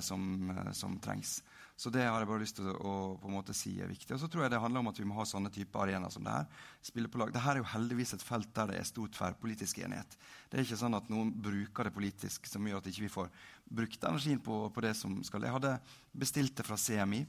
som, 0.00 0.50
eh, 0.50 0.72
som, 0.72 0.98
trengs. 1.00 1.42
Så 1.76 1.90
det 1.90 2.04
har 2.04 2.20
jeg 2.20 2.28
bare 2.28 2.42
lyst 2.42 2.58
til 2.58 2.68
å, 2.68 3.16
på 3.16 3.28
en 3.30 3.36
måte 3.38 3.54
si 3.56 3.78
er 3.80 3.88
viktig. 3.88 4.12
Og 4.12 4.20
så 4.20 4.28
tror 4.28 4.44
jeg 4.44 4.52
det 4.52 4.60
handler 4.60 4.82
om 4.82 4.90
at 4.90 5.00
vi 5.00 5.06
må 5.08 5.16
ha 5.16 5.24
sånne 5.24 5.52
type 5.54 5.80
arenaer 5.80 6.12
som 6.12 6.26
det 6.26 6.34
her. 6.34 6.66
Spille 6.84 7.08
på 7.08 7.20
lag. 7.22 7.32
Dette 7.32 7.54
er 7.54 7.62
jo 7.62 7.70
heldigvis 7.72 8.12
et 8.16 8.24
felt 8.24 8.52
der 8.56 8.72
det 8.72 8.80
er 8.80 8.88
stor 8.88 9.08
tverrpolitisk 9.16 9.80
enighet. 9.80 10.18
Det 10.50 10.60
er 10.60 10.66
ikke 10.66 10.80
sånn 10.82 10.98
at 10.98 11.08
noen 11.12 11.32
bruker 11.32 11.88
det 11.88 11.94
politisk 11.96 12.50
som 12.50 12.68
gjør 12.68 12.82
at 12.82 12.90
ikke 12.92 13.06
vi 13.06 13.08
ikke 13.08 13.16
får 13.16 13.32
brukt 13.80 14.08
energien 14.10 14.42
på, 14.44 14.62
på, 14.68 14.84
det 14.84 14.92
som 14.98 15.16
skal 15.24 15.46
Jeg 15.46 15.56
hadde 15.56 15.76
bestilt 16.12 16.56
det 16.58 16.66
fra 16.68 16.76
CMI, 16.76 17.24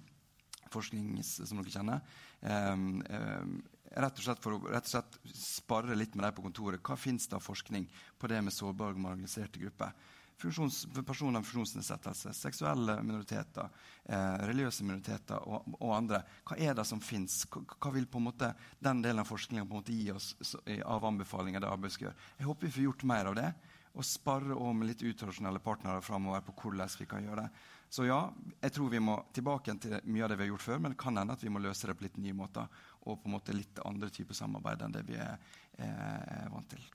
forskning 0.72 1.14
som 1.24 1.62
dere 1.62 1.72
kjenner. 1.72 2.04
Um, 2.42 3.00
um, 3.08 3.56
rett 3.92 4.20
og 4.20 4.26
slett 4.26 4.44
for 4.44 4.56
å 4.56 4.72
rett 4.72 4.88
og 4.88 4.94
slett 4.94 5.18
spare 5.36 5.96
litt 5.96 6.16
med 6.16 6.26
deg 6.26 6.36
på 6.36 6.44
kontoret. 6.44 6.84
Hva 6.84 7.00
fins 7.00 7.28
det 7.28 7.38
av 7.38 7.44
forskning 7.44 7.88
på 8.20 8.30
det 8.32 8.40
med 8.44 8.56
sårbare 8.56 9.00
marginaliserte 9.00 9.64
grupper? 9.64 9.96
Funksjons, 10.42 10.88
personer 11.06 11.40
med 11.40 11.46
funksjonsnedsettelse, 11.46 12.34
seksuelle 12.34 12.96
minoriteter, 13.06 13.70
eh, 14.06 14.38
religiøse 14.50 14.86
minoriteter 14.88 15.44
og, 15.46 15.68
og, 15.78 15.92
andre. 15.96 16.24
Hva 16.48 16.58
er 16.58 16.74
det 16.78 16.86
som 16.90 17.02
fins? 17.04 17.44
Hva, 17.52 17.92
vil 17.94 18.08
på 18.10 18.18
en 18.18 18.26
måte 18.32 18.54
den 18.80 19.04
delen 19.06 19.22
av 19.22 19.30
forskninga 19.30 19.84
gi 19.86 20.12
oss 20.16 20.34
så, 20.42 20.62
av 20.86 21.06
anbefalinger 21.06 21.62
det 21.62 21.70
arbeidet? 21.70 22.16
Jeg 22.40 22.48
håper 22.48 22.68
vi 22.68 22.74
får 22.74 22.88
gjort 22.88 23.06
mer 23.12 23.30
av 23.30 23.38
det, 23.38 23.52
og 23.92 24.08
sparre 24.08 24.56
om 24.56 24.82
litt 24.88 25.04
utradisjonelle 25.04 25.60
partnere 25.60 26.02
framover 26.02 26.42
på 26.48 26.56
hvordan 26.64 26.98
vi 27.00 27.10
kan 27.12 27.26
gjøre 27.28 27.44
det. 27.44 27.50
Så 27.92 28.06
ja, 28.08 28.22
jeg 28.62 28.72
tror 28.72 28.90
vi 28.90 29.02
må 29.04 29.18
tilbake 29.36 29.76
til 29.84 29.98
mye 30.08 30.24
av 30.24 30.32
det 30.32 30.40
vi 30.40 30.46
har 30.46 30.54
gjort 30.54 30.64
før, 30.64 30.80
men 30.80 30.94
det 30.94 31.02
kan 31.02 31.20
hende 31.20 31.36
at 31.36 31.44
vi 31.44 31.52
må 31.52 31.60
løse 31.60 31.90
det 31.90 31.98
på 32.00 32.08
litt 32.08 32.18
nye 32.24 32.38
måter. 32.38 32.72
Og 33.04 33.20
på 33.20 33.28
en 33.28 33.36
måte 33.36 33.56
litt 33.56 33.84
andre 33.84 34.10
typer 34.14 34.38
samarbeid 34.38 34.86
enn 34.86 34.96
det 34.96 35.04
vi 35.10 35.20
er, 35.20 35.36
er 35.84 36.48
vant 36.54 36.72
til. 36.72 36.88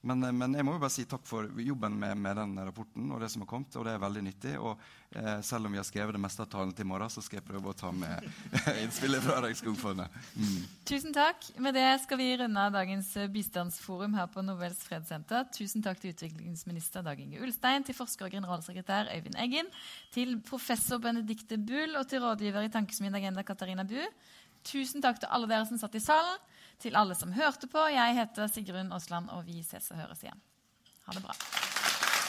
Men, 0.00 0.22
eh, 0.24 0.32
men, 0.32 0.54
jeg 0.56 0.64
må 0.64 0.74
jo 0.76 0.80
bare 0.80 0.92
si 0.92 1.04
takk 1.08 1.26
for 1.28 1.48
jobben 1.60 1.96
med, 2.00 2.16
med, 2.16 2.38
den 2.38 2.56
rapporten 2.64 3.10
og 3.12 3.20
det 3.20 3.28
som 3.32 3.44
har 3.44 3.50
kommet. 3.50 3.76
og 3.76 3.84
det 3.84 3.92
er 3.94 4.02
veldig 4.02 4.22
nyttig. 4.24 4.54
Og 4.58 4.80
eh, 5.10 5.40
selv 5.44 5.68
om 5.68 5.74
vi 5.74 5.80
har 5.80 5.86
skrevet 5.86 6.16
det 6.16 6.22
meste 6.22 6.44
av 6.44 6.50
talen 6.52 6.72
til 6.76 6.86
i 6.86 6.88
morgen, 6.88 7.12
så 7.12 7.22
skal 7.24 7.40
jeg 7.40 7.46
prøve 7.50 7.72
å 7.72 7.76
ta 7.76 7.92
med 7.92 8.24
innspillet 8.84 9.24
fra 9.24 9.40
Regnskogfondet. 9.44 10.18
Mm. 10.34 10.58
Tusen 10.88 11.16
takk. 11.16 11.50
Med 11.60 11.76
det 11.76 11.86
skal 12.06 12.20
vi 12.22 12.30
runde 12.40 12.66
av 12.66 12.74
dagens 12.78 13.12
eh, 13.20 13.30
bistandsforum 13.32 14.16
her 14.16 14.30
på 14.32 14.44
Nobels 14.46 14.80
fredssenter. 14.88 15.46
Tusen 15.56 15.84
takk 15.84 16.00
til 16.00 16.14
utviklingsminister 16.14 17.04
Dag 17.04 17.20
Inge 17.20 17.42
Ulstein, 17.44 17.84
til 17.84 17.98
forsker 17.98 18.30
og 18.30 18.38
generalsekretær 18.38 19.12
Øyvind 19.12 19.36
Eggen, 19.40 19.68
til 20.14 20.38
professor 20.46 21.02
Benedicte 21.02 21.60
Bull 21.60 21.98
og 22.00 22.08
til 22.08 22.24
rådgiver 22.24 22.64
i 22.64 22.72
Tankesmien 22.72 23.20
Agenda 23.20 23.44
Katarina 23.44 23.84
Bu. 23.84 24.00
Tusen 24.64 25.04
takk 25.04 25.20
til 25.20 25.30
alle 25.32 25.48
dere 25.48 25.68
som 25.68 25.78
satt 25.80 25.94
i 25.96 26.02
salen. 26.04 26.40
Til 26.80 26.96
alle 26.96 27.16
som 27.18 27.34
hørte 27.36 27.68
på. 27.70 27.88
Jeg 27.92 28.16
heter 28.18 28.50
Sigrun 28.50 28.92
Aasland, 28.96 29.30
og 29.34 29.44
vi 29.48 29.62
ses 29.66 29.92
og 29.92 30.00
høres 30.02 30.24
igjen. 30.24 30.40
Ha 31.06 31.16
det 31.16 31.26
bra. 31.26 31.36